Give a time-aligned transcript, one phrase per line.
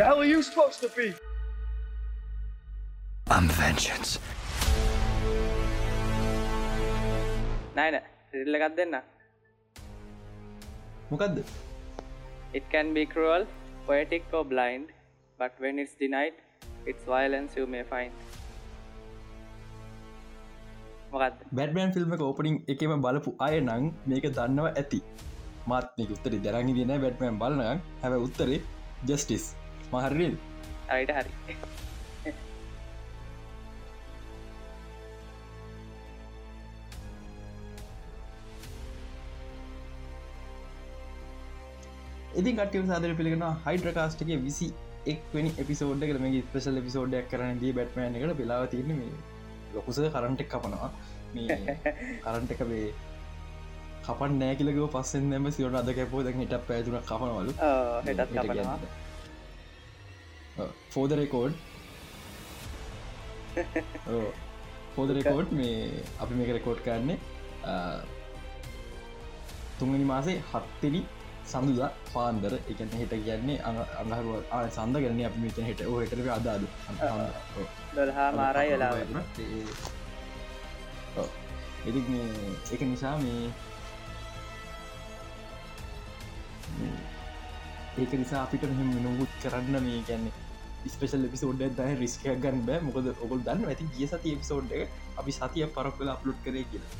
[0.00, 1.06] The hell are you supposed to be?
[3.34, 4.10] I'm vengeance.
[7.78, 7.96] නයින
[8.30, 8.96] සිල්ල එකක් දෙන්න.
[11.10, 11.42] මොකක්ද
[12.60, 13.44] It can be cruel,
[13.90, 14.88] poetic or blind,
[15.38, 16.40] but when it's denied,
[16.86, 18.16] it's violence you may find.
[21.60, 25.04] Batman film opening එකම බලපු අය නං මේක දන්නව ඇති.
[25.72, 27.64] මාත්මක උත්තරි දරගි දින බැට්මන් බලන
[28.04, 28.62] හැව උත්තරේ
[29.08, 29.44] ජස්ටිස්
[29.92, 30.34] මහරල්
[30.94, 31.32] අයිට හරි.
[42.40, 44.66] ඉතින් කටව සාදර පිළිගෙන හයිඩ්‍රකාස්ටගේ විසි
[45.12, 49.12] එක්වනි එපිසෝඩ් එක මේ ස්පේශල් එපිසෝඩ්ඩක් කරන දී බැට්මන එකට පිලාව තිරන මේ
[49.74, 50.90] ලොකුස කරන්ටෙක් කපනවා.
[51.34, 51.76] මේ
[52.24, 52.88] කරන්ට එක වේ
[54.06, 57.52] කපන් නෑකිලක පස්සෙන් නැම සිවට අද කැපෝ දැ හිට පැතුන කපනවලු.
[58.08, 58.78] හෙටත් කපනවා
[60.94, 61.54] ෆෝද රෙකෝඩ්
[64.94, 65.76] ෆෝද රෙකෝඩ් මේ
[66.22, 67.18] අපි මේක රෙකෝඩ් කරන්නේ
[69.78, 71.00] තුන්ගනි මාසේ හත්තිනි
[71.50, 72.52] සඳුදා පාන්දර.
[72.70, 73.58] එකන හිට කියන්නේ
[74.00, 74.36] අඟහරුව
[74.76, 75.80] සඳ කරන අපි මෙතන හිට.
[75.84, 76.62] හටක අදාද
[77.96, 78.92] දොල්හා මාරයි වෙලා
[81.88, 82.00] එදි
[82.74, 83.44] එක නිසා මේ
[88.00, 90.34] ඒක නිසා අපිට මෙහම නොගුත් කරන්න මේ ගැන්නේ
[90.94, 92.80] ස්පේෂල් එපිසෝඩ් ද රිස්කයක් ගන්න බෑ.
[92.88, 94.88] මොකද ඔගොල් දන්න ඇති ගිය සති එපිසෝඩ් එක
[95.22, 96.92] අපි සතිය පරක් වෙලා අප්ලුට් කරේ කියලා.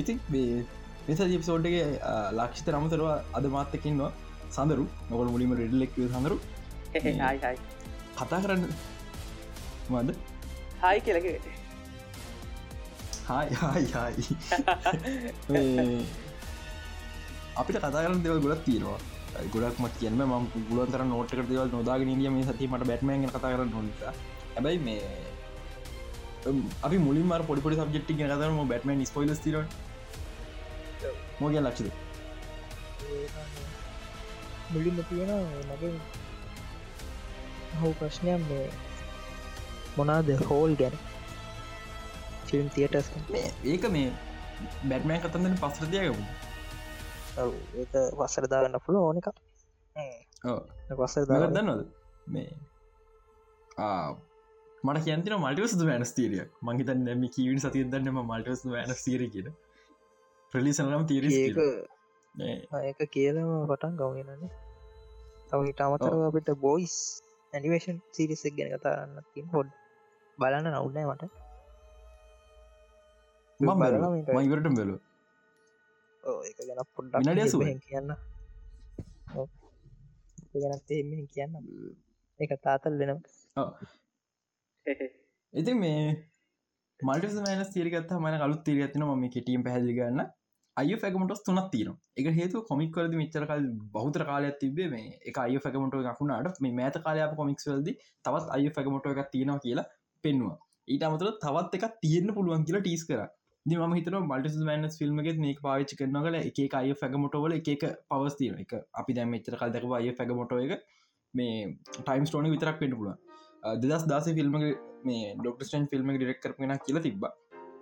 [0.00, 0.64] ඉතින් මේ
[1.08, 1.86] නිසා ජිප්සෝඩ්ගේ
[2.38, 4.12] ලක්ෂිත රමතරවා අද මාත්තකින්වා
[4.56, 4.84] සඳරු.
[5.10, 6.36] නොකල් මුලිම රෙඩලෙක් සඳරු.
[8.18, 8.68] කතා කරන්න.
[9.90, 10.14] මද
[10.82, 11.26] හයි කියලක
[13.26, 14.24] හායි හායි හායි
[17.56, 18.98] අපිට කතා කරන්න දෙවල් ගොඩක් තියෙනවා
[19.52, 20.32] ගොඩක් මත් කියන්න ම
[20.70, 24.12] ගුලන්තර නෝටක දෙවල් නොදාගෙන දිය මේ සති මට බැට්මන් කතා කරන්න නොනිසා
[24.54, 25.02] හැබැයි මේ
[26.82, 29.56] අපි මුලින් මර පොඩිපොඩි සබ්ෙක්්ටි කතරම බැටමන් ස්පොයිල තිර
[31.40, 31.90] මෝග ලක්ෂද
[34.72, 35.32] මුලින්ම තියෙන
[35.70, 35.92] මගේ
[37.78, 38.66] හවු ප්‍රශ්නයක් මේ
[39.96, 40.96] මොනාද හෝල් ගැන.
[42.46, 43.08] ෆිල්ම් තියටස්
[43.64, 44.08] ඒක මේ
[44.84, 46.22] බැට්මෑන් කතන්දන පස්රතියකපු
[47.36, 49.28] ඒක වස්සරදාගන්න පුළ ඕන එක
[50.98, 51.86] වස්සර දන්නවද?
[52.28, 52.50] මේ
[54.84, 59.52] මට කියන්තින මල්ටිවස් වැනස් තීරිය මංහිත නැම කීවිට සතිය දන්නම මල්ටස් වැනස් තීර කියෙන
[60.52, 61.58] ප්‍රලිසනම් තීර ඒක
[62.82, 64.50] ඒක කියලම පටන් ගවනනේ
[65.48, 66.96] තව හිට අමතරව අපිට බෝයිස්
[67.52, 69.68] ඇනිවේෂන් සිරිසක් ගැන කතාරන්න තින් හොඩ්
[70.38, 71.22] බලන්න නවුන්නෑ මට.
[73.60, 74.96] මයිවරට බැලු
[76.26, 77.86] ඒක ගැන පොඩ්ඩක්.
[77.86, 78.10] කියන්න.
[80.54, 81.54] ගැනත් එම කියන්න.
[82.40, 83.20] එක තාතල් වෙනම්.
[85.54, 86.00] ඉති මේ
[87.00, 90.20] මල්ට මන තීරගත් මන කලු තීරගත්න ම කෙටියම් පැහදිගන්න
[90.76, 95.56] අය ැකමටස් තුනත් තින එක හේතු කොමික් කරද මිචරකල් බෞතර කාලයක් තිබේ මේ එක අය
[95.56, 97.88] ැකමට ගකුණට මේ මෑත කාලයාප කොමික්ස්වල්ද
[98.24, 99.86] තවත් අය ැකමට එකක් තියෙනවා කියලා
[100.24, 100.56] පෙන්වා
[100.88, 103.22] ඊට අමතර තවත් එක තියෙන්න්න පුළුවන් කියලා ටීස් කර
[103.66, 108.74] ම හිතන මල්ට මනස් ෆිල්ම්ගෙත් මේ පාවිච්චි කරන කල එක අය ැගමොටවල එක පවස්තින එක
[109.00, 110.84] අපි දැම මෙචර කල් දකව අය ැගමොටෝ එක
[111.34, 111.56] මේ
[111.96, 113.16] ටයිම් ස්ටෝන විතරක් පෙන්ට පුළුවන්.
[113.82, 114.54] දෙදස් දාස ෆිල්ම්
[115.04, 117.26] මේ ඩොක්ටස්ටන් ෆිල්ම් ඩිරෙක් කරන කියලා තිබ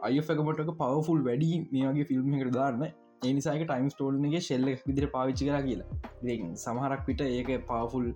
[0.02, 2.86] අය ැගමොටක පවෆුල් වැඩි මේගේ ෆිල්ම් එකට දාන්න.
[3.22, 6.56] ඒනිසාක ටයිම් ස්ටෝල්ගේ ශෙල්ල විදිර පාවිච්චි කර කියලා.
[6.64, 8.08] සමහරක් විට ඒක පවෆුල්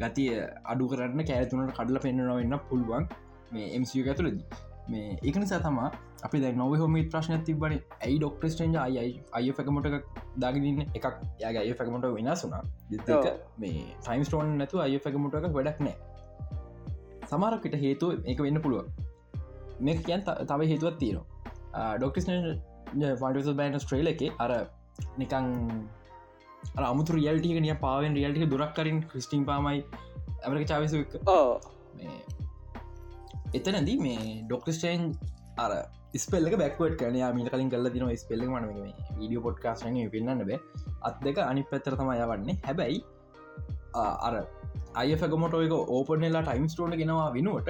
[0.00, 0.30] ගතිය
[0.74, 3.12] අඩු කරන්න කෑතුනට කඩල පෙන්න්නවෙන්න පුළුවන්
[3.52, 4.40] මේ එමසිය ඇතුලද
[4.88, 5.88] මේ ඒකන සතමා
[6.22, 9.88] අපි දැ නොව හොම ප්‍රශ්න තිබන ඇයි ඩොක්ටස්ටේන්ජ අයයි අය ැකමට
[10.36, 11.06] දාගන්න එකක්
[11.40, 12.62] යාගේ අය ැකමට වෙනස්සුනා
[13.58, 15.96] මේ ටයිම් ස්ටෝන් නැතු අය ැකමට එක වැඩක් නෑ
[17.26, 19.04] සමරකට හේතු ඒක වෙන්න පුළුව
[19.80, 21.26] මේ කියන් තව හේතුවත් තියෙනවා.
[21.96, 22.26] ඩොක්ටස්
[23.20, 24.52] ෆන්ටස බෑන් ස්ට්‍රේල එක අර
[25.18, 25.48] නිකං
[26.84, 29.84] අමුතු රියල්ටික නිය පාවෙන් රියල්ටික දුරක් කරින් ක්‍රිස්ටිම් පාමයි
[30.44, 31.60] ඇමරික චාවිසු ඕ
[33.56, 35.02] එතනද මේ ඩොක්ටස්ටේන්
[35.64, 35.72] අර
[36.22, 38.68] ස්පෙල්ල බැක්වට කන මිට කලින් කල දින ස්පෙල්ල මන
[39.18, 40.60] වීඩියෝ පොඩ්කාස්න පෙන්න්න බේ.
[41.02, 42.98] අත් දෙක අනි පැත්තර තමයි වන්නේ හැබැයි
[44.28, 44.34] අර
[44.94, 47.68] අය ැකමොටක ඕපනෙලා ටයිම් ස්ටෝන ගෙනවා වෙනුවට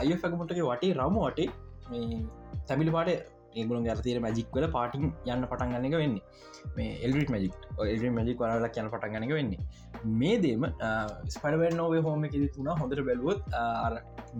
[0.00, 1.48] අය ැකමොටගේ වටේ රම වටේ
[1.90, 2.20] මේ
[2.68, 6.22] තැබිලි පාට ඒගුලන් ඇතේර මැජික් වල පාටින් යන්න පටන් ගන්න එක වෙන්නේ.
[6.76, 7.54] මේ එල්රිට මජික්
[7.86, 9.60] එල් මජික් වලක් යන පටන් ගන්නක වෙන්නේ.
[10.20, 10.68] මේ දේම
[11.34, 13.40] ස්පඩවෙන් නොවේ හෝම එකෙද තුන හොඳට බැලුවොත්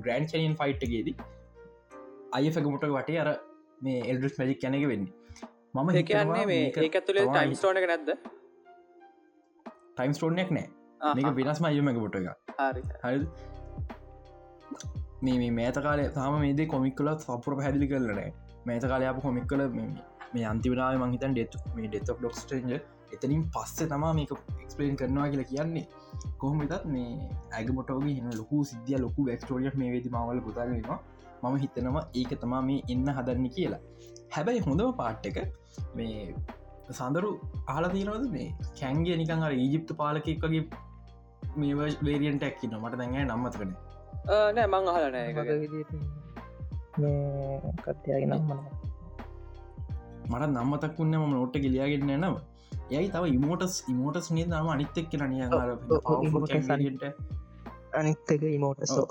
[0.06, 1.16] ග්‍රන්් චනින් ෆයිට්ගේදී
[2.36, 3.30] අය ැකමොට වටේ අර
[3.86, 5.12] මේ එල්ඩස් මැජික් කැනක වෙන්නේ.
[5.74, 8.16] මම ඒ කියන්නේ මේ ඒක ඇතුළේ ටයිම් ස්ටෝන එක නැද්ද?
[9.96, 10.68] ටයිම් ස්ටෝනයක් නෑ.
[11.16, 12.26] මේක වෙනස්ම අයමක පොට එක
[13.04, 13.26] හරි
[15.24, 18.30] මේ මේ මේත කාලය තාම මේදේ කොමික් කලත් සපුර පැදිලි කරලනෑ
[18.66, 19.62] මේත කාලයාප කොමික් කල
[20.34, 22.72] මේ අන්තිවරාව මංහිතන් ඩෙත් මේ ඩෙත් ඩොක් ටේන්ජ
[23.14, 24.32] එතනින් පස්සේ තමා මේක
[24.62, 25.86] එක්ස්පලේන් කරනවා කියලා කියන්නේ.
[26.40, 27.10] කොහොම එතත් මේ
[27.58, 30.98] ඇගමොටෝගේ හින ලොකු සිද්ධිය ලොකු ක්ස්ටෝරියක් මේ වෙදි මවල පුතාගෙනවා
[31.42, 33.82] මම හිතනවා ඒක තමා මේ එන්න හදන්න කියලා.
[34.34, 35.38] හැබැයි හොඳම පාට් එක
[35.98, 36.16] මේ
[36.98, 37.30] සඳරු
[37.74, 38.26] අහල තියනවද?
[38.36, 38.48] මේ
[38.80, 40.64] කැන්ගේ නිකං අර ඊජිප්තු පාලකෙක් වගේ
[41.62, 41.72] මේ
[42.08, 43.72] වේරියන්ට ඇක්කින්න මට දැඟ නම්මතකන
[44.56, 44.66] නෑ.
[44.66, 45.28] මං අහලනෑ
[46.94, 48.60] මග විදිට මේ කත්තියාගෙන නම්මන
[50.30, 52.36] මට නම්මතක් වන්න ම නොට්ට ගලියගෙන්න නව
[52.90, 55.42] යයි තව ඉමෝටස් ඉමෝටස් නිය නම අනිත්තෙක් නිය
[57.94, 59.06] අනිත්තක ඉමෝටසෝ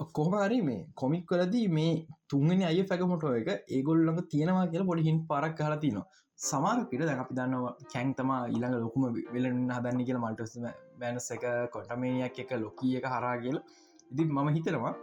[0.00, 1.92] කොහමරි මේ කොමික් කරදී මේ
[2.28, 6.06] තුන්ගෙන අය පැකමොටෝ එක ඒගොල්ලඟ තියෙනවා කියලා පොඩි හින් පරක් හලා තිනවා
[6.38, 9.04] සමාර පිට දැ අපි දන්නවා කැන් තම ඊළඟ ලොකුම
[9.34, 10.54] වෙලන්න හදන්න කියලා මල්ටස්
[11.00, 11.44] බෑනස් එක
[11.74, 13.58] කොටමේනයක් එක ලොකිය එක හරා කියල.
[14.10, 14.94] ඉදි මම හිතනවා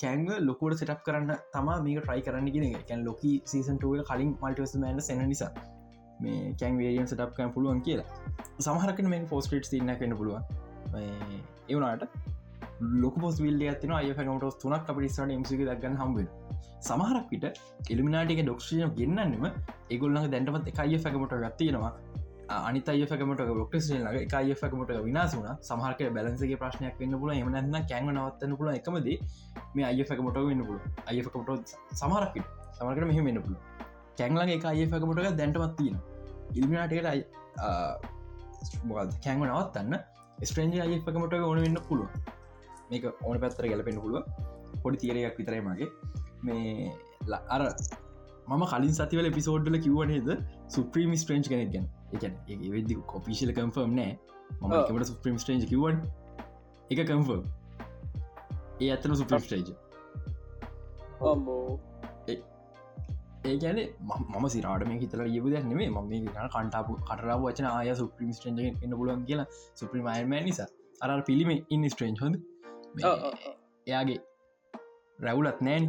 [0.00, 5.00] කැන්ව ලොකුට සටප් කරන්න තමා මේක ට්‍රයි කරන්න ගෙන කැන් ලොකි සීසන්ටුව කලින් මල්ටස් මෑන
[5.00, 5.52] සෙන නිසා
[6.20, 8.08] මේ කැන් වේරියන් සටප් කන් පුළුවන් කියලා.
[8.58, 10.42] සමහරකන මේ ෆෝස්ට්‍රේට් සින්න කන්න පුළුවන්.
[11.68, 12.04] ඒවනාට
[12.80, 16.28] ලොක පොස් විල්ල ඇතින අය පැනමට තුනක් අප ස්ට මසික දක්ගන්න හම්බෙන
[16.80, 17.44] සමහරක් පිට
[17.90, 19.44] එලිමිනාටික ඩොක්ෂය ගෙන්න්නන්නම
[19.90, 21.92] ඒගොල්ලඟ දැන්ටමත් එකයි පැකමට ගත්තියෙනවා
[22.58, 28.08] අනි අය පැකමට ොක්ටේ ලගේ එකයි පැකමට විනාසුන සමහරක බැලන්සගේ ප්‍රශ්නයක් වෙන්න පුල එමනන්න කැංග
[28.10, 29.08] නවත්තන්න පුල එකමද
[29.74, 32.36] මේ අය පැකමට වෙන්න පුල අය පැකමට සමහරක්
[32.76, 33.56] සමකට මෙහම වෙන්න පුල
[34.18, 35.96] කැංලගේ එක අය පැකමටක දැන්ටමත් තියෙන
[36.54, 37.22] ඉල්මිනාටකට අයි
[39.24, 39.98] කැංග නවත්තන්න
[40.42, 42.08] ස්ට්‍රේන්ජ අය පැකමට ඕන වෙන්න පුළුව
[42.90, 44.24] මේක ඕන පැත්තර ගැලපෙන පුළුව
[44.82, 45.88] පොඩි තීරයක් විතරයි මගේ.
[46.42, 46.92] මේ
[47.48, 47.62] අර
[48.48, 50.28] මම කලින් සතිවල පිසෝඩ්ඩල කිවනේද
[50.68, 51.86] සුප්‍රීම ස්ට්‍රේන්ච් කෙනෙක් ගැන.
[52.14, 54.12] එකන ඒ වෙදදි කොපිශල කම්ෆර්ම් නෑ.
[54.58, 55.96] මම එකට සුප්‍රීම් ස්ටේජ් කිවන්
[56.90, 57.44] එක කම්ෆර්ම්
[58.80, 59.68] ඒ ඇතන සුප්‍රීම් ස්ටේජ්
[63.42, 63.78] ඒ ගැන
[64.32, 68.68] මම සිරාට මේ හිතල යබ දැන්නෙේ ම මේ ගන කන්ටාපු කටරාව වචන ආය සුප්‍රීම් ස්ටේජ්
[68.84, 70.68] එන්න පුලන් කියලා සුප්‍රීම අයම නිසා.
[71.00, 72.34] අර පිළිම ඉන්න ස්ට්‍රේන්් හොඳ.
[73.86, 74.18] එයාගේ
[75.18, 75.84] රැවුලත් නෑන්.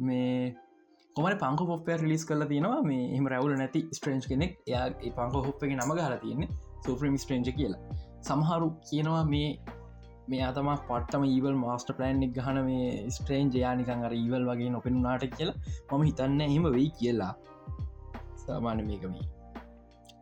[0.00, 0.54] මේ
[1.16, 2.82] කොමට පංක පොප්පය ලිස් කල තියෙනවා?
[2.90, 4.86] මේ එම රැවුල නැති ස්ට්‍රේන්ජ් කෙනෙක් එයා
[5.18, 6.48] පංක හොප්පගේ නම හලා තියන්නේ
[6.86, 7.82] සෝප්‍රම් ස්ට්‍රේන්ජ කියලා.
[8.28, 9.50] සමහරු කියනවා මේ
[10.32, 15.04] මේ අතම පටම ඒවල් මස්ට ප්ලෑන්් එක් ගහන මේ ස්ට්‍රේන්ජ යානිකන් අර ඒවල් වගේ නොපෙනු
[15.06, 15.56] නාට කියලා
[15.90, 17.32] මම හිතන්න එහෙම වෙයි කියලා.
[18.44, 19.14] සාමාන මේකම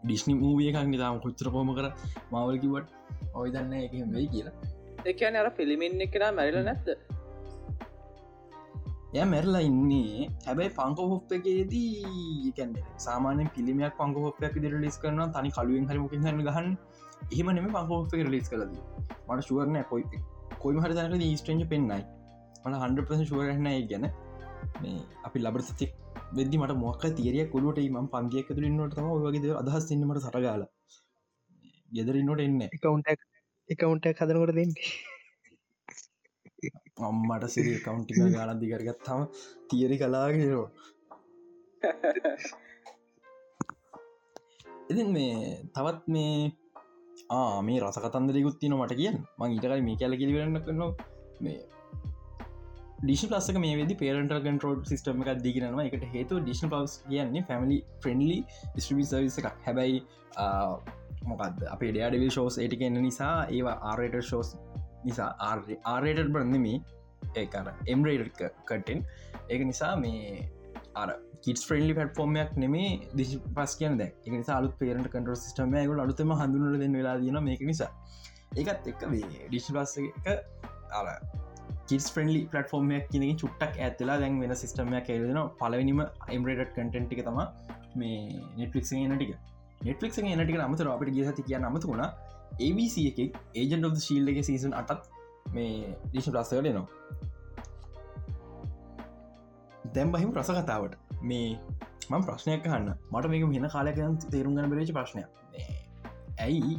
[0.04, 1.88] ඩිස්නි මූවිය එකක් නිතාම කොච්චර පොම කර
[2.32, 2.88] මවලකිවට
[3.40, 4.54] ඔය දන්න එක වෙයි කියලා.
[5.12, 6.88] එකන අර ෆිලිමින් එකෙන මැරිල නැත්ද
[9.12, 10.28] ය මැරලා ඉන්නේ.
[10.46, 16.68] හැබැයි පංකහොප් එකේදී කැන්න සාමානය පිළිමයක් පංකහොපයක් දිර ලිස් කරන තනි කලුවෙන් හරිමකින් හන්න ගහන්
[17.26, 18.72] එහෙම නෙම පංකහොප් එක ලිස් කලද
[19.28, 20.22] මට ශුවරන කොයි
[20.58, 22.02] කොයි හරි තනක ස්ට්‍රේජ පෙන්න්නයි
[22.64, 24.06] මට හන්ඩ ශුවරහන ගැන.
[24.80, 25.86] මේ අපි ලබර සති
[26.36, 30.62] වෙදදි මට මොක්ක තේරිය කොලුට ම පන්දියක් තුළින්නට තම වගේ අදහස් සින්නමට සරගාල.
[31.92, 33.20] ගෙදරන්නට එන්න එකකවුන්ටක්
[33.68, 35.11] එකකවුන්ට හදනකොට දෙන්නේ.
[36.96, 39.20] අම්මට සිරි කවුන්ටික ගාන දිකරගත්තම
[39.68, 40.68] තියරි කලාගෙනවා
[44.90, 45.36] ඉතින් මේ
[45.74, 46.52] තවත් මේ
[47.30, 49.18] ආ මේ රසකතන්දරකුත් තින මට කියන්න.
[49.38, 50.90] මං ඉටකයි මේ කැල කිලිවරන්න කරනවා.
[51.44, 51.60] මේ
[53.02, 57.78] ඩිෂ ලස්සක මේ වෙදි පේරට කන්ටරෝඩ් සිස්ටම එකක් දිගෙනවා එකට හේතු ඩිෂන් පවස් කියන්නේ ෆැමිලි
[58.02, 58.38] ෆ්‍රෙන්ලි
[58.76, 59.56] ස්ට්‍රබි සවිස එකක්.
[59.66, 59.98] හැබැයි
[61.30, 64.48] මොකක්ද අපේ ඩඩවිල් ෂෝස් ඒටික එන්න නිසා ඒවා ආරට ෂෝස්
[65.08, 66.74] නිසා ආරට බරන්නමි
[67.42, 68.40] ඒකර එම්රේඩ
[68.70, 69.04] කටෙන්.
[69.50, 70.48] ඒක නිසා මේ
[71.02, 71.08] අර
[71.44, 76.02] කිස් ්‍රෙන්ලි පටෆෝර්මයක් නෙමේ දිශි පස් කියන්න ද එක නිසා අලු පේරට කටර සිටම ගල
[76.06, 77.90] අලුතම හඳුනල දෙන්න වෙලා දන මේක නිසා.
[78.58, 80.26] ඒකත් එක්ක වේ ඩිශි පස්ස එක
[80.98, 81.06] අර
[81.88, 86.02] කිස් ්‍රෙන්ලි පටෆෝර්මයක් කියන චුට්ටක් ඇතලා දැන් වෙන සිස්ටමයක් ඇදෙන පලවෙනිම
[86.36, 87.48] එම්රේඩ කටෙන්ටි තමා
[88.00, 89.32] මේ නෙට්ලික් න ටික.
[89.86, 92.04] නෙට්ලික් නටික අමතර අපට ගිය සති කිය අමතුුණ
[92.60, 95.08] ABC එක ඒජන් of ශීල් එක සීසන් අටත්
[95.54, 96.86] මේ ඩිෂ ප්‍රස්සකට නවා
[99.94, 100.96] දැම් බහිම ප්‍රස කතාවට.
[101.22, 101.58] මේ
[102.10, 105.24] මං ප්‍රශ්නයක් කන්න මට මේක මෙන කාලයකන් තේරුම් ගන බරච ප්‍රශ්නය
[106.38, 106.74] ඇයි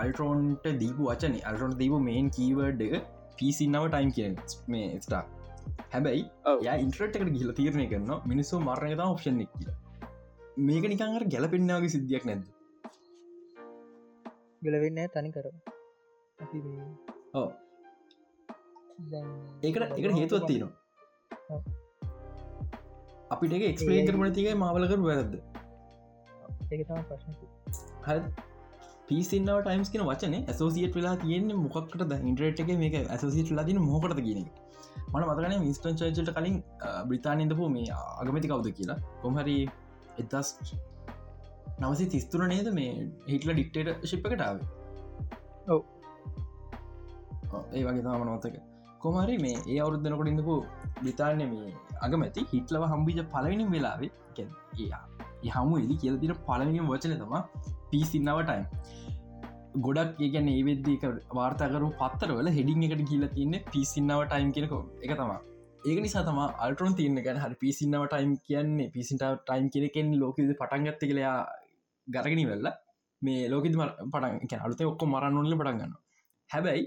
[0.00, 1.36] අල්ටරෝන්ට දීපු වචන?
[1.50, 2.94] අල්ටරෝන් දීපු මේන් කීවර්ඩ් එක
[3.38, 4.30] පිසින්නව ටයිම් කිය
[4.74, 5.22] මේ ස්ටා
[5.94, 6.24] හැබැයි
[6.66, 9.76] ය ඉන්ට්‍රට්කට ගිල තීරණය කරන්න මිනිස්සු මරණතා ඔප්ෂන් එක් කියලා.
[10.68, 12.42] මේක නිකංර ගැලපෙන්නාවගේ සිද්ධියක් නැද
[14.62, 15.46] ගලවෙන්න තනි කර
[17.34, 17.48] ඕ
[19.62, 21.60] ඒකට එකට හේතුවත් තියෙනවා.
[23.30, 25.34] අපිට එක්ස්පලේන් කරමන තිකයි මාවලකර වැරද
[26.70, 27.32] ඒක තම ප්‍රශ්න
[28.06, 28.10] හ
[29.08, 34.20] පිසින්නව ටයිම්ස් කියෙන වචන ඇසෝසිට වෙලා තියෙන්නේ මොකක්ට ඉන්ට්‍රේට් එක මේක ඇසෝසිට ලා තින මොකට
[34.26, 34.44] කියන
[35.12, 36.56] මට මතකන මිස්ටන් චර්චට කලින්
[37.08, 37.88] බ්‍රතාානයදපු මේ
[38.20, 38.98] අගමති කවුද කියලා.
[39.22, 39.56] කොහරි
[40.18, 40.48] එදස්
[41.80, 42.90] නවසි තිස්තුර නේද මේ
[43.28, 44.56] හිටල ඩික්ටේට ශිප්පකටාව
[45.68, 45.80] ඔව්.
[47.72, 48.56] ඒ වගේ තම මනවතක
[49.00, 50.56] කොමරි මේ ඒ අවුරුද්ධනකොට ඉඳපු
[50.98, 51.70] බ්‍රතාානය මේ
[52.00, 54.10] අගමැති හිටලව හම්බිජ පලවිනිින් වෙලාවේ
[54.78, 55.04] එයා
[55.56, 57.34] හමු එදි කියල තින පලවිනිියම් වචන තම
[57.90, 58.66] පිසින්නව ටයිම්
[59.78, 65.40] ගොඩක් ඒගැන ඒවෙද්දික වාර්තාකරු පත්තරවල හෙඩිං එකට කියල තින්න පිසින්නව ටයිම් කෙනක එක තමා
[65.82, 71.04] ඒක නිසා තම අල්ටරන් තියන්න ගැන හරි පිසින්නව ටයිම් කියන්නේ පිසිට ටයිම් කෙනෙකෙන් ලෝකද පටන්ගත්ත
[71.04, 71.36] කලයා
[72.10, 72.68] ගරගෙන වෙල්ල
[73.22, 73.76] මේ ලෝකෙද
[74.06, 75.94] පටන් අලුත ඔක්කො මරන්නොල්ල පටන්ගන්න
[76.50, 76.84] හැබැයි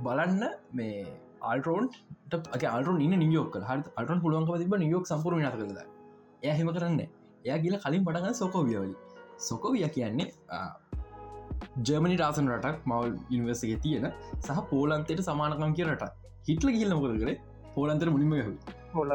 [0.00, 0.96] බලන්න මේ
[1.42, 1.94] ආල්ටරෝන්ට
[2.68, 5.80] අල්ටරන් ඉන්න නියෝක හරි අල්ටන් පුළුවන්ක තිබ නියෝක් සම්පුර නත කළද
[6.42, 8.94] එය හෙම කරන්න එයා කියල කලින් පටගන්න සොකෝවියවලි
[9.40, 10.28] සොකෝවිය කියන්නේ
[11.82, 14.06] ජර්මනි රාසන් රටක් මවල් ඉනිවර්සගේ තියෙන
[14.38, 16.12] සහ පෝලන්තයට සමානකම් කිය රට
[16.48, 17.30] හිටල කියල මොකද කර?
[17.74, 18.52] පෝලන්තර මුලින්ම යහු
[18.94, 19.10] හොල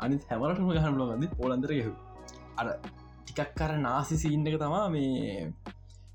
[0.00, 1.92] අනි හැමරටම ගහම ලොගද පෝලන්තර යහු
[2.58, 2.68] අර
[3.24, 5.52] ටිකක් කර නාසි සිීන්න එක තමා මේ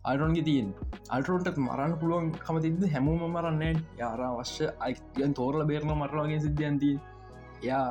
[0.03, 0.69] අල්ටොන්ගේ තියෙන්.
[1.09, 6.91] අල්ටරෝන්ට මරන්න පුළුවන් කමතිද හැමෝම මරන්න යාර අවශ්‍ය අයියන් තෝරල බේරන මරලාගේ සිද්ධියන්ති
[7.61, 7.85] එයා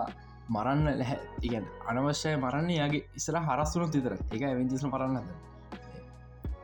[0.49, 5.29] මරන්න läහැ ඉගැන් අනවශ්‍යය මරන්න යාගේ ඉස්සර හරස්සුන තිතර එක ඇවෙන්ජිස්න මරන්නද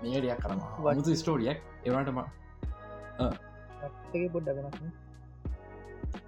[0.03, 2.19] මේඩියක් කරම වතු ස්ටෝඩියක් එවටම
[4.35, 4.79] පොඩ්ඩ වෙනක්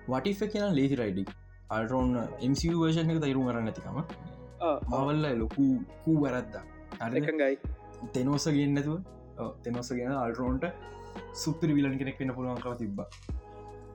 [0.09, 1.25] වටිෆ කියන ලේසි රයිඩි
[1.71, 2.11] අල්ටරෝන්
[2.51, 3.99] MCU වර්ෂණ එක තයිරු කරන්න ඇතිකම
[4.61, 5.67] මවල්ල ලොකු
[6.03, 6.65] කූ වැරද්දා
[7.03, 7.55] හරි එකගයි
[8.15, 8.97] තෙනෝස ගෙන්න්නතුව
[9.63, 10.67] තෙනොස ගෙන අල්ටරෝන්ට
[11.35, 13.01] සුපරි විලන් කෙනෙක් වෙන්න පුළුවන්කාව තිබ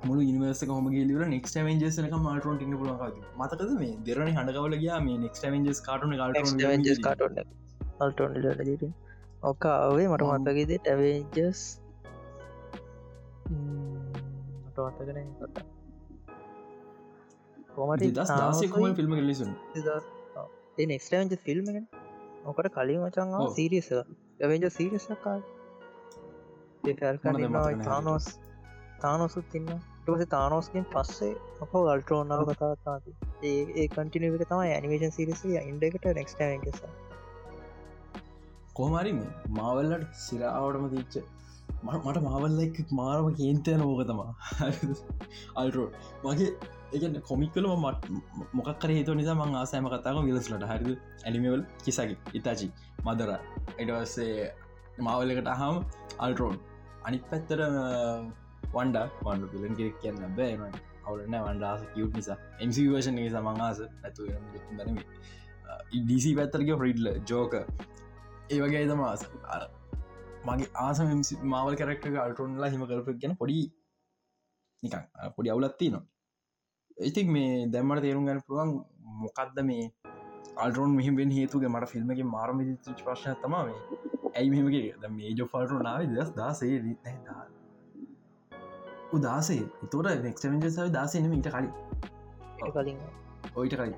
[0.05, 5.19] මුළු ඉනිවර්ස හම ගෙලව නෙක් වෙන්ජසක මල්ටරෝන් ඉන්න පුළුවන් මතකද මේ දෙරන හඩකවල ගයා මේ
[5.19, 6.17] නෙක් වෙන්ජස් කාටන
[9.43, 11.63] ඕක අවේ මට මතකෙද ටැවේජස්
[14.65, 14.77] මට
[15.37, 15.63] කොට
[17.75, 19.55] කොමට දස්දාසකුම ෆිල්ම් ලිසුන්
[20.77, 21.67] නෙක්ස්ටවෙන්ජ ෆිල්ම්
[22.45, 23.51] ඕකට කලින් මචන් ඔව්.
[23.53, 25.37] සීරියස ඇවෙන්ජ සීරියසකා
[27.83, 28.27] තානෝස්
[28.99, 29.69] තානොසුත් ඉන්න
[30.05, 36.83] ටස තානෝස්කින් පස්සේ අප ගල්ටරෝනාව කතාත්තාති ඒ කටිනක තම ඇනිමේෂන් සිරිසිය ඉන්ඩෙකට නෙක්ස්ටවෙන්ස
[38.73, 39.15] කෝමරි
[39.53, 41.34] මාවල්ලට සිරාවටම තිච්ච
[41.83, 44.31] මට මාවල්ල එක මාරම කේන්තයන ඕක තමා
[45.55, 45.89] අල්ටරෝ
[46.23, 46.49] මගේ
[46.93, 48.03] ඒගන්න කොමික්කල මට
[48.53, 50.89] මොකක්කර හේතු නිසා මං ආසෑම කතාව විලස්ලට හරිද?
[51.25, 52.67] ඇනිමවල් කිසකි ඉතාචි
[53.05, 53.31] මදර
[53.77, 54.49] එඩවස්සේ
[54.99, 55.77] මාවල්ලකට අහම
[56.19, 56.57] අල්ටරෝන්
[57.03, 57.61] අනිත් පැත්තර
[58.73, 60.61] වන්ඩ වන්ඩ පිලන් කෙක් කියන්න බෑම
[61.05, 62.37] අවුලන්න වන්ඩාස කියුට් නිසා.
[62.59, 64.29] එමසි වර්ෂන් නිසා මංආස ඇතු
[64.71, 64.97] දනම
[65.91, 67.53] ඉඩිසි පැත්තරක ෆ්‍රීඩ්ල ජෝක
[68.49, 69.21] ඒ වගේ uh, තම ආස.
[69.47, 69.61] අර
[70.45, 71.13] මගේ ආසම
[71.45, 73.61] මාවල් කරක්ට අල්ටරෝන්ලා හිම කරපක් ගැන පොඩි
[74.83, 76.05] නිකන් පොඩි අවුලත්ති නවා
[77.05, 78.75] ඉතික් මේ දැම්මට තේරුම් ගන්න පුළුවන්
[79.21, 79.85] මොකක්ද මේ
[80.57, 82.61] අල්ටරෝන් මෙහිමෙන් හේතුගේ මට ෆිල්ම් එක මාරම
[82.99, 83.79] ප්‍රශ්න තම මේ.
[84.35, 86.77] ඇයි මෙමගේ මේ ජෝ ෆල්ටරු නාව දස් දාසේ.
[89.13, 89.61] උදාසේ
[89.91, 91.69] තොට නෙක්ස්ටවෙන්ජසාව දාසනම ඊට කලින්.
[93.55, 93.93] ඔයිට කලින්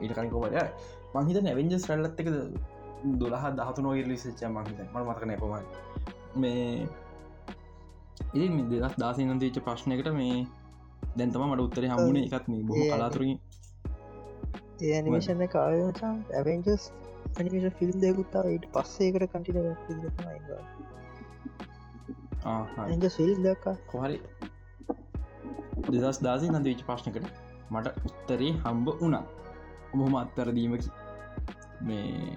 [0.00, 0.30] ඊට කලින්.
[0.30, 2.28] කොමට මහිත නැවෙන්ජස් රල්ලත්තක
[3.16, 5.91] දොලහ දහතුනෝගේ ලිසිච්ච මහිත ම මතකන කොමයි
[6.36, 6.88] මේ
[8.34, 10.36] ඉ දෙදස් දාසනන් දේච්ච ප්‍රශ්නයකට මේ
[11.16, 13.38] දැන්තම මට උත්තර හමුණ එකත් මේ බොහ කලාතුරින්
[14.80, 16.86] ඒ ඇනිමේෂන කායචන් ඇවෙන්ජස්
[17.32, 19.98] ඇනිමේෂ ෆිල්ම් දෙකුත්තා ඊට පස්සේකට කටින ඇජ ෆිල්
[23.38, 24.16] දක්ක කොහරි?
[25.92, 27.26] දෙදස් දාසි නද විච ප්‍රශ්නකට
[27.70, 29.22] මට උත්තරේ හම්බ වනා
[29.92, 30.90] බොහොම අත්තරදීමකි
[31.82, 32.36] මේ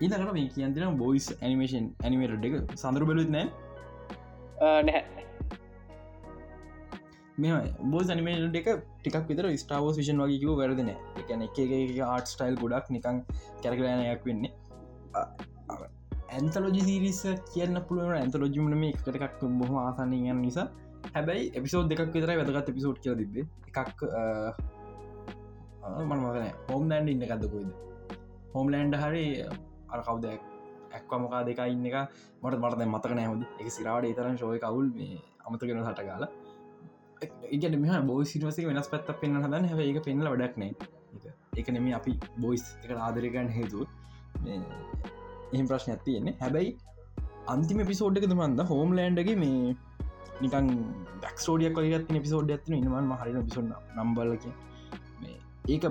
[0.00, 3.46] ඉතකට මේ කියන්තින බොයිස් ඇනිමේෂන් ඇනිමේට එක සඳරු බලුත් නෑ.
[4.82, 5.02] නැහැ.
[7.38, 7.48] මෙ
[7.92, 8.68] බෝස් අනිමේට එක
[9.00, 11.60] ටිකක් විතර ස්ටාවෝස් විෂන් වගේකිව වැරදින එකන එක
[12.06, 13.22] ආට් ස්ටයිල් ගොඩක් නිකං
[13.62, 14.52] කැරකලනයක් වෙන්නේ.
[16.30, 20.68] ඇන්තලෝජි සිරිස කියන්න පුළුවන් ඇන්තලෝජිමන මේ එකටක් බොහම ආසන්න යන නිසා.
[21.14, 24.02] හැබැයි එපිසෝඩ් දෙකක් විතර වැදගත් එපිසෝඩ් කියල තිබේ එකක්
[26.00, 27.70] මනමගන හෝම් ලෑන්ඩ ඉන්න එකක්දකොයිද
[28.54, 29.24] හෝම් ලෑන්ඩ හරි
[29.88, 31.96] අර කවුද ඇක්ව මොකා දෙක ඉන්න එක?
[32.42, 36.30] මට මට මතක නෑහොද එක සිරාවට ඒතරන් ශෝය කවුල් මේ අමතගෙන සට කාලා
[37.50, 39.68] ඉගට මෙහ බෝ සිනවසේ වෙනස් පැත්ත පෙන්න්න හදන්න.
[39.70, 40.72] හැ එක පෙන්ල වඩක්නේ
[41.56, 43.86] එක නෙම අපි බොයිස් එක ආදරකන්න හේතු
[44.46, 46.70] එහම ප්‍රශ්න ඇතියෙන්නේ හැබැයි
[47.46, 49.74] අන්තිම පිසෝඩ්ක තුමන්ද හෝම් ලෑන්ඩගේ මේ
[50.42, 50.68] නිකන්
[51.16, 54.46] ඩක්ස්ෝඩියක් කලගත් පිසෝඩ් ඇතින ඉනවන් හරි පිසොන්න නම්බලක
[55.20, 55.36] මේ
[55.68, 55.88] ඒක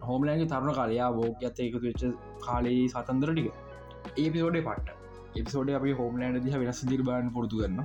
[0.00, 2.02] හෝමලෑන්ගේ තරුණ කාලයා බෝක ඇත එකතු වෙච්ච
[2.40, 3.48] කාලේ සතන්දර ටික.
[4.16, 4.96] ඒපිසෝඩේ පට්ට
[5.36, 7.80] එපිසෝඩ අපි හෝමලෑන්ඩ දිහ වෙනස් දිර්බාන් පුරතු කරන්න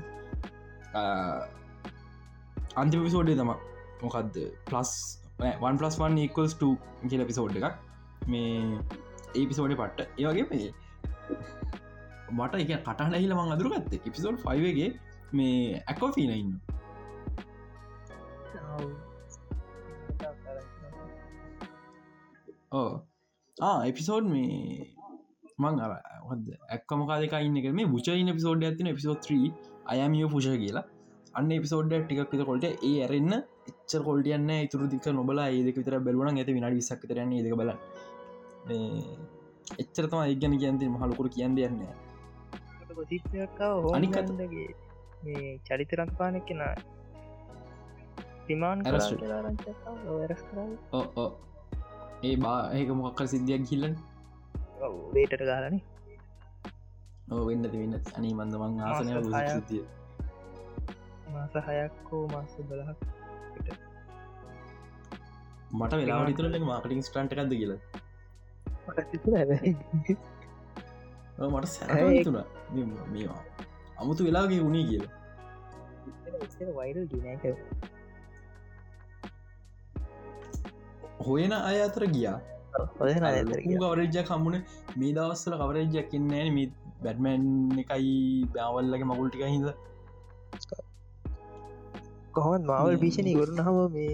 [2.75, 3.51] අන්තිම පිසෝඩේ තම
[4.01, 4.91] මොකක්ද පලස්
[5.61, 6.53] වන් පලස් වන් ඉකල්ස්
[7.09, 7.75] කියල පිසෝඩ් එකක්.
[8.27, 8.79] මේ
[9.35, 10.69] ඒපිසෝඩ පට්ට ඒවගේ මේ
[12.31, 14.89] මට එක කටහල හිල මං අදුරගත්ත එපිසෝඩ් ෆයිවගේ
[15.33, 16.11] මේ ඇකෝ
[22.71, 22.91] ඕ
[23.89, 24.85] එපිසෝඩ් මේ
[25.61, 25.93] මං අර
[26.75, 29.49] ඇක්කමකාදක ඉන්න මේ පුචයින පිසෝඩ් ඇතින පිසෝඩ් 3
[29.93, 30.85] අයමියෝ පුෂ කියලා.
[31.37, 33.33] අන්න එපිසෝඩ් ටික් විත කොල්ට ඒ ඇරන්න
[33.71, 37.71] එච්ච කොල්ටියන්න තුර දික නොබලා ඒදක විතර බැලුවන ඇති විනාඩි විසක්තරන්න ඒදක බල
[39.83, 41.59] එච්චරතම ඒගැන කියන්ති මහලුකුර කියන්න.
[41.59, 41.81] යන්න
[43.97, 44.67] අනිකගේ
[45.23, 46.61] මේ චරිතරක් පාන කෙන
[48.47, 48.77] තිමාන්
[52.21, 53.93] ඒ බා ඒක මොක්කර සිද්ධියක් කිල්ලන්
[55.13, 55.77] වේටට ගාලන
[57.41, 59.13] වෙන්න වෙන්න අනී මන්දමං ආසනය
[59.47, 59.83] සිද්ධිය
[61.31, 62.99] මාස හයක්කෝ මාස බලහක්
[65.71, 67.73] මට වෙලා විතරල මාකටින් ස්ටන්ට එකක්ද කියල
[71.47, 72.37] මට සැතුන
[73.09, 73.41] මේවා
[73.97, 75.05] අමුතු වෙලාගේ වුණේ කියල
[76.75, 77.45] වයිරල් ගනක
[81.27, 82.37] හොයන අය අතර ගියා.
[82.73, 84.59] කවරජ කම්මුණ
[84.99, 86.67] මේ දවස්සල කවරජයක් කියන්නෑ මේ
[87.05, 87.47] බැඩ්මැන්
[87.83, 88.11] එකයි
[88.55, 89.65] බෑවල්ලගේ මගුල්ටික හිද
[92.35, 94.13] කොහොත් මාවල් භීෂණය ගරුණ හම මේ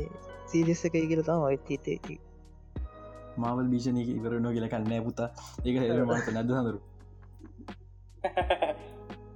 [0.52, 2.16] සීරිස්ස එකයි කියල තම අයිත්තේති
[3.44, 5.30] මාවල් භීෂණය ඉවරනෝ කියල කන්නෑ පුතා.
[5.66, 5.76] ඒක
[6.10, 6.80] මත නැද හඳරු?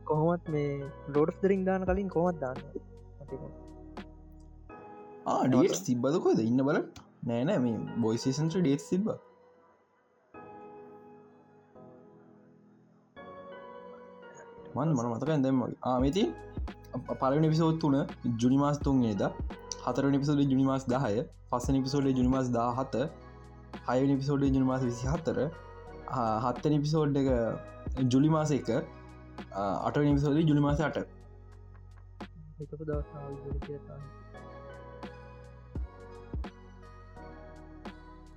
[0.10, 0.72] කොහොමත් මේ
[1.16, 2.58] ලෝඩ් දරින් දාන කලින් කොහොත් දාන්න?
[5.34, 6.80] ආඩියට තිබ්බදකොද ඉන්න බල
[7.24, 9.08] නෑනෑ මේ බොයිසිසන්ට ඩේට් සිබ්බ
[14.76, 16.24] මන් මන මතකයි දැම්ම ආමති
[17.20, 17.98] පලන පිසෝත් තුන
[18.38, 19.24] ජුනිමාස් තුන්ගේද
[19.82, 21.18] හතර නිපිසෝඩ ජුනිමාස් දාහය.
[21.50, 22.96] පස්ස නිපිසෝඩ ජුනිමාස් දා හත
[23.88, 25.40] හය නිපිසෝඩ ජුනිමාස් විසි හත්තර
[26.44, 27.30] හත්ත නිපිසෝඩ් එක
[28.08, 28.70] ජුලි මාස එක.
[28.72, 29.98] අට.
[30.00, 30.98] නිපිසෝඩ ජුලිමාස අට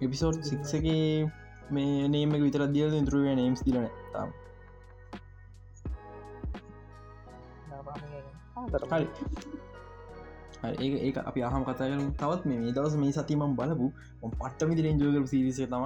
[0.04, 1.02] එපිසෝඩ් සික්සගේ
[1.70, 4.30] මේ නේම විතර දියල ඉතුරුව නම්ස් දිලන තාම්
[8.84, 9.06] හරි.
[10.64, 13.86] ඒ ඒ අපි අහම කතා කරු තවත් මේ දවස මේ සතිමම් බලපු
[14.32, 15.84] පට්ටමි දිරෙන් ජෝගල සිරිසේ තම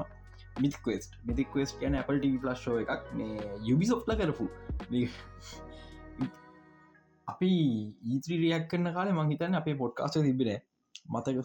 [0.56, 3.02] මිතික්වස්ට මිතික්වස් කියන Apple TV ප්ලස්්ෝ එකක්.
[3.12, 4.46] මේ යුබිසොෆ්ල කරපු.
[7.28, 10.52] අපි e ඊත්‍රීරියක් කන්න කාල මංහිතන්න අපේ පොඩ්කාස්ට තිබෙන
[11.06, 11.36] මතක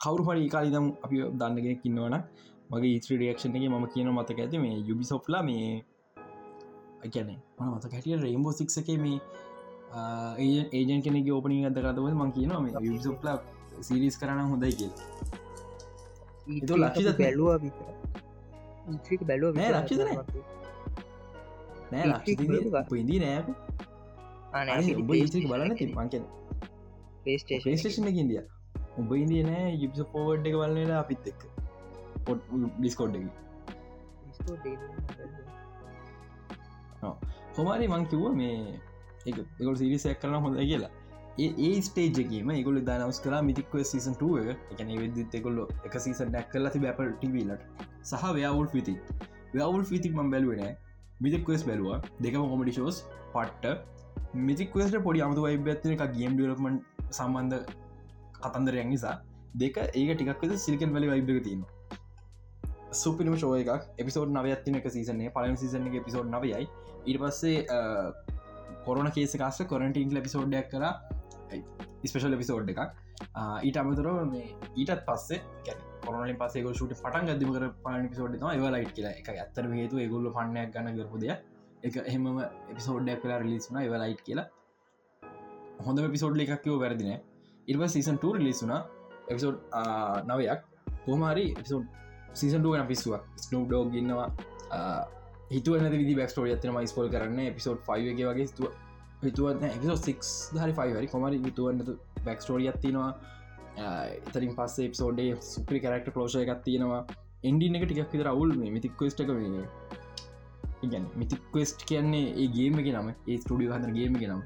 [0.00, 2.14] කවරු හරි කාලිදම් අපි දන්නගෙන කින්නවන
[2.70, 5.68] මගේ ඊත්‍රී රියක්ෂණ එක ම කියන මතක ඇති මේ යුබිසොෆ්ලා මේ
[7.06, 9.18] ගැන මන මත හැටිය රේම්බෝ සික් එක මේ
[10.72, 13.36] ඒජන් කෙනෙ ඕපනින් අද කරතව මං කියනවා මේ යුබිසොෆ්ලා
[13.80, 14.90] සිරිස් කරන්න හොඳයි කිය
[16.76, 17.86] ලක්ෂ බැලවා විතර
[19.22, 19.98] බැලුව නෑ ලක්ෂ
[21.90, 22.04] නෑ.
[22.06, 23.40] ලක්ෂ ඉදී නෑ
[24.94, 26.24] උඹ ඉතික බලන්න ති මංකෙන
[27.24, 28.42] පේස්ටේෂන ඉදිය
[28.98, 31.40] උඹ ඉදිය නෑ යුබ්ස පෝවඩ් එක බලන්නට අපිත් එක්.
[32.26, 32.40] පොට්
[32.78, 33.26] ඩිස්කෝඩ් එක
[37.56, 38.56] හොමාරි මං කිව්ව මේ
[39.26, 40.90] එකගොල් සිරිසයක් කරන හොඳ කියලා.
[41.38, 46.70] ඒ ස්ටේජගේම ගොල දනවස් කලා මිතික්ව සීසන් ටුව එකන වෙදදිත් එකොල්ල එක සීසන් ඩැක් කල
[46.74, 47.62] ති බැපල් ටවලට
[48.10, 48.94] සහ ව්‍යවුල් පිති
[49.54, 50.64] ව්‍යවුල් පිතික් මම් බැලුවෙන
[51.20, 51.98] මිතික්වස් බැලවා.
[52.20, 52.96] දෙකම කොමඩි ෂෝස්
[53.34, 53.66] පට්ට.
[54.48, 56.80] මිතික්වස්ට පොඩි අමතු වයිබත්න එක ගේම් ඩලපමන්
[57.10, 57.87] සම්බන්ධ
[58.40, 59.16] කතන්දරයක් නිසා.
[59.54, 61.64] දෙක ඒක ටිකක්ද සිල්කන් වැලි වයිබ තින
[62.92, 63.84] සුපිනිම ශෝය එකක්.
[63.98, 66.64] එපිසෝඩ් නවයත්තින එක සීසන්නේ පලම සිසන එක පිසෝඩ් නවයයි.
[67.06, 67.66] ඊට පස්සේ
[68.86, 70.92] කොරන කේස කාස්ස කොරටීන් ලපිසෝඩ්ඩයක් කලා
[72.04, 72.80] ස්පේෂල් එපිසෝඩ් එකක්
[73.62, 78.92] ඊට අමතරව මේ ඊටත් පස්සේ කොරන පසේ ෂට පටන් ගදම කර පාන පිසෝඩ් ඒව ලයිට්
[78.96, 79.14] කියලා.
[79.20, 81.32] එක ඇත්තර හේතු ගොල්ල පන්නයක් ගන්න කරපුදය
[81.82, 82.28] එක එහෙම
[82.70, 84.46] එපිසෝඩ්ඩක් කලා රිලිස්ුන ඒව ලයිට් කියලා.
[85.86, 87.12] හොඳ පිසෝඩ් එකක් කිව වැරදින
[87.68, 88.74] ඉර්ව සීසන් ට ලිස්සුන
[89.28, 89.58] එපිසෝඩ්
[90.28, 90.60] නවයක්
[91.04, 91.86] හෝමරි එපිසෝඩ්
[92.34, 94.28] සීසන්ටුව පිස්සුවක් ස්නෝ් ඩෝග ගන්නවා
[95.50, 98.68] හිතුවන විදි බක්ස්ටෝඩ ඇතන මයිස්පොල් කරන්න එපිසෝඩ් 5 වගේ වගේ ස්තුව
[99.22, 100.20] හිතුවන්න එපිසෝ සික්
[100.56, 103.10] හරි ෆයිවරි කොමරි හිතුවන්න බැක්ස්ටෝඩ ඇත්තිනවා
[103.78, 107.02] එතරින් පස්සේ එප්සෝඩේ සුපරි කරක්ට පලෝෂය එකක් තියෙනවා.
[107.44, 109.64] එන්ඩි එක ටිකක් විතර අවුල් මේ මිතික්වස්ට එක වේ
[110.82, 114.42] ඉගැන මිතික්වස්ට් කියන්නේ ඒ ගේම එක නම ඒ ස්ටඩිය හඳර ගේම එක නම්.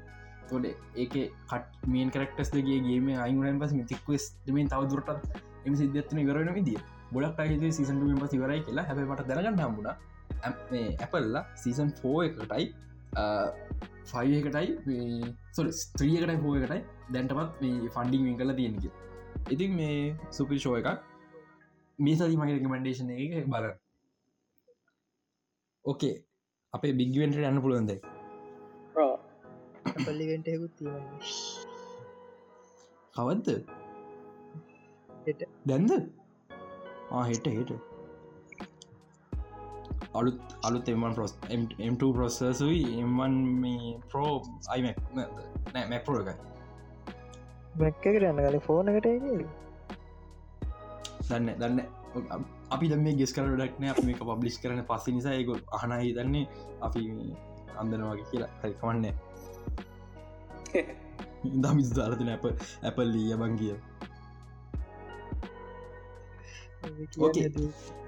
[0.49, 1.13] තොඩ ඒක
[1.49, 6.81] කට මියන් කරක්ටස් දෙගේ ගේම අයිුරන් පස් මිතික්වස් දෙමෙන් තවදුරටත් එම සිද්ධත්න ඉවරන විදිිය.
[7.13, 8.87] ගොඩක් අහිද සීසන් ම සිවරයි කියලා.
[8.89, 9.93] හැබ මට දැනගන්න හම්බුණ.
[10.43, 12.65] ඇපල්ලා සීසන් ෆෝ එකටයි
[14.11, 14.67] ෆයි එකටයි
[15.51, 16.81] සො ස්ත්‍රියකටයි හෝ එකටයි
[17.13, 17.63] දැන්ටමත්
[17.95, 18.85] ෆන්ඩිං වෙන් කල තියෙනක
[19.49, 19.97] ඉතින් මේ
[20.31, 20.89] සුපි ෂෝ එකක්
[21.99, 23.69] මේ සති මගේ රෙකමෙන්ඩේෂන එක බල
[25.85, 26.15] ඕකේ
[26.73, 27.91] අපේ බිග්වෙන්ට යන්න පුළුවන්ද?
[29.95, 30.75] පල්ලිවෙන්ටයකුත්
[35.25, 35.41] හෙට.
[35.65, 35.91] දැන්ද?
[37.29, 37.71] හෙට හෙට.
[40.13, 44.33] අලුත් අලුත් එමන් පොස් M2 ප්‍රොසසුයි එමන් මේ ප්‍රෝ
[44.69, 46.35] අයිමක් නෑ මැක්පරෝ එකයි.
[47.79, 49.07] මැක්ක කරන්න කල ෆෝනකට
[51.29, 51.79] දන්න දන්න.
[52.69, 56.45] අපි දම ගෙස් කරඩක්න අප මේක පබ්ලිස් කරන පස්ස නිසා එක අහනයි දන්නේ.
[56.81, 57.01] අපි
[57.81, 58.51] අන්දනවාගේ කියලා.
[58.61, 59.05] හරිකමන්න
[61.63, 62.45] දමිස් දාලතින ඇප
[62.83, 63.75] ඇපල්ලී යබංගිය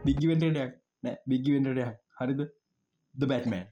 [0.05, 0.71] බිගිවෙන්ටයක්
[1.03, 1.17] නෑ.
[1.27, 2.41] බිගිවෙන්ටයක් හරිද?
[3.15, 3.63] ද බැට්මන්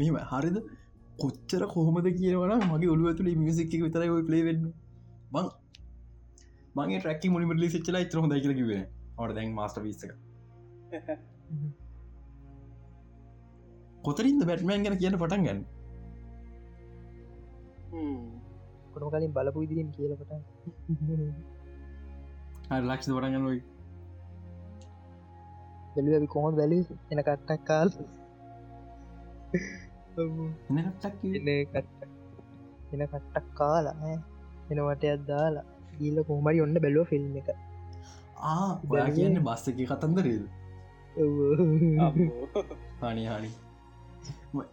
[0.00, 0.56] මෙම හරිද?
[1.20, 4.62] කොච්චර කොහොමද කියවන මගේ ඔලුව තුළ මියසික් විතරයි ඔය පලේවෙන්න
[5.34, 5.46] බං
[6.76, 8.82] මගේ ට්‍රැක්කි මුනිමටලි සිච්චලා ඉතර හොඳයි කියල කිවෙන
[9.18, 10.10] හට දැන් මස්ට විස්සක
[14.06, 15.60] කොතරින්ද බැට්මෑන් ගැන කියන පටන් ගන්න?
[18.92, 20.30] කොටම කලින් බලපු ඉදිරින් කියලපට
[22.88, 23.60] ලක්ෂ පටගන්න ඔයි.
[25.96, 26.78] බැලි කොහොම බැලි
[27.10, 27.88] එන කට්ටක් කාල්
[30.16, 32.00] නටක් එන කට්ට
[32.92, 34.18] එන කට්ටක් කාලා ඈ.
[34.70, 35.64] එනවට අදදාලා
[35.98, 37.48] ගීල කොහමරි ඔන්න බැලෝ ෆිල්ම් එක.
[38.50, 40.44] ආ ඔයා කියන්න බස්ස එක කතන්දරේද?
[43.02, 43.50] හනි හනි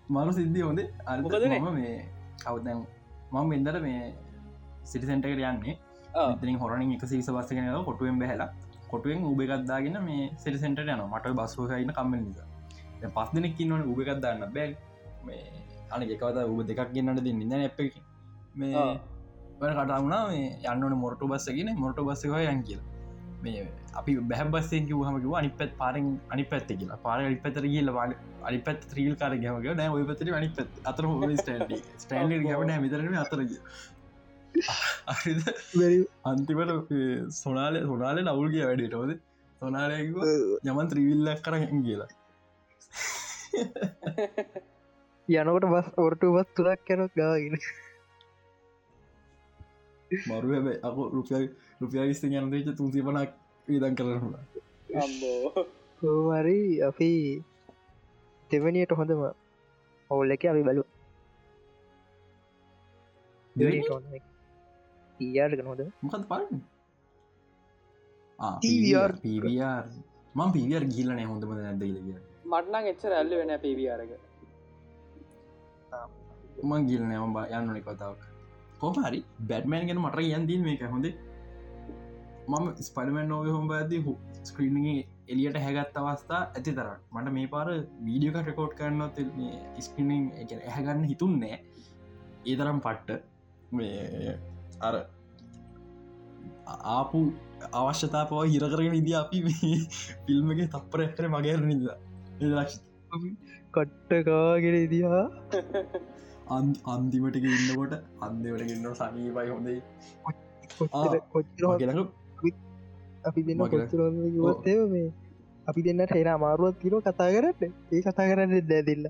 [0.10, 0.88] මරු සිද්ධිය හොඳේ
[1.24, 1.60] මොකදනේ?
[1.60, 1.96] අල්මම මේ
[2.46, 2.86] කවදැන්
[3.34, 4.02] මම එදර මේ
[4.84, 5.76] සිටිසෙන්ටකට යන්නේ.
[6.36, 8.50] ඉතින් හොරනින් එක සිස බස්සගෙන කොටුවෙන් බැහලා.
[8.92, 12.48] කොටුවෙන් උබෙකක්දාගෙන මේ සිටිසෙන්ට යන මට බස්වකයින්න කම්ම නිසා.
[13.16, 14.74] පස් දෙනෙක් ඉන්නවන උබෙකක්දාන්න බැල්
[15.24, 15.44] මේ
[15.92, 17.80] අන එකවත උබ දෙකක් ගෙන්න්නට දෙන්න ඉන්න එප
[18.56, 18.88] මේ.
[19.62, 22.90] වන කටාවුණා මේ යන්නන මොරටු බස්සගෙන මොරටු බස්සකය යන් කියලා.
[23.44, 23.64] මේ
[24.00, 27.00] අපි බැහබස්සෙන් හමක අනි පැත් පාරෙන් අනි පැත්ත කියලා.
[27.06, 27.92] පාර අනි පැතර කියල
[28.50, 32.74] අනි පැත් ත්‍රීල් කාර ගැමක නෑ ඔය පතර අනි පැත් අතර හෝ ස්ටන්ඩ ස්ටන්ඩ ගමන
[32.86, 33.52] මිතරන අතරග
[36.32, 36.92] අන්තිමට
[37.44, 39.00] සොනාල සොනාල නවුල්ගේ වැඩට.
[39.02, 39.12] ෝද
[39.62, 40.08] සොනාලයක
[40.70, 42.12] යමන් ත්‍රීවිල්ලක් කරග කියලා
[45.28, 47.56] යනකොට බස් ඔරටු බස් තුරක් කැනොත් ගාගෙන
[50.12, 51.46] මරු හැබ අක රුපිය
[51.82, 53.32] රුපිය විස්ත යනදේච තුන්සි පනක්
[53.68, 54.36] විදන් කරන්න
[56.02, 57.10] හෝමරි අපි
[58.52, 59.22] දෙවනියට හොඳම
[60.12, 60.84] ඔවුල් එක අපි බලු
[65.20, 65.82] ඊයාට නොද?
[66.02, 66.24] මොකද.
[66.26, 66.52] පවර්
[70.36, 74.14] මං පිවියර් ගිල්ලන හොඳම නැද කිය මටනං එච්චර ඇල්ල වෙන පිවියාරක
[76.70, 78.22] මං ගිල්න යම යන්නන කතාවක්.
[78.82, 81.16] කොහරි බැට්මෑන් ගෙන මට යන්දීන් මේක හොඳේ.
[82.52, 83.98] මම ස්පඩමන් නෝව හොම ඇති
[84.50, 85.02] ස්ක්‍රීනිගේ
[85.34, 87.68] එලියට හැගත් අවස්ථා ඇති තර මට මේ පාර
[88.08, 89.18] වීඩියක රෙකෝඩ් කරන්නත්
[89.88, 91.58] ස්පිනිින් එක ඇහැගන්න හිතුන්නෑ
[92.46, 93.24] ඒ තරම් පට්ට.
[93.78, 94.34] මේ
[94.88, 94.96] අර
[96.96, 97.20] ආපු
[97.80, 99.38] අවශ්‍යතා පව හිරකරගෙන ඉද අපි
[100.26, 101.84] ෆිල්ම් එක තප්පර ඇතර මගේර නිද
[103.76, 105.26] කට්ටකාගෙන ඉදිහා
[106.48, 109.80] අන්තිමට ඉන්නකොට අන්දවට ගන්න සනීපයි හොඳේ.
[113.26, 115.12] අපි දෙන්න කොච්චරවත්තේ මේ
[115.68, 117.72] අපි දෙන්න ටේන අමාරුවත් තිර කතා කරන්න.
[117.92, 119.06] ඒ කතා කරන්න දැදිල්ල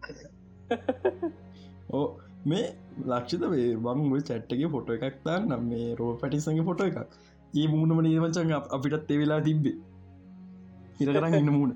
[1.92, 2.06] ඕ
[2.46, 2.66] මේ
[3.08, 7.00] ලක්ෂිත වේ බම් චැට්ටගේ ෆොට එකක් තාන්න මේ රෝ පැටිසගේ ෆොට එකක්.
[7.54, 9.78] ඒ මුණම නේවචන් අපිටත් එවෙලා තිබ්බේ.
[11.00, 11.74] හිර කරන්න ඉන්න මුණ.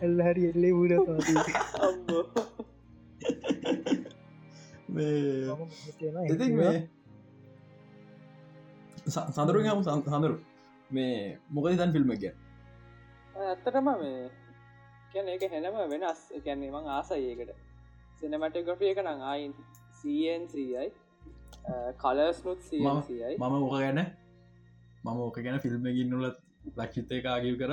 [0.00, 0.92] එල්ල හරි එල්ලේ මුඩ
[4.94, 5.68] අම්බෝ
[6.26, 6.80] ඉති මේ
[9.08, 10.36] සඳරු හම සඳරු
[10.90, 14.30] මේ මොකද තන් ෆිල්ම් එක ඇත්තටම මේ
[15.12, 17.54] කියන එක හෙනම වෙනස් කැන්නේ මං ආසයකට
[18.20, 19.52] සිනමටග්‍රෆිය එක නං අයින්
[19.94, 20.86] සන්සයි
[21.98, 24.00] කලස්නුත් සන්සයි මම ඕක ගැන
[25.04, 26.30] මම ඕක ගැන ෆිල්ම් ගින්නුල
[26.72, 27.72] ලක්ෂිතය කාගව කර.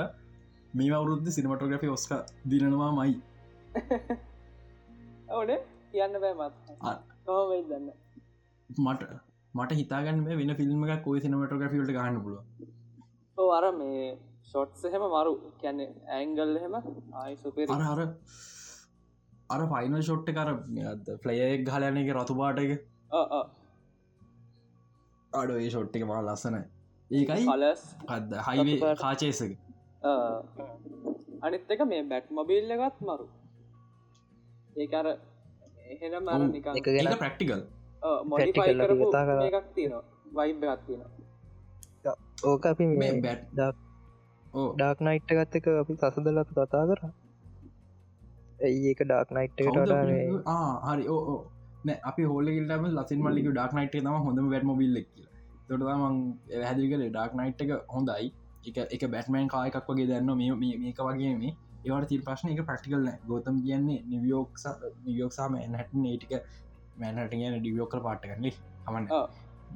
[0.74, 2.12] මේ අවුරුද්ධ සිනමටෝග්‍රෆි ඔස්ක
[2.46, 3.14] දිනනවා මයි.
[5.36, 5.50] ඕන
[5.92, 7.88] කියන්න බෑ මත් කොහොමයි දන්න
[8.86, 9.02] මට
[9.54, 12.42] මට හිතාගන්න වෙන ෆිල්ම් එක කොයි සිනමටග්‍රෆිල්ට ගන්න පුළුව
[13.38, 14.04] ඕ අර මේ
[14.44, 15.32] ෂොට්ස් එහෙම මරු.
[15.62, 15.84] කැනෙ
[16.18, 18.00] ඇංගල් එහෙම ආයි සුපේ අර හර
[19.54, 20.48] අර පයිනල් ෂොට්ට කර
[21.24, 22.72] ෆලයයෙක් ගහලයන එක රතුපාට එක
[25.32, 26.56] අඩ ඒ ෂොට්ටික මා ලස්සන
[27.10, 27.82] ඒකයි කලස්
[28.16, 28.94] අද හයිවේ.
[28.96, 29.52] කාචේසක
[31.46, 33.26] අනිත් එක මේ බැට් මොබිල් එකත් මරු.
[34.76, 35.06] ඒකර
[35.94, 36.40] එහෙනම් අර.
[36.48, 37.60] නිකන් එක ගැන ප්‍රක්ටිකල්
[38.24, 39.06] මොඩිෆයි කරපු.
[39.48, 40.04] එකක් තියෙනවා.
[40.36, 41.10] වයිබ් එකක් තියෙනවා.
[42.44, 43.42] ඕක අපි මේ බැට්
[44.76, 47.00] ඩාක් නයිට් ගත්ත එක අපි සසදලත් කතා කර.
[48.60, 51.04] ඇයි ඒක ඩාක් නයිට් එකට වඩා මේ අපිට- ආ හරි.
[51.08, 51.40] ඕ ඕ
[51.86, 55.26] නෑ අපි හෝලගටම ලසින් මල්ලික ඩක් නයිට් තම හොඳම වැටම බිල්ලෙක් කිය
[55.68, 56.16] තොටමන්
[56.64, 58.26] හැදිකල ඩක් නයිට් එක හොඳයි.
[58.68, 60.30] එක එක බැටමන් කායකක් වගේ දන්න.
[60.36, 61.52] මේ මේ- මේක වගේ මේ
[61.84, 64.50] ඒවට ති ප්‍රශ්න එක ප්‍රක්ටිකල් ගෝතම කියන්නේ නිවියෝක්
[65.04, 66.32] නිවියෝක්සාම ඇනට නේටික
[66.96, 68.54] මැනට කියන ඩිවියෝකර පාට් කරන්නේ
[68.86, 69.06] හමන්න.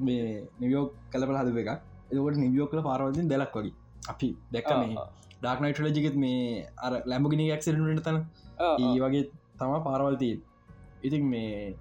[0.01, 0.25] මේ
[0.61, 1.71] නිවියෝක් කලපල හදව එක
[2.13, 3.75] එකට නිවියෝකල පාරවදින් දෙලක් වගේ.
[4.09, 5.07] අපි දැක්ක මේ
[5.39, 8.19] ඩාක්නයිට ලජිකත් මේ අර ලැම්බගිනි ක්සිරට තන
[8.61, 9.25] ඒ වගේ
[9.59, 10.37] තම පාරවල්තිී
[11.03, 11.75] ඉතින් මේ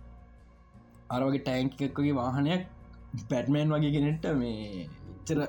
[1.09, 2.63] අරවගේ ටෑන්කක්ගේ වාහනයක්
[3.29, 4.87] පැටමෑන් වගේ කෙනෙට මේ
[5.29, 5.39] චර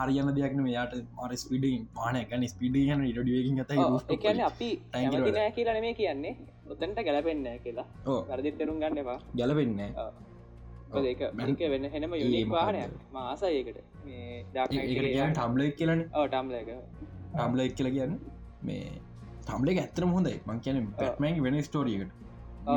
[0.00, 3.72] හරියන දෙයක් යාට මර ස්පිඩින් පාන ගන ස්පිඩ න ඩියකින් ඇත
[4.16, 6.34] එකන අපි Tank එක ඇමතිනෑ කියලා නෙමේ කියන්නේ.
[6.72, 7.86] ඔතන්ට ගැලපෙන්න කියලා.
[8.10, 9.18] ඕ වැරදිත් තෙරුම් ගන්න එපා.
[9.40, 9.80] ගැලපෙන්න
[11.40, 12.50] මේක වෙන්න හෙනම මොකක්ද?
[12.56, 12.98] වාහනයක්.
[13.16, 16.00] මාසයකට මේ ටම්ල කියලන.
[16.26, 16.58] ටම්ල
[17.34, 17.72] ටම්ල එක්.
[17.78, 18.18] කියලා කියන්න
[18.68, 18.90] මේ
[19.46, 20.36] තම්ලෙ ඇත්තර හොඳයි.
[20.48, 22.12] මං කියන පැටමෑන් වෙන ස්ටෝරියකට.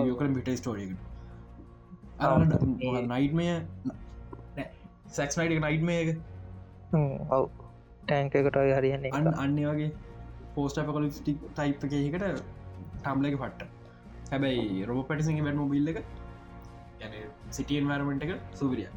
[0.09, 1.01] යෝකල පිට ස්ටෝරියකට.
[3.13, 3.45] නයිට්මය
[5.17, 6.09] සැක්ස් නයිට නයිට්මය එක
[6.93, 7.45] ඔව්.
[8.03, 9.89] ටෑන්ක එකට ඔය හරියන්නේ අන්න වගේ
[10.55, 12.43] පෝස්ට පකොලිස්ටික් ටයිප් එකකට
[12.99, 13.61] ටම්ල එක පට්ට.
[14.31, 15.99] හැබැයි රොබ පැටිසිගේ වැඩම බිල්ල එක
[17.49, 18.89] සිටියන් වරමට එක සුවිරිය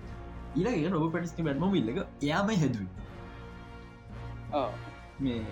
[0.57, 2.87] ඊලගේ රොබ පැටිස්ි වැඩම බිල්ල එක එයාම හැදුව.
[5.21, 5.43] මේ.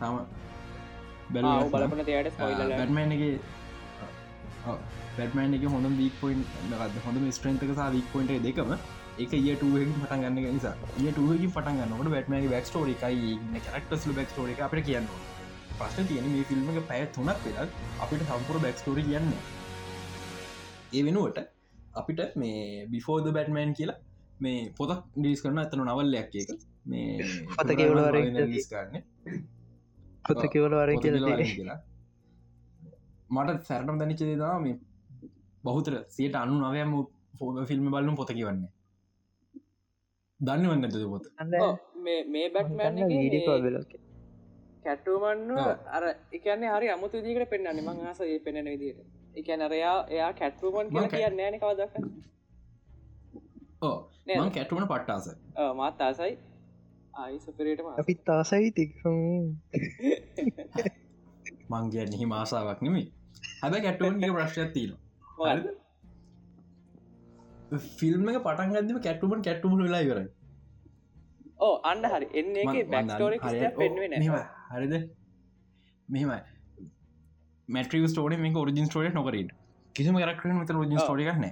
[0.00, 0.16] තම
[1.34, 2.36] බලපන තයට එක
[5.16, 6.44] බැටමන් එක හොඳ වීක් පොයින්
[7.06, 8.76] හොඳ ස්ට්‍රන්තක සා වීක් පොයින්ට දෙකම
[9.16, 10.74] එක ඒ ටුවකින් පටන් ගන්න නිසා.
[10.98, 15.06] ඒ ටුවකින් පටන් ගන්නකට බැටමගේ බැක් ටෝරි එකයි කරක්ටස් බැක් ටෝර එක අපට කියන්න
[15.78, 17.66] ප්‍රශ්න තියෙන මේ ෆිල්ම් එක පැය තුනක් වෙලා
[18.02, 19.30] අපිට සම්පුර බැක් ටෝරි කියන්න
[20.92, 21.38] ඒ වෙනුවට
[21.94, 22.58] අපිට මේ
[22.90, 23.98] බිෆෝද බැටමෑන් කියලා
[24.40, 26.50] මේ පොතක් ඩිස් කරන ඇතන නවල්ලයක් එක
[26.86, 29.02] මේ පොත ඩිස් කරන්න.
[30.26, 31.16] පොත කිවල වර කියල
[33.30, 34.78] මට සැරටම් දැනිචේ දා මේ
[35.64, 37.02] බහුතර සියට අනු නවයම
[37.38, 38.73] ෆෝද ෆිල්ම් බලු පොත කියවන්නේ
[40.40, 41.24] දන්න වන්න ඇත පොත
[41.96, 42.96] මේ මේ බැට්මැන්
[44.84, 45.68] කැටුමන්න ඔව්.
[45.88, 48.98] අර එකන්නේ හරි අමුතු දිකට පෙන්න්න මං ආසගේ පෙනෙන විදිට
[49.34, 51.94] එකන රයා එයා කැටරුමන් මං කියලා කැ- කියන්න ෑන කවදක්.
[53.82, 53.96] ඕ
[54.50, 55.26] කැටුවන පට්ටාස
[55.76, 56.34] මාත් ආසයි.
[57.14, 58.92] ආයි සුපරේටම අපිත් ආසයි තික්
[61.70, 63.06] මංගේ නිහි මාසාවක් නෙමේ
[63.62, 64.92] හැබ කැටුවන්ගේ ප්‍රශ්යක් තිීන
[67.98, 70.18] ෆිල්ම් එක පටන් ගදම කැටුමන් කැටුම වෙලා ඉවර
[71.58, 72.26] ඕ අන්න හරි.
[72.34, 74.12] එන්න එක පෙන්වෙන
[74.70, 74.94] හරිද?
[76.08, 76.40] මෙහෙමයි.
[77.68, 79.54] මැට්‍රිය ස්ටෝඩ මේ ඔරිජින් ස්ටෝඩ නොකරට
[79.94, 80.98] කිසිම කරක්ට මත රජින්.
[80.98, 81.46] ස්ටෝඩි කරන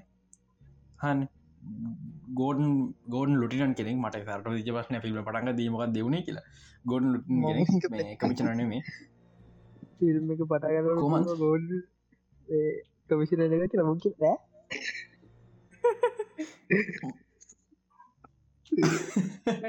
[1.02, 1.22] හන්
[2.34, 2.74] ගෝඩන්
[3.08, 6.46] ගෝඩන් ලුටින් කෙනෙක් මට කරට විජ පස්න ෆිල්ම් පටන්ග දීමක් දෙවුණේ කියලා.
[6.84, 8.82] ලුටින් කමිචනන මේ
[9.98, 11.34] ෆිල්ම් එක පටග කොහොමද?
[11.38, 11.68] ගෝඩ්
[13.08, 14.36] කමිසිරක කියලා මුක නෑ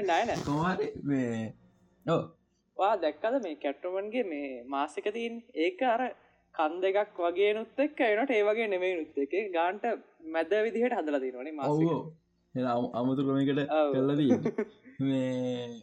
[0.02, 1.40] නයන කොමාර මේ
[2.06, 2.20] ඕ
[2.76, 6.02] වා දැක්කද මේ කැට්ටමන්ගේ මේ මාසික තින් ඒක අර
[6.54, 9.88] කන් දෙකක් වගේ නුත් එක් එනට ඒ වගේ නෙමේ නුත් එක ගාන්ට
[10.28, 11.88] මැද විදිහට හදලා තිනවනේ මාසික.
[11.88, 12.02] ඔවෝ.
[12.94, 13.90] අමුතු ක්‍රමකට ඔව්.
[13.94, 14.30] කල්ලදී
[15.00, 15.82] මේ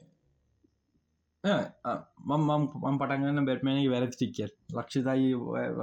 [1.44, 2.50] මම්
[2.82, 5.30] මම් පටගන්න බැටමන වැර ටික්කර් ලක්ෂතයි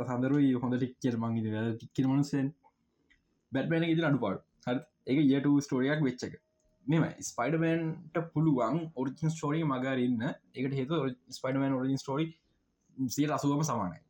[0.09, 2.53] සඳරුයි හොඳ ටික්කර මංගේ වැර ටික්කර මනුසෙන්
[3.53, 6.35] බැට්මන ඉදිර අඩු පාඩ එක යට ස්ටෝරියක් වෙච්චක
[6.87, 10.23] මෙම ස්පයිඩමන්ට පුළුවන් ඔරිජින් ස්ටෝරී මගරන්න
[10.55, 12.27] එකට හේතු ස්පයිඩමන් ඔරිජින් ස්ටෝරි
[12.97, 14.01] සිය අසුවම සමානයි.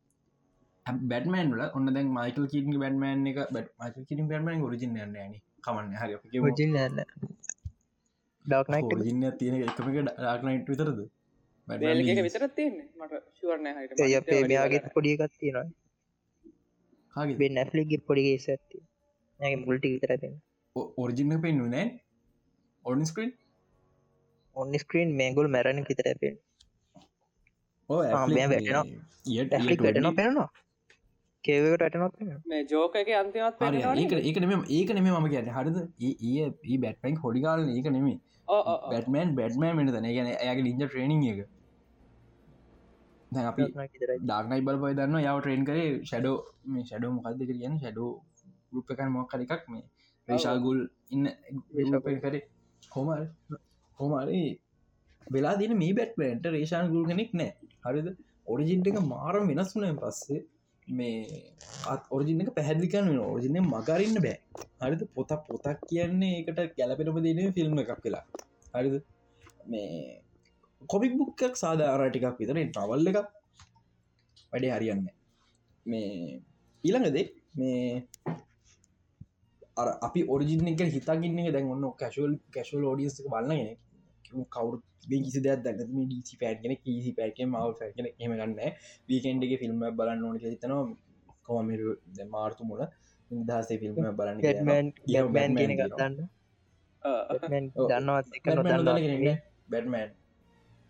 [1.05, 5.17] බැටමන් වල ඔන්න දැන් මයිකල් කිටි බැටමන් එක bat Michael Keaton Batman origin න.
[5.65, 5.95] කමන්න.
[5.95, 6.97] හරි අපි ජින් න්න
[8.45, 11.01] ඩක් නයිට ඔරිජින්න තියෙන එකම ඩාක්නයිට් විතරද?
[12.21, 12.55] විතරත්
[17.17, 18.87] හගේ බෙන් නැෆලිගේ පොඩිගේ ඇගේ
[19.41, 20.37] මුල්ටි විතරතින්න
[20.77, 21.87] ඔරිජින්න පෙන්ු නෑ
[22.85, 23.33] ඔඩන් ස්ක්‍රීන්
[24.57, 26.39] ඔන්න ස්ක්‍රීන් මේගුල් මැරණ විතර පෙන්
[27.89, 28.87] ඕ මෙයා වැටෙනවා.
[29.57, 30.49] ඇෆලික් වැටන පෙනවා
[31.45, 32.15] කේවකට අටනොත්
[32.53, 35.53] මේ ජෝක එක අන්තිමත් හරි ඒක නෙම ඒක නෙම ම කියන්න.
[35.59, 35.77] හරිද?
[36.01, 38.19] ඒ ඒ බැට්පයින් හොඩිකාල ඒක නෙමේ
[38.93, 40.09] බැටමන් බැට්මෑන් වෙන තන.
[40.17, 41.41] ගැන ඇගේ ලින්ජ ට්‍රේනිං එක.
[43.33, 43.63] දැන් අපි
[44.25, 46.37] ඩාක්නයි බල්පයි දන්න යව ට්‍රේන් කරේ ෂඩෝ
[46.73, 47.79] මේ ෂඩෝ මොකක්ද කියන්න?
[47.79, 48.11] ෂඩෝ
[48.73, 49.85] ගුප්පකන් මොක්කර එකක් මේ
[50.29, 51.27] රේශාගුල් ඉන්න
[52.25, 52.43] කරේ
[52.93, 53.25] හොමල්
[53.99, 54.45] හොමරේ
[55.27, 57.53] වෙලා දින මේ බැට්මන්ට රේෂාන් ගුල් කෙනෙක් නෑ.
[57.87, 58.09] හරිද?
[58.47, 60.41] ඔරිජින්ට එක මාරම් වෙනස් වුනය පස්සේ
[60.87, 61.17] මේ
[62.17, 64.37] ඔරිජින එක පැහැදිිකන්න වෙන ඔරිජිනය මගරන්න බෑ.
[64.83, 65.03] හරිද?
[65.17, 68.25] පොතක් පොතක් කියන්නේ එකට ගැලපෙනම දෙන ෆිල්ම් එකක් කියලා
[68.75, 68.97] හරිද?
[69.67, 70.23] මේ
[70.83, 73.19] කොමික් බුක්කක් සාධාරටිකක් විතර ටවල් එක
[74.53, 75.07] වැඩේ හරියන්න
[75.87, 76.13] මේ
[76.85, 78.07] ඊළඟදේ මේ
[79.79, 83.77] අර අපි ඔරිජින එක හිතාගන්න දැන් ඔන්න කැශුවල් කැශුවල් ෝඩියස් බලන්න
[84.49, 84.77] කවරු
[85.09, 88.57] කිසි දෙයක් දැන ඩීසි පෑට්ගෙන කිසි පැක මව පැගෙන එම ගන්න
[89.09, 90.87] වීකෙන්ඩගේ ෆිල්ම් බලන්න ඕන හිතනවා.
[91.45, 91.81] කොමර
[92.29, 92.81] මාර්තු මුල
[93.31, 94.87] දහසේ ෆිල්ම් බලන්න ගැටමන්
[95.57, 96.15] ගෙන ගතන්න
[97.83, 98.85] දන්නවත් එක නොදන්න
[99.69, 100.11] බැටමන්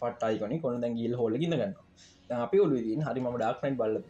[0.03, 4.03] පටයිකන කොන දැන් ගිල් හොල ගන්න ගන්න අපි ඔලුවිදින් හරි ම ඩක්නයින් බලන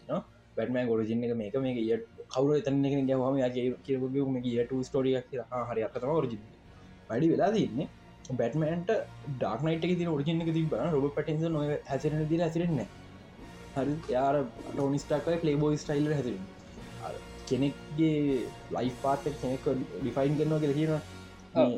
[0.56, 1.88] බැටමන් ගොරජින එක මේක මේක ය
[2.34, 4.02] කවර තන එක ගහම ගේ කිරග
[4.34, 5.30] මේ ට ස්ටෝඩියක්
[5.70, 5.82] හරි.
[5.86, 6.38] අතම රජි
[7.10, 7.88] වැඩි වෙලා තින්නේ
[8.40, 8.90] බැටමන්ට
[9.40, 12.80] ඩක්නයිට ති ෝජින ති බ රොබ පටන්ස නො හැසරන දිර ඇසිරෙන්න
[13.76, 13.94] හරි.
[14.14, 14.34] යාර
[14.68, 16.36] ටෝනිස්ටාක ලේබෝ ස්ටයිල් හැසිර
[17.48, 18.16] කෙනෙක්ගේ
[18.76, 19.64] ලයි් පාත කෙනෙක්
[20.00, 20.92] ඩිෆයින් කරනවා කියල කියන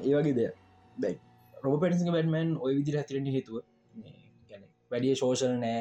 [0.08, 0.48] ඒවගේ දෙය
[0.96, 1.18] බැයි
[1.64, 3.56] රොබ පටිසි බැටමන් ඔය විදි හැතිරෙන හේතුව
[4.90, 5.80] වැඩිය ශෝෂණ නෑ.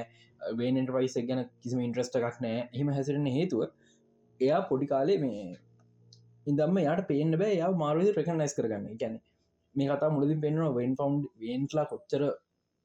[0.59, 2.59] වේනට පයිස ගැන කිසිම ඉන්ට්‍රස්ට එකක් නෑ.
[2.75, 3.61] එහම හැසිරෙන හේතුව
[4.39, 5.43] එයා පොඩි කාලේ මේ
[6.47, 8.85] ඉදම යාට පේන බෑ යා මාරුද ප්‍රකනයිස් කරගන්න.
[8.95, 9.15] ගැන
[9.75, 12.23] මේ කතා මුලදි පෙන්නවා වෙන් ෆවන්් වේන්ටලා කොච්චර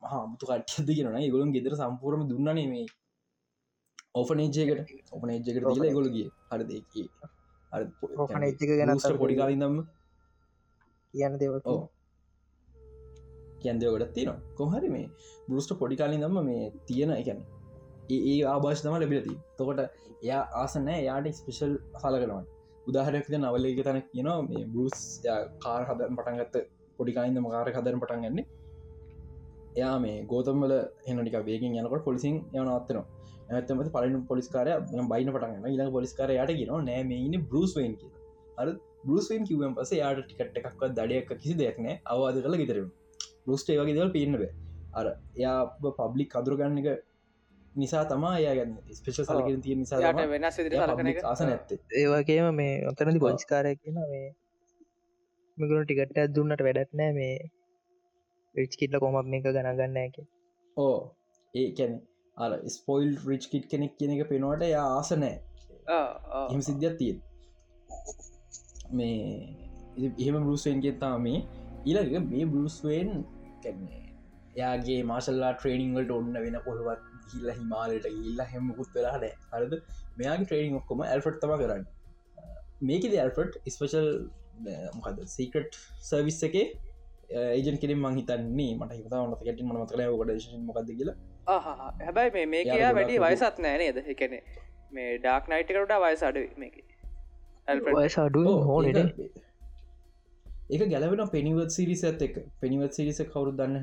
[0.03, 2.87] මහමුතු කට්ද කියෙන ගොලන් ගෙදර සම්පූරම දුන්නනේ මේ
[4.15, 7.03] ඕෆනේජයකට ඕපනේජ්ජකට දීලා ගොලගේ හරදකි
[8.19, 9.77] ඕෆනේජ්ක ගැන පොඩි කාලින්දම්ම
[11.15, 11.55] කියන්න දෙව
[13.61, 15.07] කියන්දයෝකට තියෙන කොහරි මේ
[15.49, 17.41] බෘෂ්ට පොඩි කාලින් දම්ම මේ තියෙන එකැන
[18.11, 19.81] ඒ ආභාෂ තම ලැබිලති තොකොට
[20.23, 22.45] එයා ආසනෑ යාට ස්පිෂල් හලකනවන්
[22.87, 25.01] උදාහරයක්ද නවල්ලක තන කියනවා මේ බෘස්
[25.65, 26.57] කාර හදන් පටන්ගත්ත
[26.99, 28.41] පොඩිකායින්දම කාර හදරන පටන් ගන්න.
[29.77, 30.75] එයා මේ ගෝතම්වල
[31.07, 33.05] හෙනටික වේගෙන් යනකොට පොලිසින් යනවත්තනවා
[33.51, 38.13] ඇතමත පලින් පොලිස්කාරය බයින පටගන්න ඉලා පොලිස්කාරයට ගෙන නෑ මේන බෘස්වෙන් කිය
[38.59, 38.69] අර
[39.05, 42.89] බෘස්වෙන් කිවම් පස යාට ටිකට එකක්ව දඩයක් කිසි දෙයක්නෑ අවාද කළ ගෙතරම
[43.47, 44.53] බෘස්ටේ වගේ දවල් පින්න බෑ.
[44.95, 45.59] අර එයා
[45.99, 46.89] පබ්ලික් කදුරගන්න එක
[47.75, 50.59] නිසා තමා යාගන්න ස්පේෂ සලකින් තිය නිසා වෙනස්
[51.25, 54.25] ආස නැත්තේ ඒවාගේම මේ ඔතනදි පොලිස්කාරය කියන මේ
[55.59, 57.35] මිගුණ ටිකට දුන්නට වැඩත් නෑ මේ
[58.55, 60.17] විච්කිටල කොමක් මේක ගණගන්න ඇක
[60.77, 60.97] ඕ
[61.55, 61.99] ඒ කැන
[62.37, 65.37] අර ස්පොයිල් රිච් කිට් කෙනෙක් කියන එක පෙනවට යා ආස නෑ
[66.51, 67.19] එම සිද්ධියක් තියෙන්
[68.93, 69.19] මේ
[70.19, 71.43] එහෙම බරුස්වෙන්ගේ තා මේ
[71.85, 73.13] ඊළඟ මේ බරුස්වෙන්
[73.63, 74.03] කැන්නේ
[74.57, 79.75] යාගේ මාසල්ලා ට්‍රේනිංවලට ඔන්න වෙන කොහවත් හිල්ල හිමාලට ඉල්ල හෙමකුත් වෙලාට හරද?
[80.21, 81.85] මෙයාගේ ට්‍රේනිං ඔක්කොම ඇල්ෆට් තම කරන්න.
[82.89, 84.09] මේකෙද ඇල්ෆට් ස්පේෂල්
[84.97, 86.57] මොකද සීකට සර්විස් එක
[87.45, 91.17] ඒජන් කෙරින් මංහිතන්නේ මට හිතා ට කට ම කල කට මොකද කියලා.
[91.47, 93.99] හැබැයි මේ මේ කියා වැඩි වයසත් නෑ නේද?
[94.15, 94.37] එකන
[94.99, 96.77] මේ ඩාක් නයිටකට වයස අඩු මේක.
[97.99, 99.01] වයස අඩු හෝනට
[100.75, 102.37] ඒක ගැලවෙන පෙනිවත් සිරිස ඇත් එක.
[102.61, 103.77] පෙනිවත් සිරිස කවරු දන්න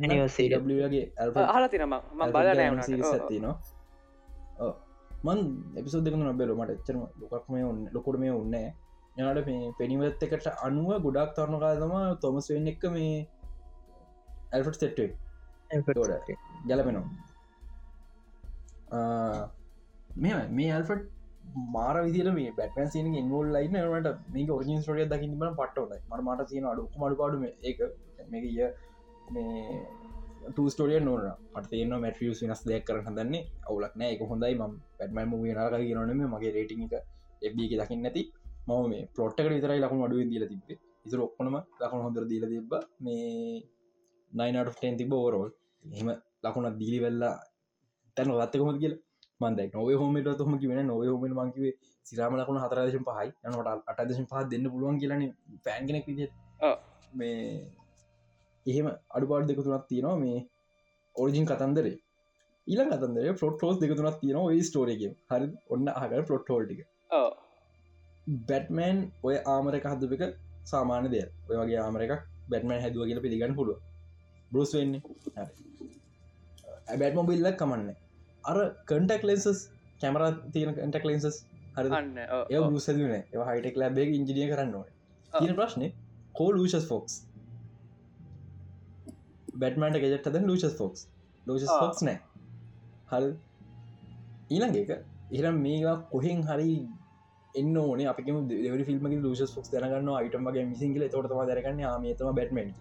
[0.89, 1.05] ගේ
[1.49, 1.93] හල තිනම
[2.29, 2.47] බල
[2.81, 3.55] සිරිසත්තිනවා
[5.25, 5.39] මන්
[5.77, 8.55] එපිසෝ දෙක නොබෙල මට එච්චරම ලොකක් මේ ඔන්න ලොකොට මේ ඔන්න
[9.17, 13.15] යනට මේ පෙනිවත් එකට අනුව ගොඩක් තරණකා තම තොමස් වෙන්න එක්ක මේ
[14.51, 15.09] ඇල්ෆට් සෙට්ටේ
[16.67, 17.07] ගැලපෙනවා.
[20.17, 21.03] මේ මේ ඇල්ෆට්
[21.73, 26.23] මාර විදිර මේ බැටමන් සින ඉන්වල් ලයින්න නට මේ ඔරිජින් ස්ටෝටිය දකින්න බන පට්ටවයි මට
[26.27, 27.79] මට තියෙන අඩු මඩුපාඩු ඒක
[28.31, 28.69] මේක ය
[29.33, 29.81] මේ
[30.49, 31.23] ස්ටෝඩිය නොන
[31.55, 33.43] පටයන මැටියස් වෙනස් දෙයක් කර හදන්නේ.
[33.67, 34.11] අවුලක් නෑ.
[34.13, 34.53] එක හොඳයි.
[34.55, 36.93] ම පැටමයි මූ නරක කියනනම මගේ රේටිං එක
[37.41, 38.21] එබ්බික දකින්න නැති
[38.67, 43.61] මම මේ පොට්ටක විතරයි ලකුණු අඩුවෙන් දීල තිබේ ඉතුර ඔක්කොනම ලකුණු හොඳර දීල තිබ මේ
[44.31, 45.49] නයිනටෙන් තිබ ඕරෝල්
[45.85, 46.09] එහෙම
[46.43, 47.35] ලකුණත් දීලි වෙල්ලා
[48.17, 48.93] තැන ගත්තකොමත් කියල?
[49.41, 51.73] මන්දයි නොව හෝමට හොම කිවෙන නොව හෝම මංකිවේ
[52.05, 53.27] සිරාම ලකුණ හතරදශ පහයි.
[53.45, 55.23] යනට අටදශ පහ දෙන්න පුළුවන් කියලන
[55.65, 56.29] පෑන්ගෙනෙක් විදි
[57.13, 57.35] මේ
[58.65, 60.39] එහෙම අඩුපාඩ දෙක තුනක් තියෙනවා මේ
[61.15, 61.97] ඔරිජින් කතන්දරේ.
[62.67, 65.47] ඊල කතන්දර ෆලොට් ෝස් දෙක තුනක් තියෙනවා ඒ ස්ටෝරගේ හරි?
[65.69, 65.87] ඔන්න
[66.27, 66.81] ෆලොට් හෝල්ටික
[68.47, 70.23] බැට්මෑන් ඔය ආමරක හදපක
[70.65, 72.21] සාමාන දෙය ඔය වගේ ආමර එකක්
[72.51, 73.79] බැටමන් හැදුව කියල පිළිගන්න පුළුව
[74.51, 75.01] බෘස් වෙන්නේ
[77.01, 77.89] බැට්මොබිල්ලක් කමන්න
[78.43, 78.57] අර
[78.89, 79.59] කටක් ලෙන්සස්
[80.01, 80.21] කැමර
[80.53, 81.37] තියෙන කටක් ලෙන්සස්
[81.75, 82.59] හරි අන්න ඔව්, ඒ
[83.33, 84.87] ඒ හයිටෙක් ලබේ ඉජිනිය කරන්න ඕන.
[85.33, 85.87] තින ප්‍රශ්නය
[86.37, 87.13] කෝ ලූෂස් ෆෝක්ස්
[89.61, 91.01] බැටමන්ට ගෙජට ද ලූෂස් ෆෝක්ස්
[91.47, 91.71] ලෝෂස්.
[91.81, 92.17] ෆෝක්ස් නෑ.
[93.11, 93.27] හල්
[94.49, 94.91] ඊළඟ එක
[95.37, 96.71] ඉරම් මේවා කොහෙන් හරි
[97.55, 98.01] එන්න ඕන.
[98.11, 102.73] අපිම දෙවරි ෆිල්ම ලූෂස් ෆොක්ස් දරගන්න අයිටමගේ මිසිංගල තොටම දරගන්න ආමතම බැටමෙන්්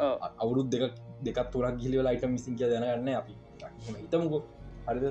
[0.00, 0.18] ඔව්.
[0.42, 0.82] අවුරුත් දෙක
[1.26, 3.34] දෙකත් තුරක් ගිලිව ලයිට මිසිං කිය දැනගන්න අපි.
[4.02, 4.42] හිතමුකෝ
[4.88, 5.06] හරිද?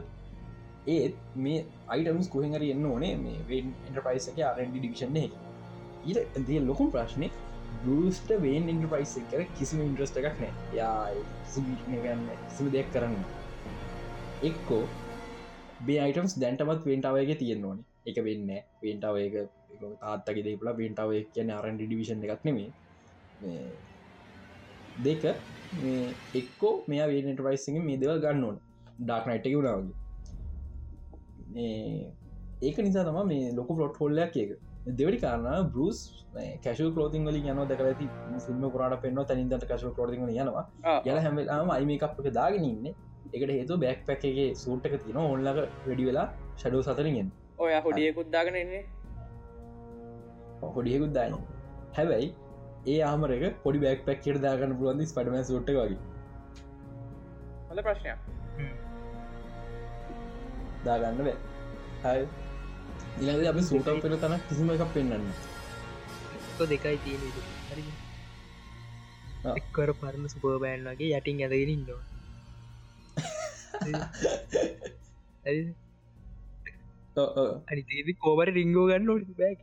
[0.87, 1.15] ඒත්
[1.45, 1.59] මේ
[1.93, 5.33] අයිටම්ස් කොහෙහරි එන්න ඕනේ මේ වෙන් එන්ටපයිසක ආරඩි ඩිවිෂන් එක.
[6.09, 7.29] ඊට දේ ලොකුම් ප්‍රශ්නය
[7.83, 10.97] බස්ට වේන් ඉන්ටපයිස් කර කිසිම ඉන්ට්‍රස්ට එකක් නෑ යා
[12.03, 13.23] ගන්න කිසිම දෙයක් කරන්න
[14.49, 14.83] එක්කෝ
[15.85, 17.83] බේ අයිටම්ස් දැන්ටමත් වෙන්ටාවයගේ තියෙන්න ඕනි.
[18.09, 18.49] එක වෙන්න
[18.83, 19.35] වෙන්ටාවයක
[20.01, 22.69] තාත්තක දේපල වෙන්ටාව කියන ආරන්ඩි ඩිවිෂන් එකක් නෙමේ
[23.41, 23.63] මේ
[25.05, 25.23] දෙක
[25.81, 26.03] මේ
[26.39, 28.57] එක්කෝ මෙයා වේනට පයිසිගේ මේ දෙවල් ගන්න ඕන.
[29.01, 29.95] ඩාක්නයිට් එක වුණාවගේ
[32.61, 34.51] ඒක නිසා තම මේ ලොක පලොට් හොල්ලයක් එක
[34.97, 35.99] දෙවැඩි කාරන්න බරුස්
[36.63, 38.05] කැශව කලෝතින් වලින් යන දැක ඇති
[38.45, 40.65] ෆිල්ම් කරට පෙන්න්න තැනින්ට කශව කලෝතින් යනවා.
[41.05, 42.85] යල හැමලාම අයිමකප් එක දාගෙන ඉන්න.
[43.33, 47.29] එකට හේතු බැක් පැක්ගේ සූට්ක තින ඔන්ලක වැඩි වෙලා ෂඩෝ සතරගෙන්
[47.59, 48.83] ඔය හොඩියකුද්දාගෙන එන්නේ
[50.75, 51.37] හොඩියකුත් දාන
[51.97, 52.27] හැබැයි
[52.87, 55.97] ඒ ආමරක පොඩි බැක් පැක්කට දාගන්න පුුවන්දි පටම සුට්ට වගේ?
[57.69, 58.40] හොඳ ප්‍රශ්නයක්
[60.85, 61.35] දාගන්න බෑ.
[62.05, 62.21] හයි
[63.23, 65.27] ඉලද අපි සූටම් පෙන තන කිසිම එකක් පෙන්න්න
[66.65, 67.21] දෙකයි තියෙන.
[69.55, 72.01] එක්කර පරණ සුපර්බෑන් වගේ යටින් ඇදගෙන ඉන්නවා.
[77.67, 79.61] අනිතේද කෝබර රිංගෝ ගන්න ඕ බෑක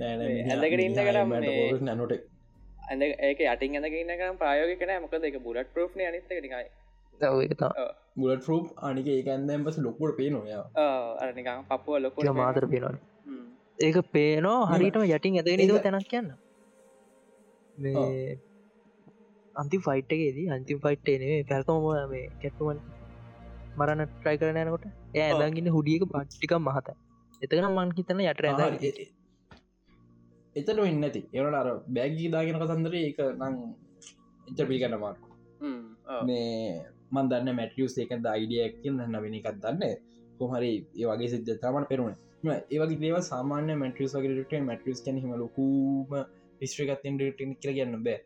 [0.00, 2.12] ඇඳගෙන ඉන්න කරම් මේ- නනොට
[2.82, 6.66] ඇඳ ඒක යටින් ඇඳගන්නකම් ප්‍රයෝගකන මොකද එක බුලට ප්‍රෝ්න අනිතක නිකයි
[8.16, 10.64] බුලට රූප් අනික ඒ ඇන්දම් පස ලොක්කොට පේ නොයා
[11.20, 12.98] අරනිකම් පපුුව ලොක මාතර පේනවන
[13.80, 16.28] ඒක පේනෝ හරිටම යටින් ඇදගෙන ඉදව ඒක- තැනක් කියන්න
[17.78, 18.38] මේ
[19.56, 21.76] අන්ති ෆයිට්ගේදී අන්ති ෆයිට් නේ පැල්කම
[22.10, 22.78] මේ කැට්ටුවන්
[23.78, 25.40] මරන්න ට්‍රයි කරන යනකොට එය ඔව්.
[25.40, 26.88] ඇදගන්න හුඩියක පට්ටිකම් මහත
[27.42, 28.60] එතකන මං හිතන යට ඇද
[30.56, 33.54] එතන වෙන්න ඇති එවට අර බැගී දාගෙන කතන්දර ඒක නං
[34.46, 35.20] එච පිළිගන්න මාර්ක
[36.22, 39.82] මේ මන්දන්න මැටියස් ඒකද අයිඩියක්කින් නවෙන එකත් දන්න.
[40.38, 46.16] කොහරි ඒ වගේ සිද්ධ තමට පෙරුණ ඒවගේ දේව සාමාන්‍ය මැටියස් වගේට මැටියස් කැන හිම ලොකූම
[46.70, 48.18] ස්ත්‍රිකත්තෙන් ටන කියර ගන්න බෑ.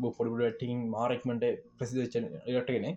[0.00, 1.44] බො පොඩිටින් මාරක්මට
[1.78, 2.96] ප්‍රසිදචන රටගෙන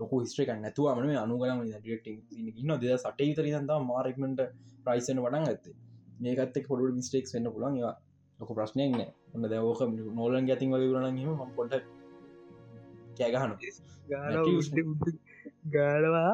[0.00, 2.12] ලොක ස්ත්‍රක නැතුවම අනුගලම ඩටි
[2.60, 4.40] ඉන්න දෙ සටේ තර න්තා මාරක්මට
[4.84, 5.76] ප්‍රයිසන වඩන් ඇත්තේ
[6.20, 7.94] මේකත්තෙක් පොඩු මිස්ටේක්ස් වෙන්න පුළන් ඒවා
[8.38, 9.10] ලොක ප්‍රශ්නයක් නෑ.
[9.34, 9.80] ඔන්න දවෝක
[10.18, 11.72] නෝලන් ගැතින් වගේ වරනගීම පොට
[13.16, 13.52] කෑගහන.
[15.72, 16.32] ගාලවා.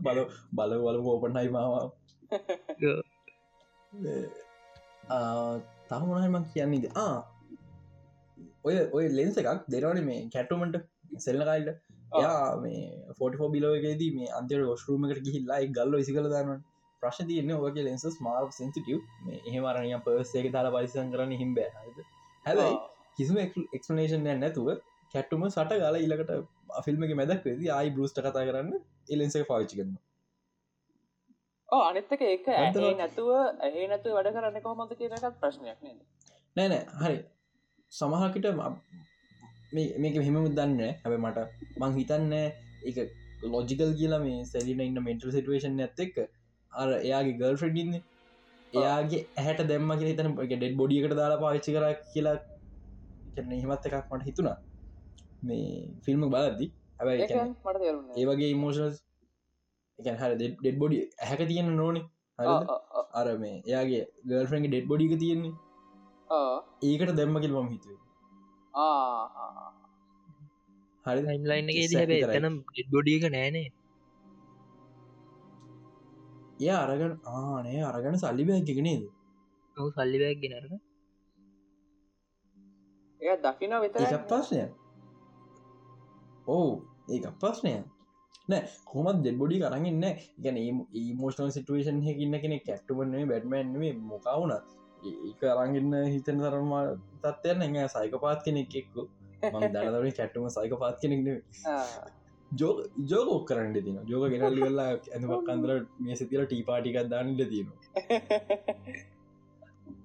[0.00, 0.18] බල
[0.52, 1.90] බල වල ඕපනයි මාව.
[5.88, 7.16] තහමනහම කියන්නේද ආ
[8.64, 10.78] ඔය ඔය ලෙන්ස එකක් දෙරවන මේ කැටුමට
[11.18, 11.68] සෙල්ලකයිල්ට
[12.16, 12.80] යා මේ
[13.18, 16.64] ෆෝටෝ බිලෝගේදී මේ අන්තර ෝස්රුමකට ගිහිල්ලා ගල්ල විසි කළ දන්න
[17.02, 21.58] ප්‍රශ් තියන්න ඔගේ ලෙන්සස් මාර් සෙන්සිටිය් මේ එහෙමරණය පර්සේක දාලා පරිසන් කරන්න හිම්බ
[22.46, 22.74] හැබයි
[23.18, 24.68] කිසිම එක්ස්පනේෂන් නැතුව
[25.14, 26.34] කැට්ටුම සට ගල ඉලකට
[26.84, 28.74] ෆිල්ම්ගේ මැදක් වෙදි අයි බෘෂ්ට කතා කරන්න
[29.10, 29.96] එලෙන්සේ පාවිච්චි කරන්න
[31.68, 35.98] අනිත්තක ඒක ඇ නැතුව ඇහ නැතු වැඩ කරන්න කොහොමද කියනකත් ප්‍රශ්නයක් නේද?
[36.56, 37.18] නෑනෑ හරි.
[37.92, 38.46] සමහකට
[39.72, 41.46] මේක මෙහෙම දන්න හැබ මට
[41.78, 42.34] මං හිතන්න
[42.84, 42.98] එක
[43.46, 46.20] ලොජිකල් කියලා මේ සැලින ඉන්න මෙන්ටල් සිටුවේෂන් ඇත්ත එක්
[46.72, 47.96] අර එයාගේ ගල් ෆ්‍රඩින්න
[48.72, 52.36] එයාගේ ඇහැට දැම්ම කිය තන ඩෙඩ් බොඩියකට දාලා පාච්චි කර කියලා
[53.36, 54.56] කියන්න හිමත් එකක් මට හිතුණා.
[55.48, 55.70] මේ
[56.04, 56.66] ෆිල්ම් බලද්දි.
[56.98, 58.92] හැබයි ඒක මට තේරුන්න ඒ වගේ ඉමෝෂනල්
[59.98, 62.04] එක හර ඩෙඩ් බොඩි ඇහැක තියෙන නොනේ.
[63.18, 65.54] අර මේ එයාගේ ගල්ෆරන්ගේ ඩෙඩ් බොඩික තියෙන්නේ.
[66.90, 68.00] ඒකට දැම්ම කිල්වම හිතුවේ.
[71.06, 71.74] හරි හැබ right.
[72.36, 73.68] එතනම් ඩොඩියක නෑනේ.
[76.66, 79.02] ඒ අරගන ආනේ අරගන සල්ලි බැක්ක නේද?
[79.76, 80.72] ඔහු සල්ලිබැක් ගෙනරක
[83.26, 84.68] ඒ දකින ඒකත් ප්‍රශ්නය.
[86.48, 87.82] ඕ ඒක ප්‍රශ්නය.
[88.48, 90.04] නෑ කොමත් දෙඩ්බොඩි කරගන්න
[90.44, 96.72] ගැන ඒමෝෂනල් සිටුවේෂන් හැකින්න කෙනෙ කැට්ටුවන්නේ බැඩ්මන්ේ මොකවුණත් ඒක අරගන්න හිතන තරම
[97.24, 99.08] තත්වයන්න එ සයිකපාත් කෙනෙක් එක්කු.
[99.72, 101.42] දරදර කැට්ටුම සයිකපාත් කෙනෙක්න
[102.52, 107.96] ජෝ ජෝකෝක් කරන්න තින ජෝක ගෙනල්ලි වෙල්ලා ඇඳමක් අන්දර මේ සිතිල ටීපාටිකක් දාන්නට තියෙනවා.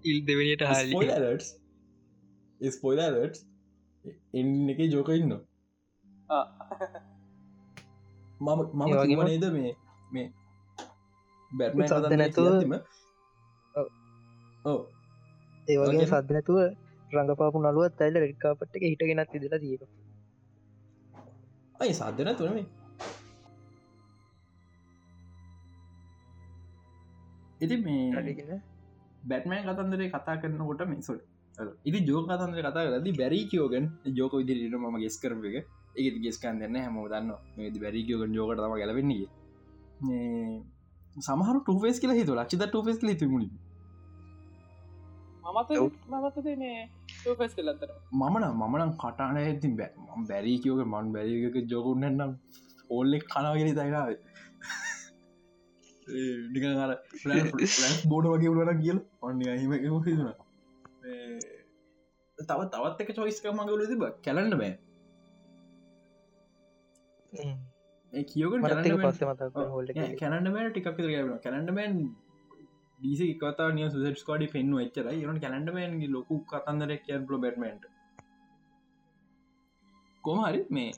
[0.03, 0.95] ඉල් දෙවනියට හල්ලි
[2.61, 3.39] ස්පොයිලර්ස්
[4.33, 5.33] එන්න එක ජෝක ඉන්න
[8.41, 9.73] මම මම කිවනේද මේ
[10.11, 10.27] මේ
[11.51, 12.85] බැට්මන් සද්ද නැතුව-
[14.65, 14.79] ඕ
[15.67, 16.57] ඒවගේ වගේම- සද්ධනතුව
[17.11, 19.81] රඟපාපු නළුවත් ඇල්ල රෙඩ්කාපට් එක හිටගෙනත් ඉදලා තියක
[21.79, 22.65] අයි සාධන තුනමේ
[27.61, 28.03] ඉති මේ
[29.23, 31.19] බැට්මෑන් කතන්දරේ කතා කරනකොට මිසුල්
[31.87, 33.85] ඉති ජෝ කතන්දර කතා කරදි බැරි කියෝගන්
[34.17, 35.55] ජෝක විදිරට ම ගෙස් කරප එක.
[35.95, 39.27] ඒක ගෙස්කන් දෙන්න හැම දන්න මේ බැරි කියෝගන් ජෝකට තම ගැලවෙන්නේ
[41.27, 43.49] සමහර ටුෆෙස් කියලා හිතු ලක්ෂිත ටුෆෙස් ලිතිමුණි
[45.45, 45.69] මමත
[46.11, 46.79] මමතද මේ
[47.39, 47.89] ෆෙස් කලත්තර
[48.19, 49.91] මමන මමනම් කටාන ඇති බැ
[50.29, 52.31] බැරි කියෝක මන් බැරික ජෝකුන්නන්නම්
[52.89, 53.69] ඕල්ලෙක් කනාගෙන
[56.53, 56.71] නිකර
[58.11, 58.97] බෝඩ වගේ උලන කියල.
[59.21, 60.31] ඔන්න හිම හිතුන
[61.01, 64.73] තව තවත් එක චොයිස්ක මගලු තිබ කැලන්න බෑ.
[68.13, 70.99] ඒ කියෝක මරත්තක පස්සේ මතක් හොල්ල කැනඩමෑන් ටිකක්
[71.43, 71.97] කැනඩමෑන්
[72.99, 77.89] ඩීසි කතා නිය සුසට කෝඩි පෙන්ු එච්චර යන කැනඩමෑන්ගේ ලොකු කතන්දරක් කියන් පලෝ බැටමන්ට
[80.23, 80.91] කොමහරි මේ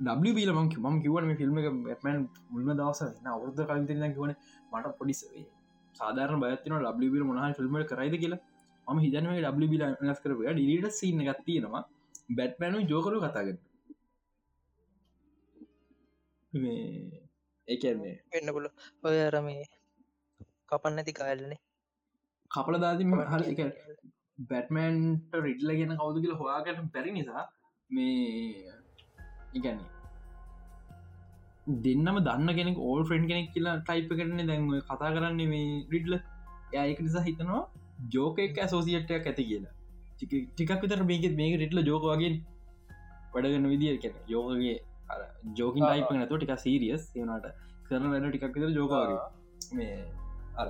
[0.00, 3.02] ඩබිල ම ම කිවන ෆිල්ම් එක බැටමන් මුල්ම දවස
[3.32, 4.32] අවුද්ධ කලින්තින කිවන
[4.72, 5.20] මට පොඩිස්
[5.94, 8.42] සාධාරන බයතින ඩබිල මොහ ෆිල්ම් කරයිද කියලා.
[8.86, 11.82] ම හිතන ඩබිල නස් කර ඩිට සින්න ගත්තියෙනවා
[12.30, 13.58] බැට්මැනු ජෝකරු කතාගන්න
[17.68, 18.66] ඒකන්නේ වෙන්න පුල
[19.04, 19.64] ඔය අර මේ
[20.68, 21.60] කපන්න ඇති කාල්ලනේ
[22.50, 23.60] කපල දාති හරි එක
[24.50, 27.44] බැටමන්ට රිඩ්ල ගෙන කවුදු කියල හොයාගට පැරි නිසා
[27.90, 28.72] මේ
[29.54, 29.93] ඉගැන්නේ
[31.66, 36.14] දෙන්නම දන්න කෙනෙක් ඕල් ෆ්‍රෙන්ඩ් කෙනෙක් කියලා ටයිප කරන දැන්ව කතා කරන්නේ මේ රිඩ්ල
[36.82, 37.62] යක නිසා හිතනවා
[38.10, 39.72] ජෝක එක ඇසෝසිටයක් ඇති කියලා.
[40.18, 42.32] ටිකක් විතර මේක මේක රිට්ල ජෝක වගේ
[43.34, 44.76] වැඩගන්න විදිිය කැන යෝකගේ
[45.54, 47.48] ජෝකින් ටයිප නතු ටික සීරියස් ඒනට
[47.88, 49.18] කරන වැඩ ටිකක් විතර ජෝකගේ
[49.72, 49.96] මේ
[50.56, 50.68] අර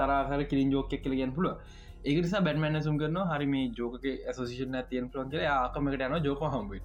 [0.00, 1.54] තරහර කිරින් ජෝක කියල ගැන් පුළුව
[2.04, 5.46] ඒකනිසා බැටමන්න සුම් කරන හරි මේ ජෝක ඇසෝසිෂන් ඇතියන් පුලන් කියල.
[5.52, 6.82] ආකමකට යන ජෝක හම්බේ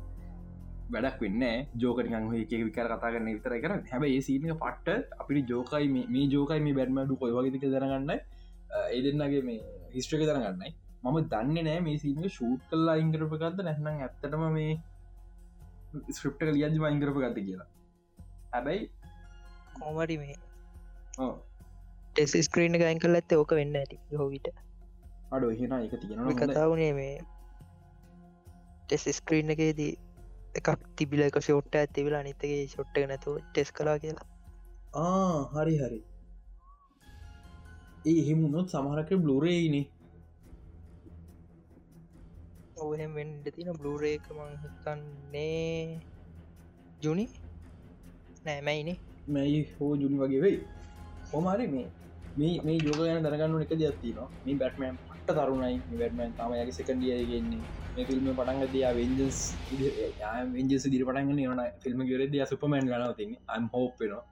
[0.89, 1.43] වැඩක් වෙන්න
[1.75, 6.61] ජෝකනිකන් එක විකර කතා කරන්න විතර කර හැබ ඒ සිීනක පට්ට අපි ජෝකයි මේ ජෝකයි
[6.67, 9.59] මේ බැට්මඩු කොයි වගේක දරගන්න ඒ දෙන්නගේ මේ
[9.95, 10.71] හිස්ට්‍රක දරගන්නයි
[11.03, 14.73] මම දන්න නෑ මේ සිීනක ෂූට් කල්ලා ඉංගරප ගත්ත නැත්නම් ඇත්තටම මේ
[16.09, 17.67] ස්ක්‍රප්ට කල අජ මයිංගරප ගත කියලා.
[18.53, 18.83] හැබැයි
[19.75, 20.35] කෝමරි මේ.
[22.13, 24.51] ටෙස් ස්ක්‍රීන ගයින් කල් ඇත්ත ඕක වෙන්න ඇති හෝවිට
[25.31, 27.15] අඩ එහෙන එක තියෙන කතාවනේ මේ.
[28.83, 29.93] ටෙස් ස්ක්‍රීන් එකේදී
[30.55, 34.27] එකක් තිබිල එක ෂෝට්ට ඇතිවිලා නිතගේ ෂොට්ට නැතුව ටෙස් කලා කියලා.
[34.95, 35.99] ආ හරි හරි.
[38.05, 39.85] ඒ එහෙමුණොත් සමහරක බ්ලුරේයිනේ
[42.77, 45.99] ඔහෙම වෙන්ඩ තින බ්ලූරේක මං හිතන්නේ
[47.01, 47.25] ජුනි?
[48.45, 48.97] නෑමැයිනේ
[49.27, 50.59] මැයි හෝ ජුනි වගේ වෙයි.
[51.33, 51.87] හොමරි මේ
[52.35, 55.75] මේ මේ යෝගයන දරගන්න එක දයක්තින මේ බැට්මෑම් පට තරුණයි.
[55.93, 57.67] වැටමන් තමයගේ සකන්ඩියගෙන්නේ මේ
[58.09, 59.37] ෆිල්ම් පටන් දයා වෙන්ජස්
[60.55, 63.37] වෙන්ජස් දිරි පටන්ගන්න යන ෆිල්ම් ගරද සුපමන් ගන තින්න.
[63.55, 64.23] අම් හෝප්පෙනවා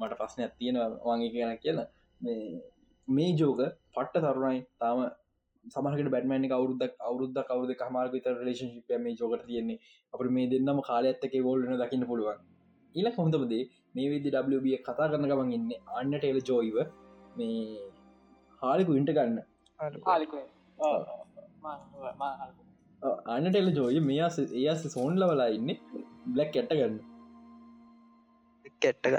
[0.00, 1.86] මට ප්‍රශ්න ඇත්තියෙන වගේ කියන කියලා.
[3.08, 3.62] මේ ජෝක
[3.94, 4.60] පට්ට තරුණයි.
[4.80, 4.98] තාම
[5.74, 9.80] සමහට බැටමන අවුරුද්දක් අවුරුද්ද කවුද කමාර විත රලේශිප මේ ජෝකට තියෙන්නේ.
[10.14, 12.38] අප මේ දෙන්නම කාලඇත්තක වෝල්න දකින්න පුළුවන්.
[12.94, 13.62] ඉල හොඳපදේ
[13.94, 16.78] මේ විදි WB කතා කරන ගමන් ඉන්න අන්න ටේල ජෝයිව
[17.38, 17.60] මේ
[18.62, 19.38] හාලිකු ඉන්ට ගන්න.
[20.12, 20.38] ආලිකු
[23.34, 24.28] අන්න ටෙල ජෝය මේ
[24.62, 25.70] ඒස සෝන් ලවලා ඉන්න
[26.34, 26.96] බ්ලක් කැට්ට ගන්න.
[28.82, 29.14] කැට්ටග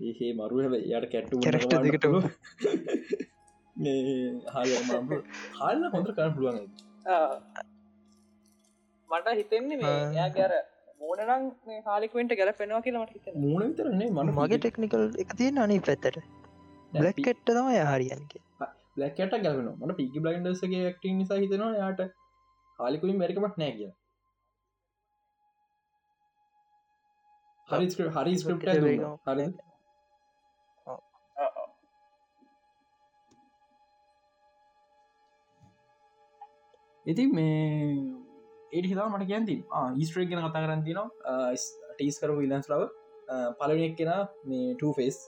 [0.00, 2.06] ඒහේ මරු හැ යට කැට්ටු කැරක්ටර් දෙකට
[4.54, 4.68] හාල
[5.60, 6.62] හල්ල හොඳ කරන්න පුළුවන්
[9.10, 10.06] මට හිතෙන්නේ මේ ආ.
[10.12, 10.52] එයා ගැර
[11.00, 15.56] මෝනනම් මේ හාලිකුවෙන්ට ගැල පෙනවා කියලා මට හිතෙන මූුණ විතරන්නේ මන මගේ ටෙක්නිකල් එක තියෙන
[15.64, 16.16] අනි පැත්තට.
[16.92, 18.32] බ්ලක් කෙට්ට තම යහරියන්ක
[18.96, 22.00] ලැකට ගැලන මට පිකි බ්ලයින්ඩසගේ ක්ට නිසා හිතනවා යාට
[22.78, 23.92] හාලිකුලින් මැරිකමක් නෑ කිය
[27.68, 28.68] හරි ස්ක්‍රිප්- හරි ස්ක්‍රප්ට
[29.26, 29.46] හරි
[37.06, 37.54] ඉති මේ
[38.72, 39.56] ඒට හිතා මට කියන්ති
[39.96, 41.08] ඊස්ට්‍රේක් ගෙන කතා කරන්න තිනවා
[41.90, 42.82] ටීස් කරු ඉලන්ස් ලව.
[43.58, 44.10] පලනෙක් කෙන
[44.44, 45.18] මේ ටෆේස්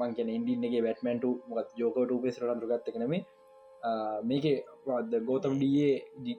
[0.00, 3.22] මංකන ඉන්ඩින්නගේ බැටමන්ට මොත් ජෝකට පේස් රඳුගත්ත කනමේ
[4.30, 4.46] මේක
[4.86, 5.92] වද ගෝතම් ඩියේ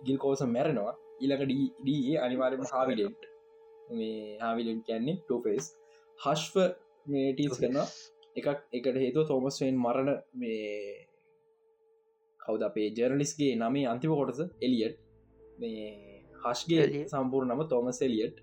[0.06, 0.94] ගිල් කෝසම් මැරෙනවා.
[1.22, 3.22] ඊලක ඩේ අනිවාරම හාවිලෙන්ට්
[3.90, 5.66] මේ හාවිලෙන්් කියන්නේ ටෆේස්
[6.20, 6.56] හශ්ව
[7.06, 7.88] මේ ටීස් කරනවා.
[8.36, 8.48] එකක්
[8.78, 10.10] එකට හේතු තෝමස්වෙන් මරණ
[10.42, 10.64] මේ
[12.40, 14.42] කවද අපේ ජර්ලිස්ගේ නමේ අන්තිම කොටස?
[14.62, 14.98] එලියට්
[15.60, 15.86] මේ
[16.44, 17.08] හස්ගේ Elliot.
[17.12, 18.38] සම්පූර්ණම තෝමස් එලියට්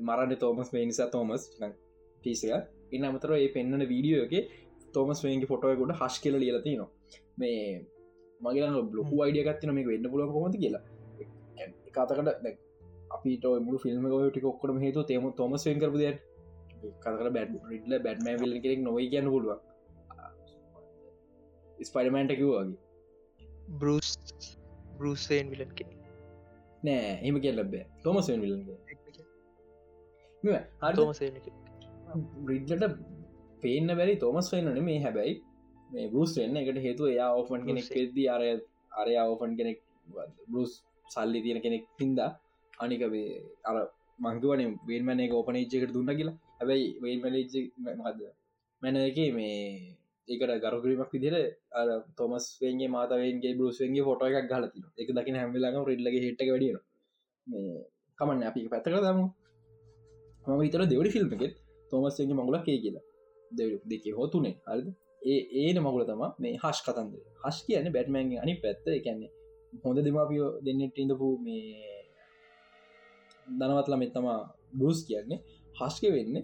[0.00, 1.42] මරන්න තෝමස් වේනිසා තෝමස්
[2.24, 2.52] පිසික
[2.92, 4.34] ඉන්න අමතර ඒ පෙන්න්නන වීඩියෝ එක
[4.94, 6.90] තෝමස් වේගේ ෆොටෝයකොට හස් කියල ලියලති නවා
[7.36, 7.60] මේ
[8.40, 10.84] මගේ බ්ලොකු අයිඩිය ගත්තින මේ වෙන්න පුලුව කොමති කියලා.
[11.88, 12.58] කතකට
[13.10, 16.10] අපිට මුළු ෆිල්ම් ටික ඔක්කට හේතු තේම තොමස් වෙන් කරපු දෙ
[16.96, 19.58] කතකට බැඩ් රිඩල බැඩ්ම විල්ල කෙනෙක් නොවයි කියන්න පුළුව
[21.78, 22.78] ස්පයිඩමන්ට කිව්වාගේ
[23.76, 24.10] බරුස්
[24.98, 25.90] බරුස්ේන් විලන් කෙන
[26.82, 28.56] නෑ එම කිය ලබේ තොමස් වෙන් විල්ල
[30.44, 31.30] හරි තෝමසේ
[32.44, 32.98] බ්‍රිඩ්ලට
[33.62, 35.34] පේන්න බැරි තෝමස් වෙන්නන මේ හැබැයි
[35.90, 38.50] මේ බරුස් වෙන්න එකට හේතු එයා ඕෆන් කෙනෙක් පෙද්දී අරය
[39.00, 39.78] අරය ඕෆන් කෙනෙක්
[40.48, 40.72] බරුස්
[41.06, 42.30] සල්ලි තියෙන කෙනෙක් හින්දා
[42.78, 43.02] අනික
[43.64, 43.76] අර
[44.18, 46.36] මංගවන වේල්මන එක ඕපනේච්චකට දුන්න කියලා.
[46.58, 47.56] හැබැයි වේල්මලජ
[47.98, 48.20] මහද
[48.82, 49.56] මැන එක මේ
[50.28, 51.36] ඒකට ගරුකරීමක් විදිර
[51.72, 51.88] අර
[52.18, 56.78] තොමස් වේගේ මාතවේගේ බරුස්වගේ ෆොට එකක් ගලතින එක දකින හැමිලාම රිල්ලගේ හිට්ක වැඩියන
[57.46, 57.80] මේ
[58.18, 59.26] කමන්න අපි පැත්තක දමු.
[60.44, 61.54] මම විතර දෙවඩි ෆිල්ම් එකෙත්
[61.90, 63.04] තොමස්ගේ මගුලක් ඒ කියලා.
[63.50, 64.88] දෙවඩ දෙක හෝතුනේ හරිද?
[65.30, 68.84] ඒ ඒන මගුල තම මේ හස් කතන්ද හස් කියන බැට්මන්ගේ අනි පැත්ත.
[68.98, 69.30] එකන්නේ
[69.84, 71.64] හොඳ දෙමාපියෝ දෙන්නට ඉඳපු මේ
[73.58, 74.40] දනවත්ල මෙත්තමා
[74.78, 75.38] බරුස් කියන්නේ.
[75.78, 76.36] හස්ක වෙන්න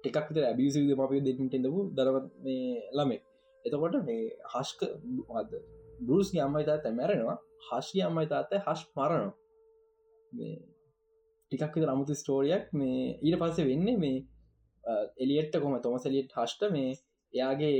[0.00, 3.22] ටිකක් විතර ඇබිසි දෙමාපිය දෙන්නට ඉඳපු දරවත් මේ ළමෙක්.
[3.64, 4.80] එතකොට මේ හස්ක
[5.50, 5.52] ද
[6.06, 7.38] බරුස්ගේ අම්මයි තාත මැරෙනවා.
[7.68, 9.32] හස්ගේ අම්මයි තාත හස් මරනවා.
[10.32, 10.54] මේ
[11.52, 14.18] ටිකක් විතර අමුතු ස්ටෝරියක් මේ ඊට පස්සේ වෙන්නේ මේ
[15.18, 16.94] එලියට්ට කොම තොමස එලියට් හස්ට මේ
[17.32, 17.76] එයාගේ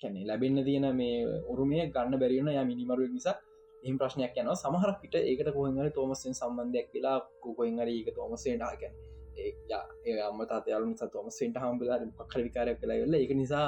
[0.00, 1.14] කැනෙ ලැබෙන්න්න තියෙන මේ
[1.46, 3.36] ඔරුමය ගන්න බැරිවුණ ය මිනිමරුව නිසා
[3.82, 8.94] එහම ප්‍රශ්නයක් යන සමහරක්ට ඒකට කොහඟර තෝමසෙන් සම්බන්ධයක් කියලා කොකොහෙන්ගර ඒක තෝමසේට ආකැන්
[9.38, 13.66] ඒ අම්ම තාතයාලු නිසා තොමසෙන්ට හම්බලා පක්කර විකාරයක් කලා වෙල්ල එක නිසා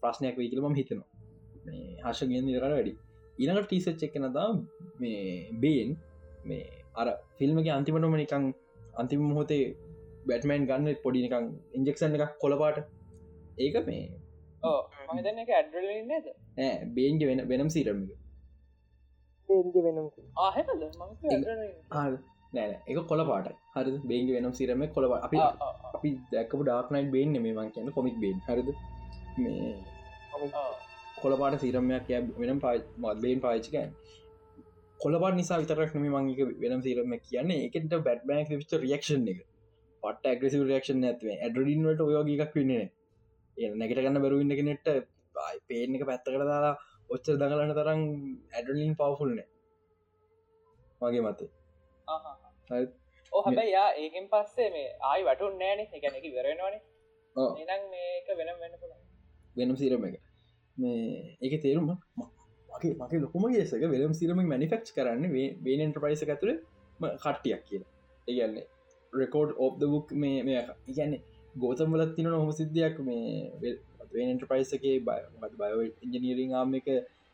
[0.00, 1.08] ප්‍රශ්නයක් වේ කියලම හිතනවා.
[1.66, 2.92] මේ හර්ෂගෙන් නිරකට වැඩි.
[3.38, 4.48] ඊනකට ටීසච් එක්කනදා
[5.00, 5.22] මේ
[5.56, 5.90] බේන්
[6.44, 6.64] මේ
[6.94, 7.08] අර
[7.38, 8.44] ෆිල්ම්ගේ අන්තිමටම නිකං
[8.94, 9.62] අන්තිම මොහොතේ
[10.26, 11.48] බැටමන් ගන්න පොඩිනිකං
[11.78, 12.78] ඉන්ජෙක්ෂන් එකක් කොළපාට.
[13.58, 14.04] ඒක මේ
[15.08, 16.26] මහිතන්න එක ඇඩ්‍රල නේද?
[16.58, 18.12] නෑ බේන්ගේ වෙන වෙනම් සීරමික
[22.52, 25.38] නෑ එක කොල පාට හරි බේන්ග වෙනම් සිරම කොළ අපි
[25.96, 28.36] අපි දැකපු ඩාක්නයි් බේන් මේ මං කියන කොමික් බේන්.
[28.48, 28.68] හරිද?
[29.38, 29.74] මේ
[31.22, 32.08] කොළපාට සිරමයක්
[32.40, 33.90] වෙනම් පා මත්බේන් පාච්චකෑන්
[35.00, 37.60] කොළපාට නිසා විතරක් නම මංගේක වෙනම් සිරම කියන්නේ.
[37.66, 39.40] එකට බැට් බෑක් විච රියක්ෂන් එක
[40.04, 42.84] පට ඇග්‍රසි රක්ෂන් ඇත්ව ඇඩඩින්වට ඔයෝගේක් වන්නේ
[43.56, 44.88] ඒ නැකට ගන්න බැරුවන්න කෙනෙට
[45.68, 46.74] පේන එක පැත්තකට දාලා
[47.10, 48.02] ඔච්චර දඟලන තරම්
[48.52, 49.40] ඇඩලින් පවෆුල්න
[51.00, 51.50] මගේ මතේ.
[53.32, 56.82] ඕ හැබැයි යා ඒකෙන් පස්සේ මේ ආයි වටුන් නෑන එකැන එක වෙරෙනවානේ.
[57.64, 58.94] එනම් මේක වෙනම් වෙන්න පුළ
[59.56, 60.20] වෙනම් සිරම එක.
[60.76, 61.90] මේ ඒක තේරුම
[62.68, 65.26] මගේ මගේ ලොකුම ගේසක වෙලම් සිරම මනිෆෙක්් කරන්න
[65.64, 66.54] වේනන්ට ප්‍රයිස ඇතුළ
[67.18, 67.92] කට්ටියක් කියලා.
[68.28, 68.66] ඒගන්නේ
[69.20, 70.60] රෙකෝඩ් ඔබ් බුක් මේ මේ
[70.90, 71.22] ඉගන්නේ
[71.56, 72.96] ගෝතම් වලත් තින නොහොම සිද්ධියක්.
[73.00, 73.74] මේ
[74.14, 75.20] වෙනට ප්‍රයිසගේ බය
[75.58, 76.88] බයෝ ඉජනීරිං ආම එක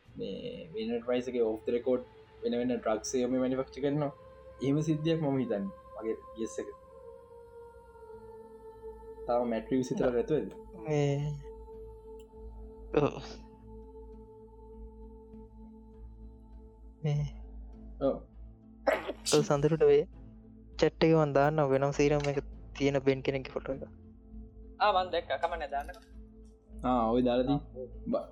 [0.09, 2.09] මේ වෙනට ප්‍රයිසක ඔෆ් රෙකෝඩ්
[2.41, 4.11] වෙන වෙන ට්‍රක්ෂයම මනිෆක්ෂ කරනවා.
[4.65, 5.65] එම සිද්ධියක් මම හිතන්න.
[5.95, 6.67] මගේ ගෙස්සක
[9.27, 10.49] තාව මැට්‍රී සිතර ඇතුවද
[19.41, 20.03] සඳරට වේ
[20.81, 22.39] චැට්ටක වන්දාන්න වෙනම් සීරම එක
[22.75, 23.83] තියෙන බෙන් කෙනෙක් ෆොට එක.
[24.79, 25.31] ආමන් දෙක්ක.
[25.39, 26.09] කමන දන්න
[26.83, 27.57] ඔය දාලදී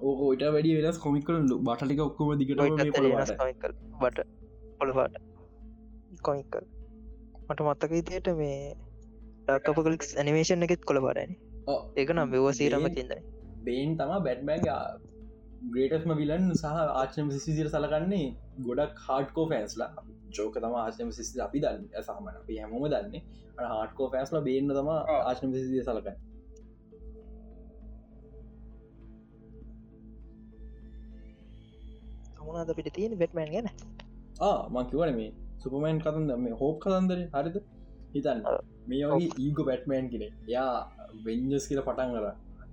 [0.02, 2.62] ඕක ඔට වැඩි වෙනස් කොමිකල බටලික ඔක්කොම දිකට
[4.00, 4.26] බට
[4.80, 5.18] පොළපාට
[6.22, 6.64] කොමිකල්
[7.48, 8.58] මට මත්තක ඉතියට මේ
[9.48, 11.36] ඩක්කපකලික් ඇනිමේෂන් එකෙත් කොළ පාටන
[11.96, 13.20] ඒක නම් මෙව සීරම තින්දයි
[13.66, 14.62] බේන් තම බැට්බැන්
[15.70, 18.28] ග්‍රේටස්ම විලන් සහ ආචනම සිසිර සලකන්නේ
[18.68, 19.90] ගොඩක් හාඩකෝ ෆෑන්ස්ලා
[20.38, 21.86] ජෝක තම ආචනම සිසි අපි දන්න.
[22.08, 23.22] සහමන අපි හැමෝම දන්නේ.
[23.74, 26.18] හාඩකෝ ෆෑස්ලා බේන්න තම ආචනම සිසිය සලකන්න.
[32.36, 33.68] සමුණද පිට තියෙන බෙට්මන් ගැන?
[34.76, 35.32] මංකිවන මේ
[35.64, 37.58] සුපමෑන් කතන්ද මේ හෝප් කතන්දර හරිද?
[38.14, 38.40] හිතන්න.
[38.90, 40.72] මේ වගේ ඊගෝ බැට්මෑන් කෙනෙ යා
[41.26, 42.26] වෙන්ජස් කියල පටන් කර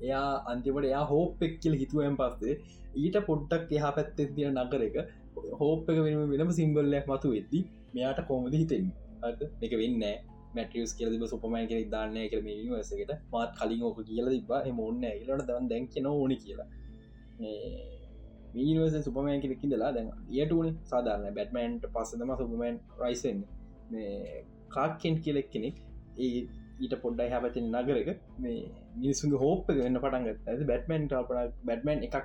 [0.06, 2.54] එයා අන්තිමට එයා හෝප් එක් කියල හිතුවයන් පස්සේ.
[3.02, 4.96] ඊට පොඩ්ඩක් එහා පැත්තෙන් තියෙන නගර එක
[5.58, 7.60] හෝප් එක වෙනම වෙනම සිම්බල්ලයක් මතු වෙද්දි
[7.94, 8.86] මෙයාට කොමද හිතෙන්
[9.22, 10.04] අද එක වෙන්න
[10.54, 15.04] මැටියස් කියල තිබ සුපමෑන් කෙනෙක් දාන්න කරම වසකට මාත් කලින් ඕක කියල තිබා එම ඔන්න
[15.12, 16.68] ඉලට දවන් දැන් කියෙන ඕනි කියලා.
[18.54, 23.42] මීනිවස සුපමෑන් කෙනෙක්කිදලා දැන් ඒටුවන සාධාරන බැටමන්ට පස්සදම සුපමෑන් රයිසන්
[23.90, 25.76] මේ කාක්කෙන් කියලෙක් කෙනෙක්
[26.18, 26.30] ඒ
[26.84, 28.08] ඊට පොඩ්ඩයි හැපතින නගරක
[28.44, 28.56] මේ
[29.00, 32.16] මිනිසුගේ හෝප වෙන්න පටන්ග ඇද බැටමන් ටල්පන බැටමන් එකක්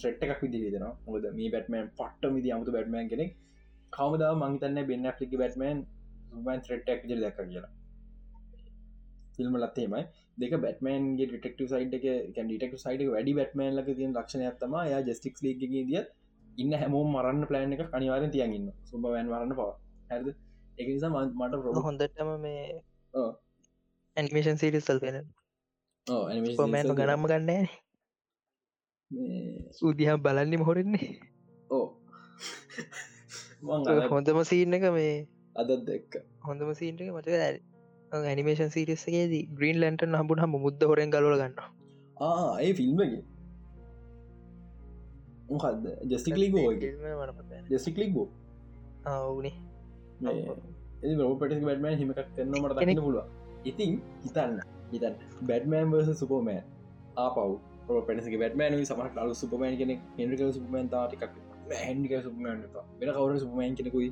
[0.00, 3.36] ත්‍රෙට් එකක් විදිරෙනවා මොද මේ බැටමන් පට්ට විදි අමුතු බැටමන් කෙනෙක්.
[3.92, 5.84] කවමදා මංතන්න බෙන්න ලිකි බැටමන්
[6.44, 7.70] මන් ත්‍රටක් ජ දැක කියලා.
[9.36, 10.02] ෆිල්ම ලත්තේමයි
[10.40, 12.06] දෙක බැටමන්ගේ ටෙක්ට සයිට එක
[12.38, 16.02] ඩිටෙක් සයිට වැඩි බැටමන් ලක තිය ලක්ෂණ ඇත්තම යා ජස්ටික් ලේක දිය
[16.62, 19.72] ඉන්න හැමෝම් මරන්න ප්ලෑන් එක කනිවාරෙන් තියන්ගන්න සුබවැන් වරන්න පවා.
[20.10, 20.28] හැද
[20.80, 22.60] එක නිසා මට රොබ හොඳටම මේ.
[24.16, 25.16] ඇනිමේෂන් සිරිස් සල් වෙන
[26.56, 27.68] පොමෑන් ගනම්ම ගන්න
[29.72, 31.08] සූදිහම් බලන්නේ මොහොරෙන්නේ.
[31.70, 31.86] ඕ
[34.10, 35.12] හොඳම සීන් එක මේ
[35.56, 37.28] අදත් දෙක්ක හොඳම සීන්ට මට
[38.22, 41.54] ඇනිමේෂන් සිරිස්සගේදී ග්‍රීන් ලන්ට හම්බුට හම මුද්ද හොරෙන් ගලල ගන්න
[42.60, 43.22] ඒ ෆිල්ම්ගේ
[45.50, 46.56] මොකක්ද ජස්ටිකලිග
[47.70, 48.28] ජස්ටිකලික් බෝ
[49.06, 49.54] අවුනේ
[51.20, 53.92] රෝපට බැටමන් හිමක් කන්න මට දන්න පුළුව ඉතින්
[54.22, 54.58] හිතන්න
[54.92, 55.14] හිතන්
[55.46, 56.64] බැටමෑන් වර්ස සුපෝමෑන්
[57.16, 57.52] ආපව්
[57.88, 61.24] පටසක බැටමෑන සමට අලු සුපමෑන් කෙනෙක් හෙන්රික සුපමෑන් තාටිකක්
[61.74, 62.62] හැන්ඩික සුපමෑන්
[63.00, 64.10] වෙන කවර සුපමෑන් කෙනෙකුයි.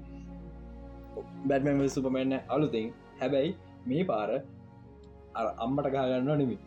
[1.49, 3.55] බැටමෑන් සුපමෑන්න අලුතින් හැබැයි
[3.87, 4.31] මේ පාර
[5.35, 6.59] අර අම්මට ගාගන්න නෙමි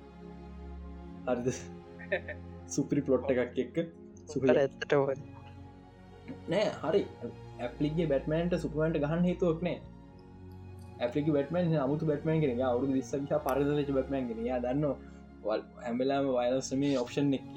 [1.27, 1.47] හරිද?
[2.73, 3.77] සුපරි පලොට් එකක් එක්ක
[4.27, 4.93] සුපර ඇත්තට
[6.49, 7.03] නෑ හරි.
[7.59, 9.92] ඇපලිගේ බැටමන්ට සුපමන්ට ගහන්න හේතුවක් නෑ
[11.03, 14.83] ඇපලික බැටමන් අමුතු බැටමන් කෙන අවුදු විස්සක්ෂ පරදලච බැටමන් කෙන දන්න
[15.81, 17.47] හැමලාම වයලස්ම ඔප්ෂන් එක්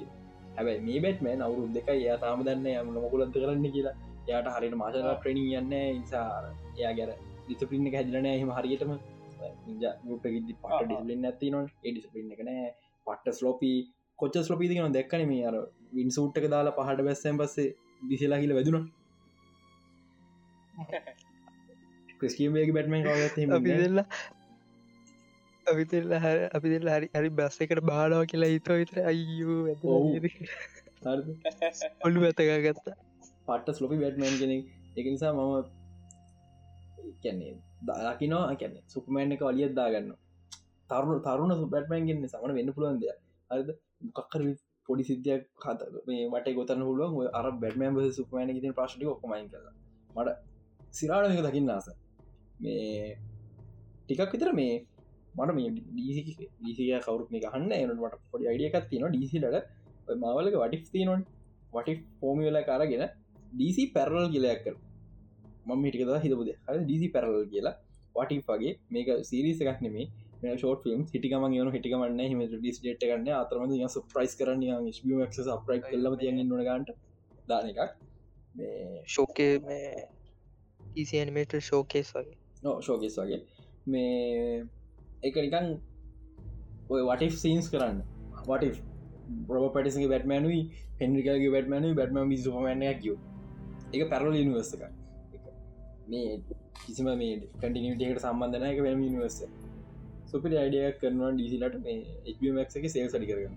[0.57, 3.95] හැබයි මේ බැටමන් අවුරු දෙක යා තාම දන්න යම මොකුලන්ත කරන්න කියලා.
[4.27, 6.25] යාට හරිට මාශල ප්‍රණී යන්න නිසා
[6.71, 7.11] එයා ගැර
[7.43, 8.91] ඩිසපලින්න හැදලන හම හරියටම.
[10.07, 11.61] ගුපගදි පට ඩිස්ලින් ඇති නො.
[11.83, 12.51] ඩිස්පලින්න එකන
[13.07, 13.77] පට්ට ස්ලෝපී
[14.19, 15.55] කොච්ච ස්ලෝපීතිකන දෙක්කන මේ අර
[15.93, 17.69] වින් සූට්ක දාලා පහට බැස්සම් පස්සේ
[18.09, 18.83] දිසිලා හිල වැදුන
[22.19, 23.07] ක්‍රස්කීමගේ බැටමන්
[23.53, 24.03] අපි දෙල්ල
[25.65, 29.59] අපි දෙල්ල හ අපි දෙල්ල හරි හරි බස්ස එකට බාඩාව කියලා හිතව විතර අයියෝ
[32.03, 32.95] ඔොල්ලු ඇතක ගත්තා
[33.47, 34.57] පට්ට ස්ලොපි බැට්මන් කෙනෙ
[34.95, 35.51] එක නිසා මම
[37.21, 37.53] කැන්නේ
[37.87, 40.09] දාකිනවා කැන සුපමෑන් එක වලියත් දාගන්න
[40.89, 43.13] තරුණ තරුණ සුපැටමෑන්ගෙන්න්න සමන වෙන්න පුළුවන් දෙය
[43.49, 43.69] අද
[44.07, 44.41] මොකක්කර
[44.89, 49.65] පොඩි සිද්ධයක් කත මේ මට ගොතන්න පුළුවන් අර බැටමෑන් සුපමෑන ති ප්‍රශ්ටි ඔක්කමයි කල
[50.15, 50.37] මට
[50.91, 51.87] සිරාට දකින්න ආස
[52.59, 53.17] මේ
[54.01, 54.75] ටිකක් විතර මේ
[55.35, 55.69] මට මේ
[56.57, 59.57] ඩීසිය කවරුත් මේ ගහන්න එනට පොඩි අයිඩියකත් තියෙන ඩීසිලට
[60.17, 61.23] මවලක වටි තියනොන්
[61.73, 63.03] වටි ෆෝමිවෙල කාරගෙන
[63.51, 64.75] ඩීසි පැරල් කියලයක් කර
[65.67, 67.75] මම හිටිකද හිතපුද හරි ඩීසි පැරල් කියලා.
[68.15, 70.07] වටි වගේ මේක සිරිස එකක් නෙමේ.
[70.53, 74.63] ෂෝට ෆිල්ම් හිටිකම යන හිටිකමන්න හිම ඩිස් ට කරන්න අතරම සප්‍රයිස් කරන්න
[75.67, 76.97] ප්‍රයි කල්ලම තියන්න ගන්ට.
[77.47, 77.95] දාන එකක්.
[78.55, 79.87] මේ ශෝකේ මේ
[80.95, 83.39] ඊසිනිමේට ෂෝකේස් වගේ ශෝකෙස් වගේ
[83.87, 84.65] මේ
[85.23, 85.67] එක නිකන්
[86.89, 87.97] ඔය වටි සීන්ස් කරන්න.
[88.43, 88.69] වටි
[89.47, 90.61] බ්‍රබ පටිසගේ බැටමැනුයි
[90.99, 93.15] හෙන්රිකගේ බැටමැනු බැටම මිසුපමැනයක් කිය
[93.93, 94.83] එක පැරල නිවර්ස එක
[96.07, 96.41] මේ
[96.77, 99.39] කිසිම මේ කටිනිටකට සම්බන්ධන එක වැම නිවර්ස
[100.25, 103.55] සුපි අයිඩියක් කරනවා ඩීසිලට මේ එක්මක් එක සේල් සඩි කරගන්න.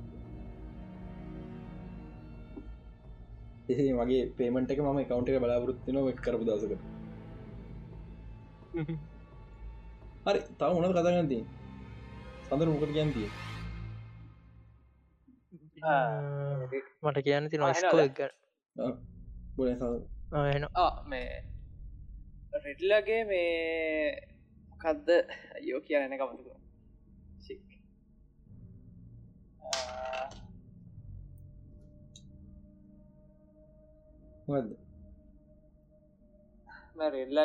[3.68, 6.99] එසේ මගේ පේමට එක ම කවන්ට එක බලාපොරත්තින කරපු දසක
[10.26, 11.38] හරි තව මොනද කතාගන්ති
[12.46, 13.28] සඳර මොකට ගැන්තිය
[17.02, 18.18] මට කියන්න ති නොස්කෝ එක
[21.10, 21.30] මේ
[22.52, 23.48] රෙඩ්ලගේ මේ
[24.80, 25.08] කද්ද
[25.62, 26.60] යෝ කියන්න කමතුක
[37.10, 37.38] රෙල්ල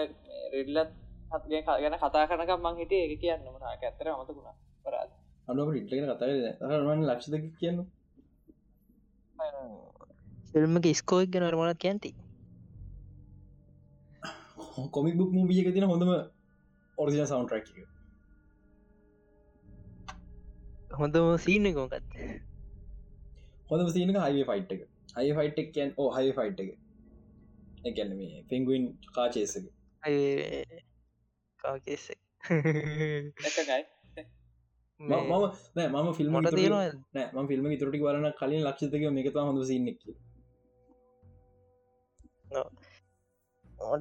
[0.53, 1.04] රෙල්ලත්
[1.35, 5.11] හත්ගේ ගැන කතා කනක මං හිට එක කියන්න මට ඇත්තර අමතකුණ පරාද
[5.47, 6.27] අනුව ඉටගෙන කතා
[6.71, 7.79] රමන් ලක්ෂද කියන්න
[10.51, 12.11] ෆිල්ම්ම ස්කෝක් ගැන වරමනත් කැන්ති
[14.91, 16.11] කොමික් බුක් මූිය එක තින හොඳම
[16.97, 17.65] ඔරිසින සවන් ට්‍රක්
[20.95, 22.17] හොඳම සීන කෝකත්
[23.69, 24.81] හොඳම සීන හයිව ෆයිට් එක.
[25.15, 26.69] හයි ෆයිට් එක කියන් ඕ හයි ෆයිට් එක.
[27.83, 29.65] එකැන මේ ෆිංගුවන් කාචේසක
[31.65, 32.05] කාකෙස
[34.99, 35.11] මම
[35.75, 40.01] නෑ මම ෆිල්ම් මට තියෙනවා නෑ ම ෆිල්ම් තුරටි වරන කලින් ලක්ෂතක මේකත හොඳ සින්නක්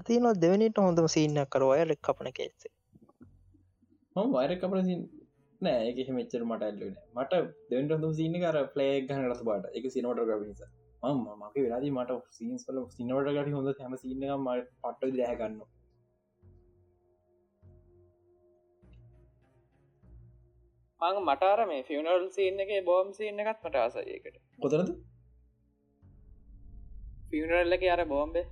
[0.04, 2.72] තියන දෙවනිට හොඳම සිීන්න කරවාය ලෙක් කපන කේසේ
[4.16, 4.90] මම වයර කපන
[5.60, 7.32] නෑ එක මෙච්චර මට ඇල්ලන මට
[7.70, 10.62] දෙවට හොඳ සින්න කර පලේ ගන රතු බාට එක සිනවට ගනිස
[11.02, 14.46] ම මක වෙලාදී මට සීන්ස් කල සිනවට ගට හොඳ හැම සින්න ම
[14.82, 15.58] පට්ට දැහගන්න
[21.04, 24.90] මං මටාර මේ ෆියනල් සින්න එක බෝම් සින්න එකත් මට ආසයකට කොතරද
[27.30, 28.44] ෆියනරල්ල එක අර බෝම්බේ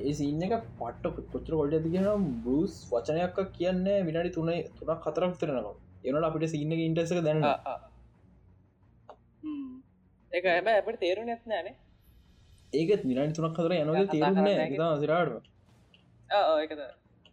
[0.00, 5.40] ඒ සින්න එක පට්ට කොච්චර කොල්ට ඇති කියෙන බරුස් වචනයක් කියන්න විනාඩි තුනේ තුනක් කතරක්
[5.40, 5.74] තරනවා
[6.06, 7.48] එනට අපිට සින්න ඉන්ටසක දැන්න
[10.32, 11.76] එක ඇබ අපට තේරු නැත් නෑනේ
[12.72, 13.72] ඒකත් විනාඩි තුනක් කතර
[14.10, 15.32] තේරුන්න කරන්න සිරාට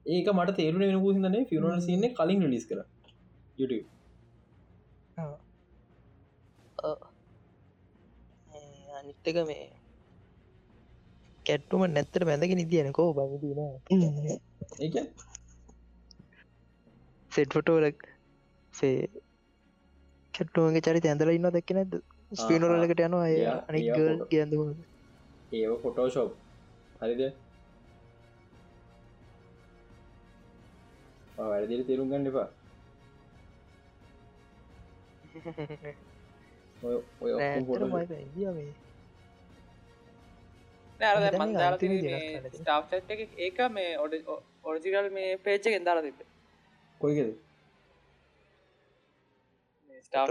[0.09, 2.81] ඒක මට තේරුණ වෙනකු හිදන්නේ ෆිනල් සින්න කලින් ලිස් කර.
[3.57, 3.98] YouTube
[8.99, 9.65] අනිත්තක මේ
[11.45, 13.59] කැට්ටුම නැත්තට බැඳගෙන තියන කෝ බඟතින
[14.79, 14.95] ඒක
[17.31, 17.99] සෙට්ෆොටෝලක්
[18.73, 18.95] සේ
[20.33, 21.99] කැට්ටුවගේ චරිත ඇඳල ඉන්න දැක්ක නැද
[22.31, 24.19] ස්පිනරලකට යනවා අය yeah, ගල්.
[24.27, 24.61] කියඳම
[25.53, 26.31] ඒව ෆොටෝශෝප්
[27.01, 27.21] හරිද
[31.39, 32.47] වැඩදිරි තේරුම් ගන්න එපා
[42.53, 44.13] ස්ටාප් එක ඒක මේ ඔඩ
[44.63, 46.17] ඔරිජිකල් මේ පේච්ච දාලා තිබ
[50.03, 50.29] ස්ටාප්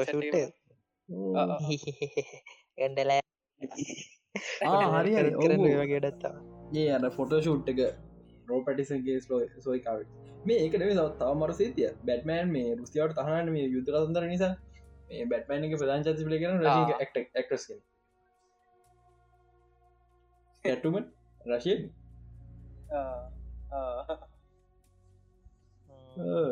[2.79, 3.11] ගඩල
[4.93, 5.75] හරි හරි කරන්න ඔව්.
[5.81, 6.37] වගේ ඩත්තා
[6.75, 7.81] ඒ අන්න ෆොටෝෂූට් එක
[8.49, 9.99] රෝ පැටිසන්ගේ ස්ලෝ සොයිකාව
[10.45, 14.68] මේ ඒක නෙවේ තව මර සේතිය බැට්මෑන් මේ රුස්තිවට තහනට මේ යුද්ධ කතන්දර නිසා මේ
[15.27, 16.59] බැට්මෑන් එක ප්‍රධාන චති පිලි කරන.
[17.37, 17.65] ක්ටස්
[20.65, 20.97] ඇටුම
[21.49, 21.75] රශය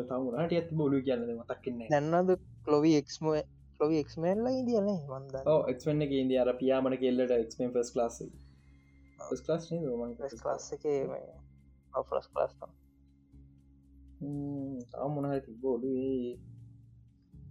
[0.07, 2.29] තමුණට ඇත් බොලු කියන්න මතක්කන්නේ දැන්නද
[2.67, 3.25] ලොවී එක්ම
[3.79, 5.35] ලොවී එක්මල්ල ඉදියන්නේ වන්ද
[5.71, 8.19] එක්ෙන් එක ඉන්ද අර පියාමන කෙල්ලට එක්මෙන් ෆස් ලාස්
[9.47, 9.65] ලාස්
[10.41, 10.85] ක්ලාස් එක
[11.93, 12.71] අවෆලස් ලාස්තම්
[14.91, 15.91] තාම මොනහ තිබෝඩු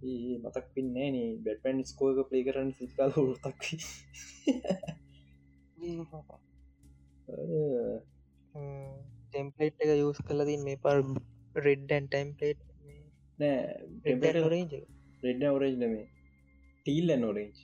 [0.03, 3.61] ඒ මතක් පින්නේ නේ බැටපැන් ස්කෝක ප්ලේ කරන්න සිකාල ෘතක්
[9.27, 10.97] ටෙම්පලේට් එක යස් කලදින් මේ පර්
[11.65, 12.61] රෙඩ්ඩන් ටයිම්පලේට්
[13.39, 13.57] නෑ
[14.45, 14.71] රේජ
[15.23, 16.05] රෙඩ්ඩ ඔරේජ් නමේ.
[16.79, 17.55] ටීල් නොරේජ්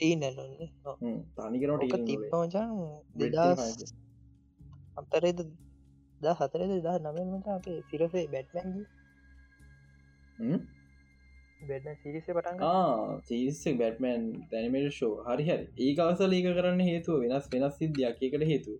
[0.00, 2.70] තනිකරට ඕක තිප්පමචන්
[3.16, 3.94] දෙදස්
[4.96, 5.40] අතරේද
[6.20, 8.78] ද හතරද දහ නමමට අපේ සිරසේ බැට්මැන්ග
[13.28, 15.64] චීසක් බැටමන් තැනිමට ෂෝ හරි හරි.
[15.78, 18.22] ඒ අවසල ඒක කරන්න හේතුව වෙනස් වෙනස් සිද්ධයක්.
[18.22, 18.74] එකට හේතු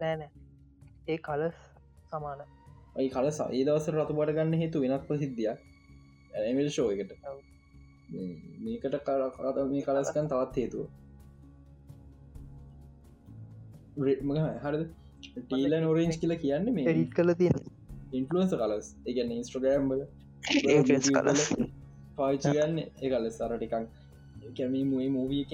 [0.00, 0.30] නෑනෑ
[1.08, 1.58] ඒ කලස්
[2.10, 2.42] සමාන.
[2.96, 5.60] ඒ කල ඒ දවස රතු බට ගන්න හේතු වෙනස් ප්‍රසිද්ධියක්
[6.40, 7.12] ඇමල් ෂෝ එකට.
[8.64, 10.84] මේකට කර කරත මේ කලස්කන් තවත් හේතුව.
[14.00, 14.90] රෙට්ම හරද?
[15.30, 17.58] ටීල නොරෙන්ජ් කියලා කියන්න මේ එඩිත් කල තියෙන
[18.12, 20.21] ඉන්ෆලුවන්ස කලස් එකන්න ඉස්ට්‍රගෑම් ඒෆස්
[21.08, 21.42] කලස්
[22.16, 23.74] පාච්චි ගන්න ඒ කල සර ටිකක්.
[24.52, 25.52] කැම මුයි මූවිය එක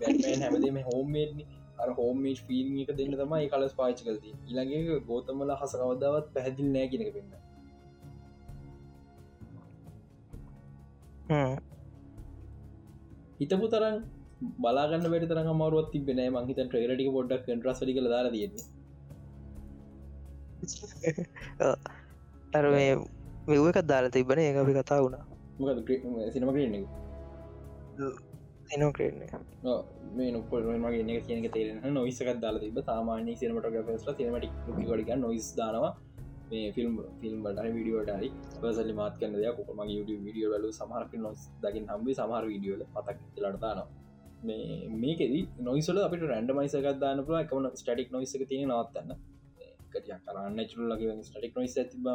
[0.00, 1.40] බැටමන් හැමදම හෝමේට්
[1.78, 6.86] අර හෝමේට් ෆිල්ම් එක දෙන්න තමයි ඒ කලස් පාචි කලති ඉළගේ ගෝතමල හසකවදාවත් පැහැදිල් නෑ
[6.90, 7.32] කියෙනක පෙන්න්න
[13.40, 13.96] හිතපු තරන්
[14.58, 18.66] බලාගන්න වැඩ තරම් අමාරුවත් තිබෙන මහිත ට්‍රේලටික පොඩ්ඩක් කන්ට්‍රස්ලි කළ දාර තියෙන්නේ.
[22.58, 22.64] අර
[23.40, 25.24] මේ මෙව්ව එකත් දාලා තිබන ඒ අපි කතා වුණා.
[26.32, 26.84] සිනම කරන්න
[28.70, 29.14] එනෝක්‍රේන
[30.16, 34.52] මේ නොපල් මගේ එක කියනක තේරෙන නොයිසකත් දාලා තිබ සාමාන්‍ය සිනමට ගස් සිනමටික්
[34.88, 35.92] ගොඩික නොයිස් දානවා.
[36.50, 38.28] මේ ෆිල්ම් ෆිල්ම් බට විඩියෝටරි
[38.60, 39.58] පසලි මාත් කන්න දෙයක්.
[39.68, 43.88] කොමගේ යුඩ විඩියෝ වලු සමහරක නොස් දකිින් හම්බි සමහර විඩියෝල පතක් ලටදානවා
[44.42, 49.10] මේ මේකෙද නොයිසල අපිට රැන්ඩමයිසකත් දාන්න පුල එකවන ස්ටටික් නොයිසක තිය නවත්තන්න.
[49.92, 52.06] කටිය කරන්න චුල්ලගේ ස්ටටික් නොයිස ඇතිබ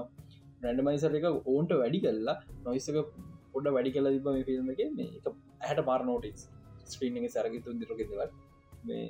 [0.61, 2.99] රැන්ඩමයිසර එක ඕන්ට වැඩි කල්ලා නොයිසක
[3.53, 4.81] පොඩ වැඩි කල තිබ මේ ෆිල්ම් එක.
[4.93, 5.25] මේ එක
[5.61, 6.43] ඇහට පාර නෝටිස්
[6.87, 8.29] ස්ක්‍රීන් එක සැරගතු දිරක දෙවල්.
[8.83, 9.05] මේ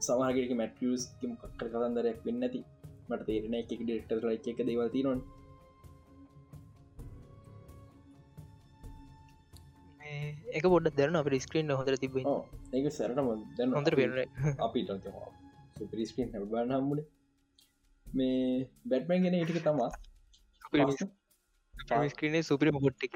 [0.00, 2.60] සමහරගක මැටියස් කක්කර කතන්දරයක් වෙන්න ඇති
[3.08, 5.20] මට තේරෙන එක ඩෙක්ටර් ලයි එක දේවල්ති නොන්
[10.52, 14.18] එක පොඩ දැරන අප ස්ක්‍රීන් හොඳර තිබ ඒක සැරටම දැන් හොඳර පෙන
[14.60, 14.92] අපිට
[15.78, 17.02] සුපරිස්ක්‍රීන් හැබන්න හම්බුණ
[18.06, 19.90] මේ බැට්මන් ගෙන ඉටික තමා
[22.08, 22.70] ස්ක්‍රීනේ සුපිරි
[23.04, 23.14] එක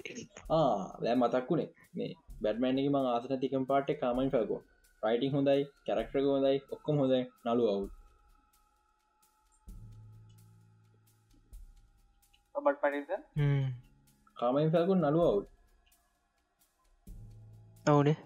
[1.02, 2.10] දැ මතක්කුණේ මේ
[2.42, 4.60] බැඩ්මෑන්ගේ මං ආසන තිකම් පාට කාමයින් පැකෝ
[5.02, 7.22] රයිටිං හොඳයි කැරක්ටර හොඳයි ඔක්කොම හොඳයි.
[7.44, 7.86] නලු අවු
[12.54, 13.08] ඔබට පනිස
[14.36, 15.40] කාමයින් පැකුන් නලු අවු්
[17.86, 18.18] අවුනේ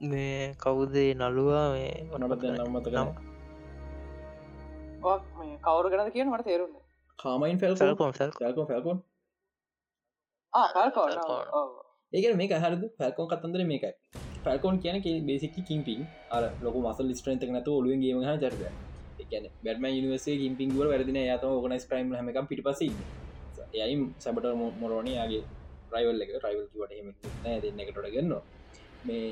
[0.00, 1.66] මේ කවුදේ නළුවා?
[1.72, 3.08] මේ නට නම්මත නම්
[5.38, 6.81] මේ කවරු ගැනද කියන මට තේරුන්න
[7.22, 7.88] කාමයින් ෆැල්කොන්
[10.52, 11.46] ආකල් කවන්න Falcon.
[11.52, 11.68] ඔව්
[12.12, 13.92] ඒක මේක හරද ෆැල්කොන් කතන්දර මේකයි.
[14.44, 16.00] පැල්කොන් කියන බේසික කිම්පින්
[16.30, 18.62] අර ලොක මසල් ස්ට්‍රන්ත නත ඔලුව ගේම හ චරද
[19.18, 22.80] එකන බැටම නිවසේ කිම්පිං වල වැරදින යත ඕගනස් ප්‍රයිම් හමක පිටි පස
[23.74, 24.48] යයි සැබට
[24.80, 25.42] මොරෝණයාගේ
[25.92, 26.30] රයිවල් එක.
[26.44, 27.08] රයිවල් කිවට හෙම
[27.62, 28.34] දෙන්න එකටොට ගන්න
[29.04, 29.28] මේ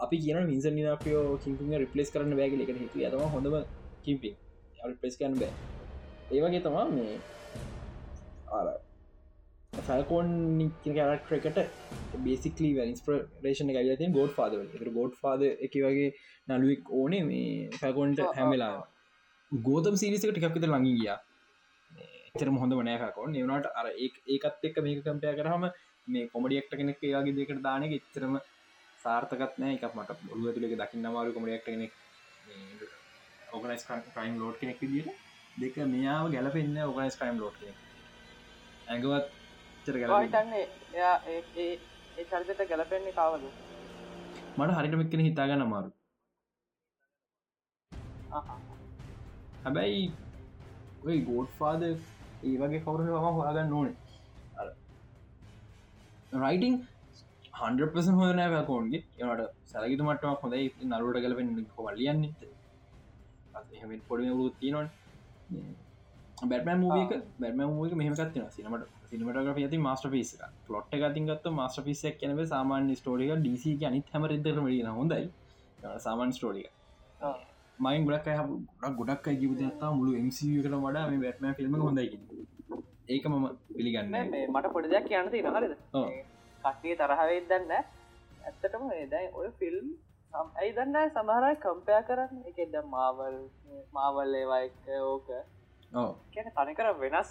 [0.00, 3.56] අපි කියන මිස නිපියෝ කිම්පිං රිපලස් කරන්න බෑගල එක හිතු ඇතම හොඳම
[4.04, 4.34] කිම්පිං
[5.00, 5.52] ප්‍රෙස් කන්න බෑ
[6.32, 7.16] ඒවගේ තමා මේ.
[8.56, 8.68] ආර
[9.86, 10.30] ෆල්කෝන්
[11.28, 11.58] කරක්ට
[12.24, 14.54] බේසිකලි ඉන්ස්පරේෂන ගල ගෝඩ් ාද
[14.96, 16.08] ගෝඩ් ාද එක වගේ
[16.48, 18.72] නලුවෙක් ඕනේ මේ ෆැකොන්ට හැමලා
[19.52, 21.18] ගෝතම් සිරිසික ටිකක්විත ලඟී ගියා.
[22.34, 23.86] තර හොඳ මනෑකකොන් නිවනට අර
[24.34, 25.64] ඒකත් එක්ක මේක කම්පය කරහම
[26.06, 28.38] මේ කොමඩියක්ට කෙනෙක් ඒයාගේ දෙකට දානක එච්චරම
[28.98, 29.74] සාර්ථකත් නෑ.
[29.76, 31.92] එකක් මට බොලුව තුළක දකින්න මාරු කොමඩියක්ට කෙනෙක්
[33.54, 35.08] ඕගනස් ක්‍රයිම් ලෝඩ් කෙනෙක් දිට
[35.56, 37.78] දෙක මෙයාව ගැලපෙන්න්න ඕගනස් ක්‍රයිම් කෙනෙක්
[38.88, 39.26] ඇඟවත්
[39.86, 40.62] චර ගැල හිතන්නේ
[40.94, 43.44] එයා ඒ චරිතට ගැලපෙන්නේ කාවද?
[44.56, 45.90] මට හරිට මෙක්කෙන හිතාගන්න මාරු
[49.64, 50.06] හැබැයි
[51.04, 53.96] ඔයි ගෝඩ් ෆාද ඒ වගේ කවුර ම හොයාගන්න ඕනේ.
[56.42, 56.80] රයිටිං
[57.60, 60.64] හන්පසන් හොන වැකෝන්ගේ එනට සැලකිතු මටම හොඳයි.
[60.88, 62.32] නරුවට ගලපෙන් වලියන්නේ
[63.74, 64.90] එහෙම පොඩි වුත් තියනොන්
[66.50, 70.30] බැටම මූක බැම මූක මෙහමකත්තින සිනමට සිනමට ඇති මස්ට පිස්
[70.66, 75.24] පලොට් ගතිගත් මස්ට පිස්සක් කැනව සාමාන්‍ය ස්ටෝඩික ඩීසි අනිත් හැම රිදර මඩින හොඳයි.
[75.98, 76.70] සාමාන් ස්ටෝඩික
[77.78, 78.28] මයින් ගොඩක්
[78.80, 82.18] ගොඩක් ගොඩක් ජීවිතතා මුළු එමසිකට වඩා මේ බැටම ෆිල්ම් හොඳයි
[83.08, 84.14] ඒක මම පිළිගන්න.
[84.48, 85.74] මට පොඩි දෙයක් කියන්න හරිද?
[86.64, 87.72] කට්ටිය තරහවෙත් දන්න
[88.42, 89.86] ඇත්තටම දැයි ඔය ෆිල්ම්
[90.40, 92.38] ඇයි දන්න සමහරයි කම්පයා කරන්න.
[92.50, 93.36] එක ද මාවල්
[93.96, 94.76] මාවල් ඒවා එක
[95.12, 95.28] ඕක.
[96.32, 97.30] කියන තනිකර වෙනස්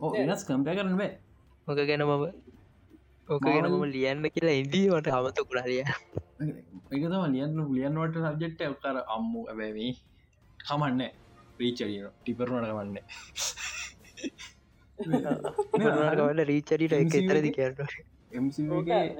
[0.00, 1.12] ඕ වෙනස් කම්පය කරන්න බෑ.
[1.68, 2.12] ඕක ගැන මම
[3.28, 5.82] ඕක ගැන මම ලියන්න කියලා ඉදීමට හමත කුරාලිය
[6.94, 7.58] එකතම ලියන්න.
[7.76, 9.92] ලියන්වට සබ්ජෙක්්ට කර අම්මු ඇබැවී
[10.64, 11.00] කමන්න
[11.60, 12.96] රීචරිය ටිපරනට කමන්න
[16.18, 17.76] ගවල රීචරිට එක එතරදි කියන්න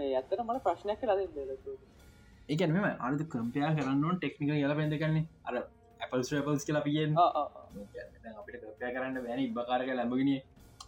[0.07, 1.21] ඇත්තට මට ප්‍රශ්නයක් ලද
[2.49, 5.55] ඒකන මෙම අරද කම්පයා කරන්න ටෙක්නික යල පැද කන්නේ අර
[6.01, 10.31] ඇපල්ස් පල්ස් කියලා පියෙන් අපිට කම්පය කරන්න වැනි බකාරක ලැබගෙන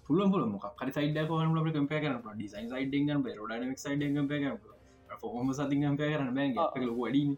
[0.06, 4.58] පුල පුල මොක් සයිඩ කන ල කම්පය කරන ඩිසයින් සයිඩ ඩ සයිඩ කම්පය කරන
[5.22, 6.48] ෆොහම සති කම්පය කරන බැ
[6.96, 7.28] වඩ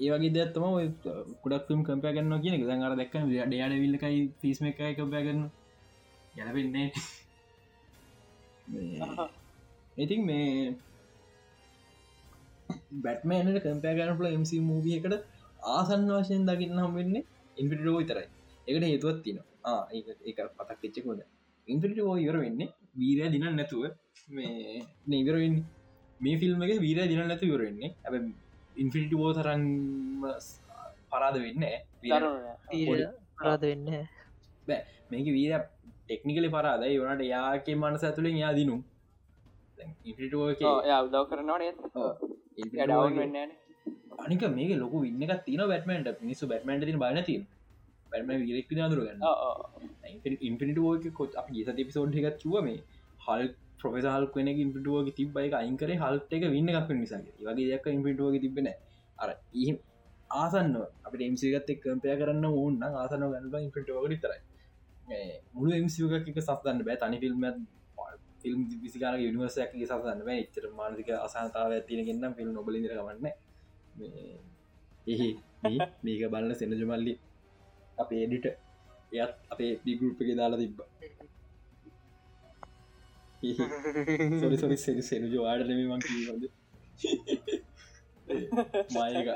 [0.00, 0.64] ඒවගේ දත්තම
[1.42, 3.14] කුඩක් ම් කම්පය කරන්න කියන දඟර දක්
[3.46, 5.50] ඩයාඩ විල්ලකයි පිස්ම එකයි කම්පය කරන්න
[6.34, 6.88] ගැලපෙන්නේ
[9.96, 10.48] ඉතින් මේ
[13.04, 15.14] බැට්මෑනට කම්පය කරනල MC මූවිය එකට
[15.72, 17.24] ආසන්න වශයෙන් දකින්න හම් වෙන්නේ
[17.56, 18.26] ඉන්පිටෝ විතරයි.
[18.68, 19.38] එකට හේතුවත් තින
[19.90, 21.20] ඒ පතක් එච්චකොද
[21.68, 23.84] ඉන්පිටෝ ඉවර වෙන්නේ වීරය දින නැතුව
[24.28, 25.56] මේ නීවරෙන්
[26.20, 28.20] මේ ෆිල්ම් එක වීරය දින නැතු ඉවරෙන්නේ ඇ
[28.76, 29.64] ඉන්ෆිනිිටි බෝ තරන්
[31.10, 31.64] පරාද වෙන්න
[33.40, 33.86] රාද වෙන්න
[34.68, 34.82] බෑ.
[35.10, 35.60] මේක වීර
[36.02, 37.00] ටෙක්නිකලි පරාදයි.
[37.00, 38.76] වනට යාගේ මනස ඇතුළින් යා දිනු
[41.00, 42.41] උදව කරනවනේ ඩවන් වෙන්න
[44.18, 47.36] අනික මේක ලොක ඉන්න තින බැටමට මිනිස්සු බැටමට තින බන ති
[48.12, 52.78] බැටම විරෙක් දුරගන්න ඉන්පිනිට ෝක කොත් අප ගේ සති පිසෝඩ් එකත් චුව මේ
[53.20, 53.48] හල්
[53.78, 58.70] ප්‍රොෆෙස හල් කෙන ඉන්පිටුවග තිබයි අයිකර හල්ට එක වින්න එකක් නිසා වගේ දෙයක් ඉන්පිටුවග තිබෙන
[59.18, 59.76] අර ඉහම
[60.36, 60.74] ආසන්න
[61.06, 64.40] අප එම්සිගත් එක් කම්පය කරන්න ඕන්න ආසන ගන්න ඉන්පිටුවග තරයි
[65.54, 66.96] මුළු එම්සික එක සස්දන්න බෑ.
[66.96, 67.44] තනි ෆිල්ම්
[68.42, 73.26] ෆිල්ම් විසිකාර යනිවර්සයක් සසන්න එච්චර මානසික අසාතාව ඇතිනගෙන්නම් ෆිල්ම් නොබල රගන්න
[75.06, 75.28] එහි
[76.04, 77.14] මේක බලන්න සෙනජමල්ලි
[77.98, 78.46] අපේ එඩිට
[79.12, 80.78] එයත් අපේ පිගුප් එක දාලා තිබ්බ.
[84.40, 86.42] සොරි සොරි සෙරි සෙනජ වාඩනම මං හොද
[88.92, 89.28] මායක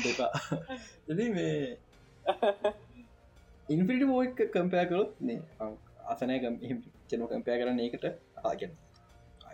[0.00, 0.30] දෙපා
[1.08, 1.54] එති මේ
[3.68, 5.38] ඉන්ෆිටි මෝක් කම්පය කරොත් නේ
[6.06, 6.38] අසනය
[7.08, 8.06] චන කම්පය කරන්න ඒකට
[8.44, 8.72] ආගෙන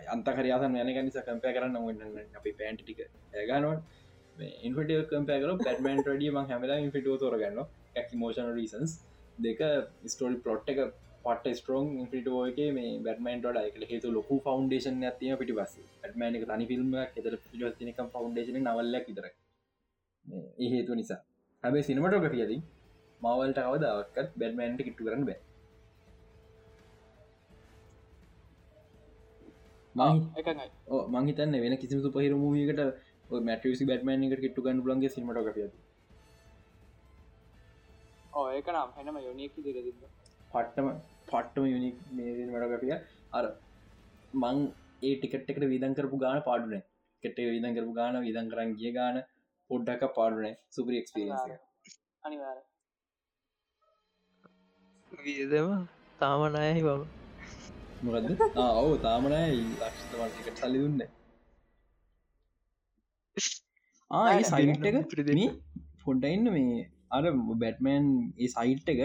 [0.07, 1.99] අන්තකරයාසන් යනක නිසා කම්පය කරන්න ඔන්න
[2.35, 3.01] අපි පෑන්ට ටික
[3.35, 3.79] ඇගනුවන්
[4.61, 7.59] ඉන්ට කම්පයකර පැටමන් ඩිය ම හැමලා ඉන්ෆිටෝ තොරගන්න
[7.95, 8.93] ඇක් මෝෂන රීසන්ස්
[9.39, 9.61] දෙක
[10.05, 10.81] ස්ටෝල් පොට් එක
[11.25, 16.69] පට ස්ටරෝන් ඉන්ෆිටෝක මේ බැටමන්ට එක හේතු ලොකු ෆෞන්ඩේෂන් ඇතිය පිටි පස ඇටමන එක තනි
[16.71, 19.27] ෆිල්ම් එතර පිටික ෆෞන්ඩේෂන නවල්ලක් විතර
[20.59, 21.19] ඒ හේතු නිසා.
[21.63, 22.61] හැබේ සිනමටෝගියදී
[23.21, 25.39] මවල්ට අවදාවක්ත් බැඩ්මන්ට කිට්ටු කරන්න බෑ.
[29.97, 32.81] මංහිතන්න වෙන කිසි සුපහිර මූියකට
[33.43, 35.47] මැටසි බැටමන් එකට කිට්ටු ගන්න ලන්ගේ සිමටග
[38.47, 40.03] ඒක නම් හෙනම යොනියකි දිරදින්න
[40.51, 40.87] පට්ටම
[41.27, 42.93] පට්ටම යුනික් මටගටිය
[43.33, 43.45] අර
[44.41, 44.63] මං
[45.01, 46.83] ඒ ටිකට් එකට විදන් කරපු ගාන පාඩුනේ
[47.23, 49.21] කෙට විදන් කරපු ගාන විදන් කරන් ගිය ගාන
[49.69, 51.41] පොඩ්ඩක් පාඩුනේ සුපරි එක්ස්පිරියන්ස
[52.23, 52.57] අනිවාර
[55.11, 55.71] විදම
[56.19, 57.26] තාමනයහි බව
[57.99, 58.27] මොකද
[58.79, 61.01] ඔවු තාමනයි ලක්ෂතවටිකට සල්ලි දුන්න.
[64.11, 65.47] ආ සයිට් එක ප්‍රදේ
[66.03, 67.23] පොඩ්ඩයින්න මේ අර
[67.55, 69.01] බැට්මෑන් ඒ සයිට් එක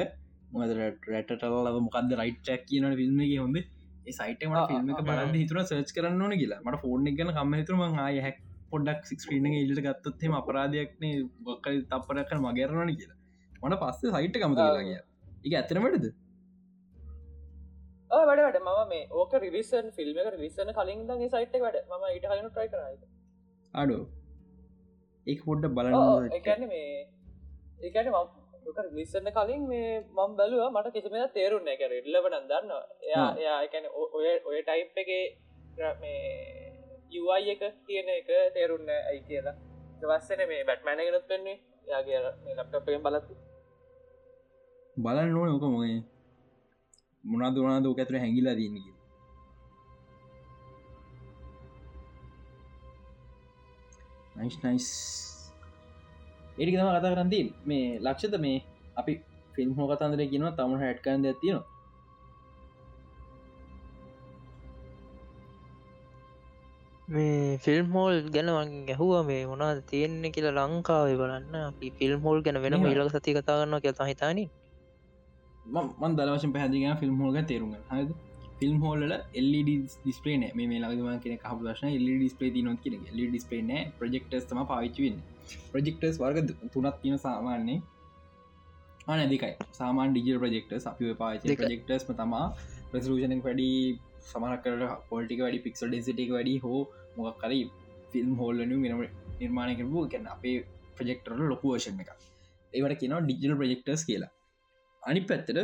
[0.53, 0.74] මොදට
[1.09, 3.59] රැටටල්ලව මොකක්ද රයිට්ක් කියන එක හොඳ?
[4.07, 6.61] ඒ සයිට මට එක බලන්න හිතුර සර්ච් කරන්න ඕන කියලා.
[6.61, 11.14] මට ෆෝර්න් එක ගන කම හිතුරම ආය හැක් පොඩක් සික්ස්ක්‍රීන ඉල්ට ගත්තොත්හෙම අපරාධයක්නේ
[11.47, 13.18] ගොක්කල් තපරක්කන මගේරනන කියලා.
[13.62, 15.01] මට පස්සේ සයිට් කමත කියලා කිය
[15.47, 16.12] එක ඇතරමටද
[18.12, 18.60] වැඩ වැඩ.
[18.60, 21.78] මම මේ ඕක රිවිසන් ෆිල්ම් එක රිසන කලින් දගේ සයිට් වැඩ.
[21.90, 22.96] ම ඉට කලන ට්‍රයි කරයි
[23.74, 24.04] අඩෝ.
[25.26, 26.86] ඒ පොඩ්ඩ එකන්න බලන්න මේ
[27.82, 32.72] ඒකට මක ලිස්සන්න කලින් මේ මම් බැලුව මට කිසිම තේරුන්න එක ඉල්ලවන දන්න
[33.08, 35.10] එයා එයා එකන ඔය ඔය ටයිප් එක
[36.00, 36.22] මේ
[37.12, 39.56] යුවයි එක තියෙන එක තේරුන්න ඇයි කියලා.
[40.00, 41.58] දවස්සන මේ බැට්මෑනගෙනත් පෙන්නේ
[41.90, 42.20] යාගේ
[42.56, 43.34] ලප්ටපෙන් බලතු
[44.96, 45.98] බලන්න ඕන ඕක මොයි
[47.24, 48.86] මොනාද වනාද ඕක ඇතුර හැඟිලා දන්නක
[54.36, 54.88] නයිස් නයිස්
[56.52, 58.58] ඒටික තම කතා කරන්දී මේ ලක්ෂත මේ
[58.96, 59.12] අපි
[59.54, 61.64] ෆිල්ම් හෝ කතන්දර කියනවා තම හැට්කන්ද ඇතිනවා
[67.08, 71.54] මේ ෆිල්ම් හෝල් ගැන මං ගැහුව මේ මොනාද තියෙන්නේ කියලා ලංකාවේ බලන්න.
[71.62, 72.86] අපි ෆිල්ම් හෝල් ගැන වෙනම.
[72.86, 74.44] ඉලක සති කතා කරන්න කියලා හිතානි
[75.64, 78.08] මන් දලවශ පැදිගෙන ෆිල්ම් හෝල්ග තේරුම හද
[78.58, 83.70] ෆිල්ම් හෝල්ල එල්ඩ ඩිස්පේන මේ ලගම කියෙන කහ දශන එල්ඩ ඩිස්පේ නොත් කියෙන එල්ඩ ඩිස්පේන
[83.98, 85.18] ප්‍රජෙක්ටස් තම පාවිච්චවෙන්න
[85.72, 87.78] ප්‍රජෙක්ටස් වර්ග තුනත් තියෙන සාමාන්නේ
[89.08, 91.46] අනදිකයි සාමාන් ඩිජල් ප්‍රජෙක්ටස් අපි පාච.
[91.54, 92.44] ප්‍රජෙක්ටස්ම තමා
[92.90, 93.70] ප්‍රසලූෂණක් වැඩි
[94.24, 96.82] සමහකර පොල්ටික වැඩි පික්සල් ඩෙසිටික වැඩි හෝ
[97.16, 97.64] මොක් කරයි
[98.12, 99.02] ෆිල්ම් හෝල්ලනු මෙනම
[99.40, 100.56] නිර්මාණය කරපු ගැන අපේ
[100.96, 102.12] ප්‍රජෙක්ටරල ලොකු වශන එක
[102.72, 104.32] ඒවට කියනවා ඩිජල් ප්‍රජෙක්ටර්ස් කියලා
[105.03, 105.59] අනි පැත්තට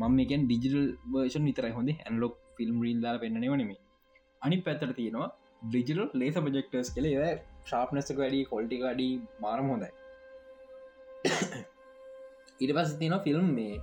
[0.00, 0.82] මම එකෙන් ඩිජිටල්
[1.12, 1.72] වර්ෂන් විතරයි.
[1.78, 3.80] හොඳ හැන්ලොක් ෆිල්ම් රීල්දාල පෙන්න්නනව නෙමේ
[4.42, 5.28] අනි පැත්තට තියෙනවා
[5.68, 7.30] ඩිජිටල් ලේස ප්‍රජෙක්ටර්ස් කළ ඒ
[7.70, 9.08] ශාප්නස්සක වැඩි කොල්ටි වැඩි
[9.44, 9.90] මාරම හොඳයි.
[12.62, 13.80] ඉට පස තියෙන ෆිල්ම් මේ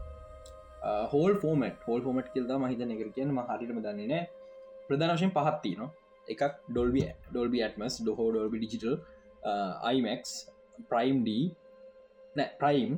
[1.14, 4.24] හෝල් ෆෝමට හෝල් ෆෝමට් කිල්ද මහිතන එක කියන හරිටම දන්නේ නෑ
[4.88, 5.92] ප්‍රධානශයෙන් පහත්ති න
[6.28, 8.96] එකක් ඩොල්බිය ඩොල්බි ඇටමස් ඩොහෝ ඩොල්බි ඩිජිටල්
[9.90, 10.34] අයිමක්
[10.92, 11.38] ප්‍රයිම් ඩ
[12.36, 12.92] නෑ ප්‍රයිම්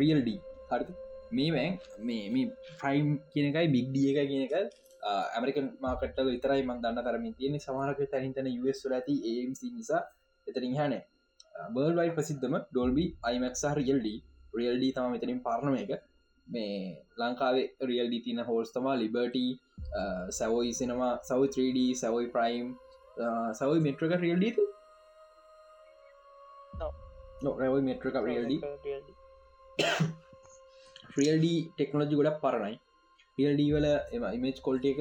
[0.00, 0.30] බිග් ඩ
[0.70, 0.94] හරි
[1.30, 2.46] මේ වැෑන් මේ මේ
[2.80, 4.54] ප්‍රයිම් කියනකයි බිග්ඩිය එක කියන එක
[5.36, 8.48] ඇමරිකන් මාකටල විතරයි මන් දන්න තරමින් තියෙන සමාරක තැනිතන
[8.90, 10.02] ල ඇති AMC නිසා
[10.46, 11.02] එතරින් හනේ
[11.74, 14.06] බර්ල්වයි ප්‍රසිද්ධම ඩොල්බි අයිමක්සා රියල්ඩ
[14.58, 15.92] රියල්ඩ තම මෙතරින් පාරණම එක.
[16.46, 19.36] මේ ලංකාවේ රියල්ඩ තින හෝස් තමා ලිබර්ට
[20.30, 22.66] සැවයි සිනවා සව 3D සැවයි ප්‍රයිම්
[23.60, 24.58] සවයි මෙට්‍රක රියල්ඩ
[27.44, 27.50] නො
[27.88, 28.64] මෙට්‍රක රියල්ඩ
[31.18, 32.76] රියල්ඩ ටෙක්නෝජි ගොඩක් පරණයි.
[33.38, 35.00] රියල්ඩ වල එම ඉමේජ් කොල්ට එක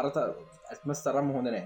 [0.00, 1.64] අරත ඇත්මස් තරම් හොඳනෑ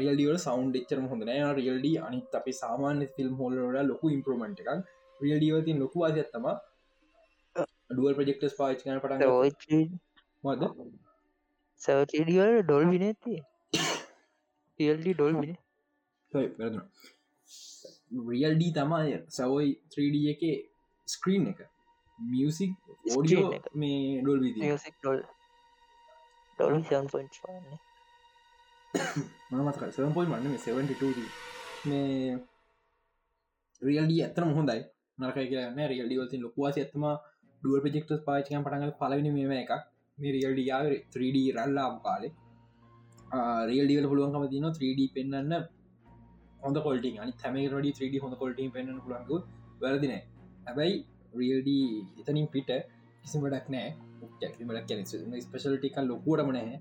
[0.00, 4.70] රියල්ඩියල සෞන්් එච්චරම හොඳනෑ රියල්ඩ අනිත් අපි සාමාන්‍ය ෆිල්ම් හෝල්ලට ලොකු ඉම්පරමෙන්ට් එකක්.
[5.20, 6.46] රියල්ඩියවතින් ලොකු අදත්තම
[7.90, 9.22] ඩුවල් ප්‍රජෙක්ටස් පාච්චන පටන්
[10.44, 10.62] මද
[11.80, 13.36] සවටිඩියල් ඩොල් විනඇති
[14.80, 15.56] ියල්ඩි ඩොල් වින
[16.32, 16.84] වැරදුන
[18.30, 19.16] රියල්ඩ තමයි.
[19.36, 20.42] සවයි 3D එක
[21.08, 21.60] ස්ක්‍රීන් එක.
[22.18, 22.72] මියසික්
[23.54, 23.64] එක.
[23.80, 24.40] මේ ඩොල්
[29.50, 31.24] මනමතක සපොයි මන්න 72
[31.88, 32.38] මේ
[33.82, 34.80] රියල්ඩ ඇත්තන හොඳයි.
[35.18, 37.04] නරකයි කියන්න රියල්ඩි වලති ලොකවාස ඇත්තම
[37.62, 39.72] ඩුව ප්‍රජෙක්ට පාචකන් පටඟ පලවෙනි මේම එකක්.
[40.18, 40.84] මේ රියල්ඩ යාව
[41.14, 42.32] 3D රල්ලාම් කාලේ.
[43.70, 45.54] රියල්ඩිවල පුළුවන්කම තින 3D පෙන්න්න
[46.62, 49.36] හොඳ කොල්ටි අනි තැමේ රඩි 3D හොඳ කොල්ටි පෙන්න්න පුළන්ගු
[49.82, 50.22] වැරදිනෑ
[50.66, 50.96] හැබැයි
[51.38, 51.68] රියල්ඩ
[52.20, 52.70] එතනින් පිට
[53.22, 53.88] කිසි වැඩක් නෑ.
[54.42, 56.78] ැක්මට කැන ස්පෙශල්ටික ලොකුවටම නැහැ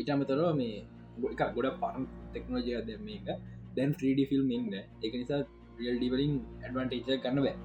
[0.00, 0.74] ඉටමතරව මේ
[1.22, 3.28] ගොඩ ගොඩ පරන් ටෙක්නෝජය දැම එක
[3.76, 4.74] දැන් 3D ෆිල්ම් ඉන්න.
[5.04, 5.40] එක නිසා
[5.78, 7.56] රියල්ඩිවලින් ඇඩවන්ටේජ ගන්න බෑ.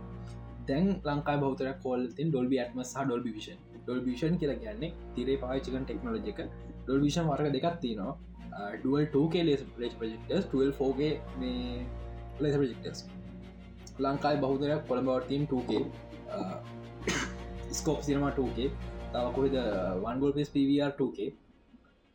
[0.67, 5.85] දැන් ලංකා බෞතර කොල් ඩොල්බි ඇත්ම සහ ඩොල් විෂන් ඩොල් විෂන් කියලා කියන්නේ තිරේ පාචිකන්
[5.85, 6.39] ටෙක්නෝජික
[6.83, 8.13] ඩොල් විෂන් වර්ග දෙකක් තිනවා
[8.60, 11.86] ඩුවල් 2කේ ලෙස් ලෙස් ප්‍රජෙක්ටස් 12 ෝගේ මේ
[12.40, 12.99] ලෙස ප්‍රජෙක්ටස්
[13.99, 15.84] ලංකායි බෞතරයක් කොළඹවර්තීම් 2කේ
[17.73, 18.69] ස්කෝප් සිනමා 2කේ
[19.11, 19.60] තව කොයිද
[20.03, 21.30] වන්ගොල් පෙස් පවර් 2කේ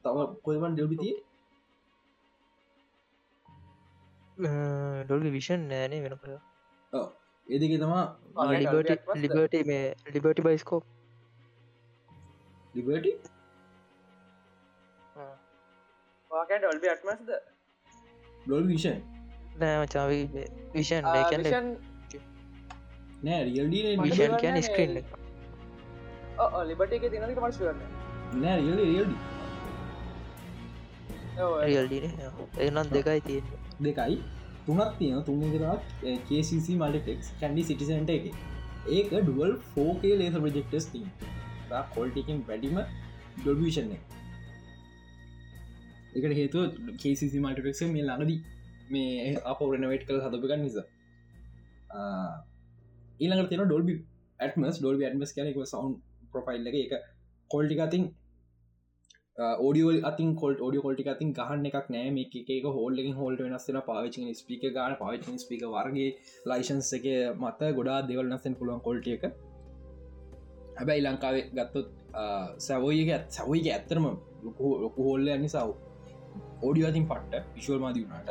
[0.04, 1.14] තව කොයිවන් ඩෙල්බිතිය
[5.04, 6.26] ඩොල්ි විෂන් නෑනේ වෙනප
[7.46, 8.04] ඒදක තමා
[9.22, 9.84] ලිබට මේ
[10.14, 10.84] ලිබටි බයිස්කෝප්
[12.74, 13.12] ලිබටි
[16.34, 17.28] වාකට ඩොල්බි අටමස්ද?
[18.46, 18.98] ඩොල් විෂන්.
[19.60, 20.20] නෑ මචාවි
[20.74, 21.04] විෂන්
[23.24, 24.92] නෑ රියල්ඩ විෂන් කියන ස්ක්‍රීන්
[26.70, 27.04] ලිබට එක.
[27.12, 27.78] තිනක මර්ශවන්න
[28.42, 29.12] නෑ රියල් රියල්ඩ
[31.66, 32.04] රියල්ඩින
[32.66, 33.46] එනම් දෙකයි තියෙන
[33.86, 34.16] දෙකයි.
[34.66, 35.82] තුනක් තියෙන තුන්දරත්
[36.28, 38.24] කේසිC මල්ටෙක්ස් කැන්ඩි සිටිසන්ට එක.
[38.96, 41.00] ඒක ඩුවල් ෆෝකේ ලේස ප්‍රජෙක්ටස් ති
[41.94, 42.76] කොල්ටිකින් වැඩිම
[43.38, 43.88] ඩොල්විෂන්
[46.16, 46.58] එකට හේතු
[47.02, 48.40] කේසිC මල්ටෙක්ස මේ ළඟදී
[48.94, 50.86] මේ අප රනවට් කළ හදපගන්න නිසා.
[53.22, 53.94] ඊළඟට තියෙන ඩොල්බි
[54.40, 55.94] ඇත්මස් ඩොල්බි ඇත්මස් කියනෙක සවන්්
[56.32, 56.76] ප්‍රොෆයිල් එක.
[56.86, 56.92] එක
[57.50, 58.04] කොල්ටිකතින්
[59.66, 62.10] ෝඩියල් අතින් කොල් ඩිය කොල්ටි අතින් ගහන්න එකක් නෑ.
[62.16, 62.26] මේ
[62.58, 66.10] එක හෝල්ලකින් හෝල්ට වෙනස්සෙන පාවිචි ස්පික ගන පාවිචි ස්පික වර්ගේ
[66.50, 67.06] ලයිශන්ස එක
[67.42, 69.24] මත ගොඩා දෙවල් නස්සෙන් පුළුවන් කොල්ට එක.
[70.78, 71.88] හැබැයි ලංකාවේ ගත්තොත්
[72.66, 74.06] සැවෝයක සැවයික ඇත්තරම
[74.46, 75.68] ලොකු හෝල්ල නිසාව
[76.62, 78.30] ඕඩිය අතින් පට්ට විශවල් මාදී වුණට.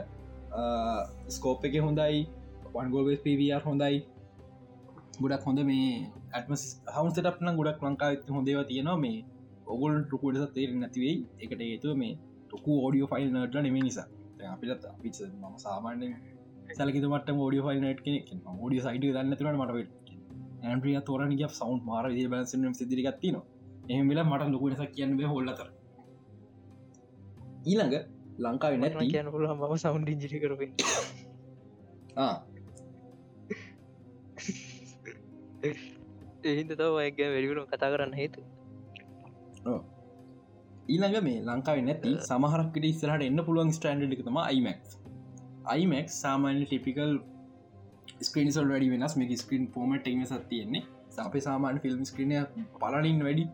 [1.30, 2.26] ස්කෝප් එක හොඳයි
[2.74, 3.96] වන්ගෝබස් පවර් හොඳයි.
[5.22, 5.88] ගොඩක් හොඳ මේ
[6.34, 6.54] ඇත්ම
[6.96, 8.98] හවන්සටක්න ගොඩක් ලංකා හොඳේව තියෙනවා.
[8.98, 9.18] මේ
[9.68, 12.14] ඔගුල් ටුකුට තේර නැතිවෙයි එකට ඒතුව මේ
[12.46, 14.08] ටොකු ෝඩියෝ ෆයිල් නට නෙම නිසා.
[14.46, 16.08] අපිලත් පිච ම සාමාන්‍ය
[16.72, 20.04] සලකිතමට ෝඩිය ෆයිල් නට කෙනෙක් ෝඩිය සයිට දන්නතුරට මට
[20.64, 23.38] ඇන්පිය තෝරන ග සවන්් මාර දේ බැලසම සිදිරිගත්තින
[23.90, 25.68] එහම වෙලා මට ලොකුනිස කියන්න හොල්ලතර
[27.64, 27.96] ඊළඟ
[28.40, 30.72] ලංකාව නැති කියන පුල ම සවන්් ඉජිරි කරපෙන්
[36.44, 38.42] එහින්ද තව ඇග වැඩිකුණු කතා කරන්න හේතු.
[40.94, 44.82] ඊළඟ මේ ලංකාව නැති සමහරක්කට ඉස්සරහට එන්න පුළුවන් ස්ටන්ඩ් එකතම iMac
[45.76, 47.14] iMac සාමාන්‍ය ටිපිකල්
[48.28, 49.16] ස්ක්‍රීනිසල් වැඩි වෙනස්.
[49.20, 50.84] මේ ස්ක්‍රීන් පෝමට එම සත් තියෙන්නේ.
[51.16, 52.36] සපේ සාමාන්‍ය ෆිල්ම් ස්ක්‍රීනය
[52.82, 53.46] පලනින් වැඩි.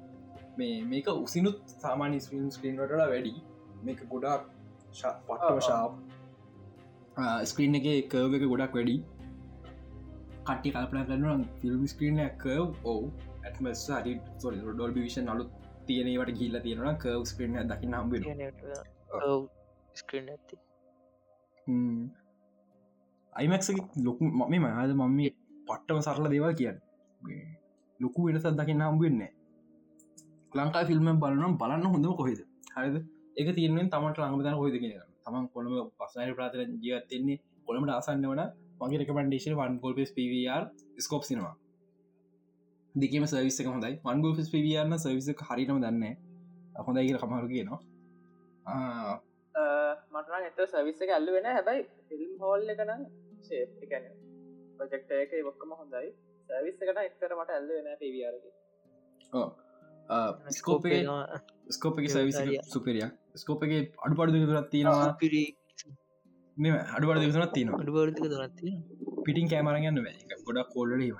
[0.57, 3.33] මේ මේක උසිනුත් සාමාන්‍ය ස්ක්‍රීන් ස්ක්‍රීන්ට වැඩි
[3.85, 4.43] මේක ගොඩක්
[5.27, 5.91] පට්ටව ශාප්.
[7.51, 8.97] ස්ක්‍රීන් එක කර්ව එක ගොඩක් වැඩි.
[10.47, 13.01] කටි කල්පන කරන්න ෆිල්ම් ස්ක්‍රීන කව් ඕ
[13.45, 15.49] ඇත්මස් හරි ඩොල් විෂන් අලුත්
[15.87, 18.11] තියෙනවට ගිල්ල තියෙනවා කව් ස්ක්‍රීන දකින්න හම්බ
[20.01, 20.57] ස්ක්‍රීන් ඇති
[23.33, 23.69] අයිමක්ස
[24.05, 25.19] ලොකු මම මහද මම
[25.67, 26.77] පට්ටම සරල දේවල් කියන්න.
[27.99, 29.31] ලොකු වෙනසත් දකින්න හම්බවෙන්නේ
[30.53, 32.39] ලංකා ෆිල්ම් බලනම් බලන්න හොඳම කොහෙද?
[32.75, 32.95] හරිද
[33.39, 38.43] එක තියනෙන් තමට ලංගතන හොද කියෙන තමන් කොළම පස්සන ප්‍රාතර ජීවත්තෙන්නේ කොළමට ආසන්න වන
[38.81, 40.63] මගේ රකමන්ඩේශන වන් ගොල්පස් පවර්
[40.99, 41.55] ස්කෝප් සිනවා
[42.95, 43.93] දෙකම සවිස්සක හොඳයි.
[44.03, 46.03] වන්ගෝ ෆස් පිවියන්න සවිස හරිනම දන්න
[46.79, 47.79] හොඳයි කියල කමරු කියනවා.
[50.11, 52.91] මටන එත සවිස්ස ඇල්ල වෙන හැබයි ෆිල්ම් හෝල් එකන
[53.43, 54.11] ශේප්කැන
[54.77, 56.11] ප්‍රජෙක්ට එක ඔක්කම හොඳයි.
[56.49, 58.53] සවිස්ස එකට එක්තර මට ඇල්ල වෙන පිවියාරගේ
[60.51, 60.85] ස්කෝප
[61.69, 63.05] ස්කෝප සවිස සුපරිය
[63.35, 65.43] ස්කෝප එක අඩු පඩු තුරත් තියෙනවා පිරි
[66.57, 68.71] මෙ අඩුවඩ දෙසනත් තියෙන අඩුබර්තික දනත්ති
[69.25, 69.99] පිටින් කෑමරගන්න
[70.47, 71.19] ගොඩක් කොල්ලීම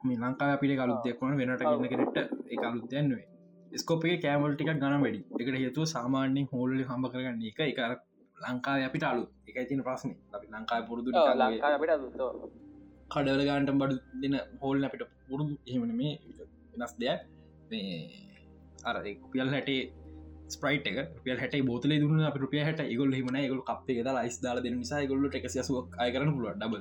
[0.00, 2.16] මේ ලංකා අපිට කලුත්යක් වන වෙනට ගන්න කෙනෙට
[2.48, 7.80] එක අලුත්තයන්වේ ස්කෝප එක කෑමල්ටික ගන වැඩි එකට හේතුව සාමාන්‍යෙන් හෝල්ල හම්බ කරගන්න එක එක
[8.36, 11.10] ලංකා අපිට අලු එක තින ප්‍රශ්න අපි ලංකා පුරුදු
[13.10, 16.14] කඩල ගාන්ට බඩු දෙන හෝල් අපිට පුරුදු එහෙමන මේ
[16.72, 17.20] වෙනස් දෙයක්
[17.74, 18.00] මේ
[18.84, 18.96] අර
[19.32, 19.82] පියල් හැටේ
[20.48, 20.98] ස්ප්‍රයිට එක.
[21.22, 24.76] පිය හැට බෝතල දුන්න අප රුපිය හට ගොල් හිමන ගොල් අපේ ද ලයිස් දාල දෙන
[24.82, 26.74] නිසා ගොල්ල ටෙකසිසුවක් අයකරන පුල ඩබ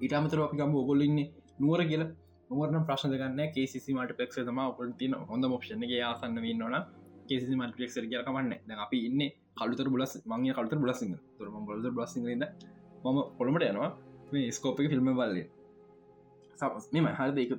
[0.00, 1.30] ඉටමතර අපි ගම ඔගොල්ලන්නේ
[1.60, 2.04] නුවර කියල.
[2.50, 6.74] නුවරන ප්‍රශ්න ගන්න කේසි මට පෙක් තම ඔපටින හොඳ මොක්ෂණගේ ආසන්න වන්නන
[7.28, 9.22] කේසි මට පෙක් කිය කමන්න අපි ඉන්න
[9.58, 13.90] කළුතර බුලස් මංගේ කළුතර බුලසිංහ තුරම බොලද බ්ලසිද මම පොළමට යනවා.
[14.32, 15.46] මේ ස්කෝපක ෆිල්ම් බල්ලේ
[16.94, 17.38] මෙම හරද?
[17.38, 17.52] එක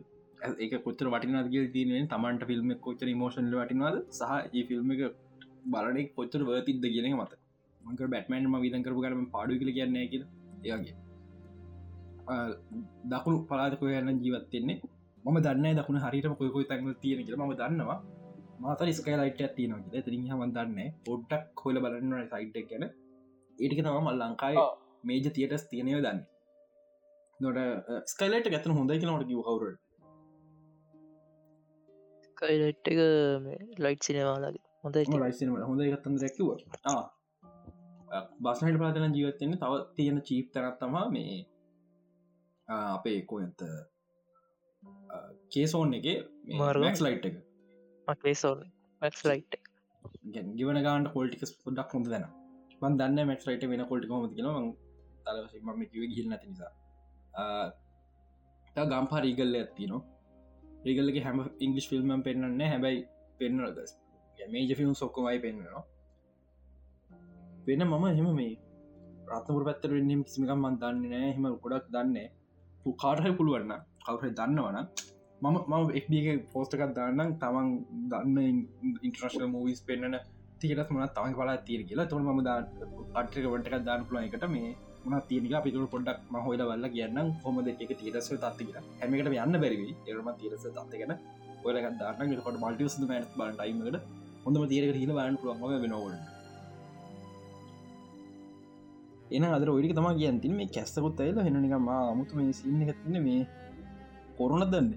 [0.64, 5.04] ඒක කොච්චර වටිනාදගල් තියනෙන් තමන්ට ෆිල්ම් කොච්චර මෝෂන්ල වටිනවාද සහ ඒ ෆිල්ම් එක
[5.74, 7.34] බලන කොච්චර වතිද කියන මත
[7.82, 10.26] මක බැටමන් ම විදන් කරපු කරම පාඩු කල කියන්න කිය
[10.66, 10.96] ඒගේ
[13.12, 14.78] දකුණු පලාතකොය යන්න ජීවත්වෙන්නේ
[15.24, 17.36] මම දන්න දකුණ හරිට කොයකොයි තැන්ව තියෙන කියල.
[17.38, 18.00] ම දන්නවා
[18.64, 22.84] මාතර ස්කයිලයිට ඇතිනගේ තිරින් හම දන්න පොඩ්ඩක් හොල බලන්න සයිට් ගැන.
[23.58, 24.66] ඒටික තම ලංකායි
[25.04, 26.20] මේජ තියටස් තියනය දන්න.
[27.40, 27.58] නොට
[28.14, 29.42] ස්කයිලට ගැතන හොඳයි කියනට කිව
[32.44, 33.00] කයිලට් එක
[33.84, 36.48] ලයිට් සිනවාලගේ හොඳ ලයිසින හොඳ ගත්තන් දැකිව
[38.44, 41.40] බස්නට ප්‍රාතන ජීවත්තෙන්නේ තව තියෙන චීප් තරත් තමා මේ
[42.68, 43.64] අපේ කොඇත
[45.54, 46.08] කේසෝන් එක
[46.60, 47.36] මාර්ගක්ස් ලයිට් එක.
[48.08, 48.64] මක්ලේසෝන්
[49.02, 49.54] මක්ස් ලයිට්
[50.58, 52.26] ගිවන ගාන්ට පොල්ටිකස් පොඩක් හොඳ දෙන.
[52.82, 54.74] මන් දන්න මැක්ස් ලයිට වෙන කොල්ටි හොම කියෙන
[55.26, 55.38] තල
[55.68, 56.74] ම කිව ගිල් නැති නිසා.
[58.76, 59.90] ගම්පා රීගල්ල ඇත්ති
[60.84, 63.00] නවා රිගල්ලගේ හැම ඉංගලිස් ෆිල්ම් පෙන්න්න හැබැයි
[63.40, 63.96] පෙන්න්නලදස්
[64.40, 65.84] මේජ ෆිල්ම් සොක්කමයි පෙන්න්නවා
[67.68, 68.54] වෙන මම එහෙම මේ
[69.30, 72.18] රත්නපුර පැත්තර වෙන්නම් කිසිමිකම් මන් දන්න නෑ හෙම ගොඩක් දන්න
[72.98, 73.74] කාටහ පුළුවන්න
[74.06, 74.80] කවුර දන්නවන
[75.42, 77.32] මම මම එක්ගේ පෝස්ටකත් දන්නම්.
[77.38, 77.68] තමන්
[78.12, 78.38] දන්න
[79.02, 80.16] ඉන්ට්‍රශල් මූවිස් පෙන්න්නන
[80.60, 82.06] තිකටත් මන තමන් පලා තීර කියලා.
[82.06, 82.64] තුොන ම දාන්න
[83.16, 84.70] අටක වටක දාන්න පුලන එකට මේ
[85.06, 88.84] මන තියනික පිතුර පොඩක් මහොල වල්ල කියන්න හොමද එක තීරස තත්ති කියලා.
[89.00, 91.18] හැමිකට යන්න බැරිවි එරම තීරස තත්තිගෙන
[91.66, 93.98] ඔයලක දාන්න කොට මල්ටියස් මන බලටයිමකට
[94.46, 96.34] හොඳම තීරක හිල බන්න පුළුවන්ම වෙනවට
[99.32, 103.48] එන අදර ඔඩි තම කියන් තින මේ කැස්සකුත් ඇල හෙනනිකම අමුතු මේ සින්න එකතින මේ
[104.38, 104.88] කොරුණත් දන්න.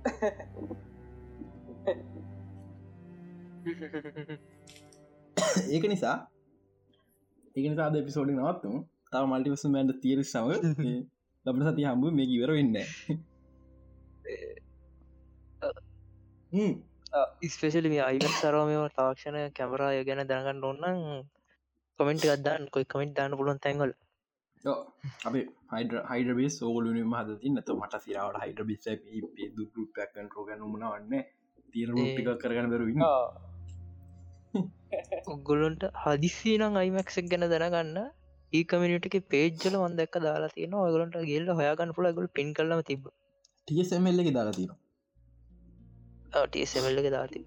[5.70, 6.16] ඒක නිසා
[7.56, 8.80] ඒක නිසා එපිසෝඩි නවත්තුම.
[9.10, 10.46] තාව මල්ටිවස මෑන්ට තීර සම
[11.46, 12.76] ලබන සති හම්බු මේ ඉවර වෙන්න
[17.48, 21.02] ස්පේශලි අයිව සරෝමම තාක්ෂණ කැමරාය ගැන දැනගන්න ඔන්නන්
[21.98, 23.92] කොමෙන්ට් ගදදාන්න කොයි කමෙන්ට් දාන්න පුලුවන් තැන්ගල
[25.24, 28.88] අපේ හයිඩ හයිඩබේ සෝලුනම හදති නත මට සිරාවට හයිඩ බිස්
[29.74, 31.14] දුපැක්කන් රෝගන්න මනවන්න
[31.74, 33.49] තීර ටික කරගන්න බැරුවන්න
[35.28, 37.98] ඔගොලොන්ට හදිස්සි නම් අයිමක්සක් ගැන දැනගන්න.
[38.52, 43.04] ඒ කමිනිටක පේජ්ජල වන්දක් දාලා තියන ඔගලන්ට ගෙල්ල හොයාගන්න පුළ ගොල පින් කලම තිබ
[43.68, 44.72] ටියසමල්ල එක දාලා තින
[46.46, 47.42] ටසමල්ල දාති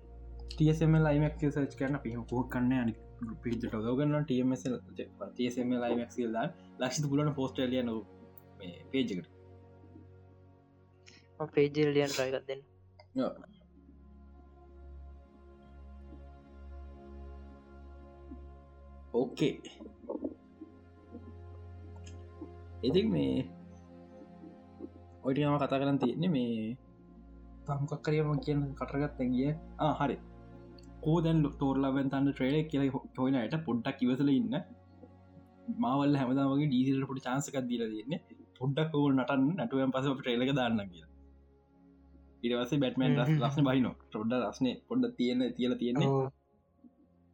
[0.48, 2.94] ටියසමල් අයිමක් සච් කරන පිහ පොහ කන්න අනි
[3.44, 4.64] පිට දගන්න ටමස
[5.38, 6.40] තියසම ලයිමක්සිල්ද
[6.80, 7.96] ලක්ෂි පුලන පෝස්ට්‍රලිය නො
[8.92, 9.28] පේජකට
[11.50, 12.52] පේජලියන් රයිගත්
[19.14, 19.54] ඕකේ
[22.84, 23.34] ඉතින් මේ
[25.24, 26.54] ඔයිටම කතා කරන්න තියන්නේ මේ
[27.66, 29.52] තමකක්කරියම කියන කටරගත් ඇගිය
[30.00, 30.16] හරි.
[31.02, 32.84] කෝදැන් තෝරලාබැන් තන්න ට්‍රේල කියල
[33.18, 34.54] හොයිනයට පොඩ්ඩක් ඉවසල ඉන්න.
[35.78, 38.22] මාවල් හැමදාමගේ ඩීසිට පොට චාන්සකක් දීල තියන්නේ.
[38.60, 41.04] පොඩ්ඩක් ඕල් නටන්න නටුවම් පස ට්‍රේලක දාන්න කිය
[42.44, 46.10] ඉටවසේ බැටමන් ලස්න බහින ොඩ්ඩ රස්නේ පොඩ්ඩ තියෙන තියල තියෙන්නේ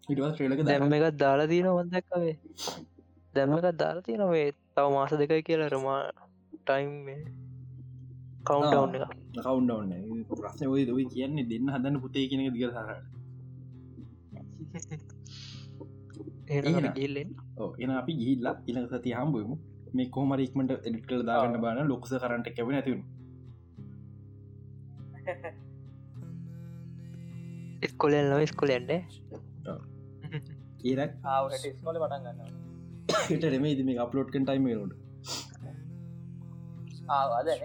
[0.10, 2.36] ඉටවස් ට්‍රේලක දැම එකත් දාලා තියන හොදක්කවේ
[3.34, 6.02] දැම එකත් දාලා තියනවේ තව මාස දෙකයි කියලා රමා
[6.62, 6.92] ටයිම්
[8.48, 9.14] කවුන්ටවන්න එක.
[9.38, 13.06] කවුන්ඩවන්න ප්‍රශ්න ඔය දොයි කියන්නේ දෙන්න හදන්න පුතේ කෙනෙ දිග සරට.
[16.96, 17.30] ගිල්ලෙන්
[17.80, 19.56] එන අපි ගිල්ලා ඉලක සති හම්බුවමු.
[19.96, 23.06] මේ කෝමර ඉක්මට එඩිටල් දාගන්න බාන ලොක්ස කරට කැව නැතිවුණ
[27.82, 28.92] එස්කොලෙන් ලව ස්කොලෙන්ඩ
[31.36, 32.50] ආවට ස්කොල පටන් ගන්න
[33.28, 34.94] ට රෙම ඉදි මේ අප්ලෝඩ් කන් ටයිම රුඩ
[37.18, 37.62] ආවාදන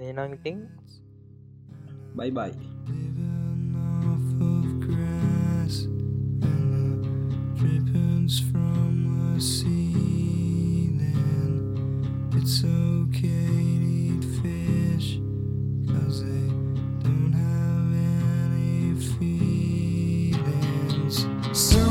[0.00, 0.58] නේනම් ඉතින්
[2.18, 2.52] බයි bye
[8.38, 8.94] from
[9.34, 11.00] the ceiling.
[12.32, 13.46] It's okay
[13.82, 15.08] to eat fish,
[15.88, 16.46] cause they
[17.02, 17.79] don't have
[21.60, 21.89] soon.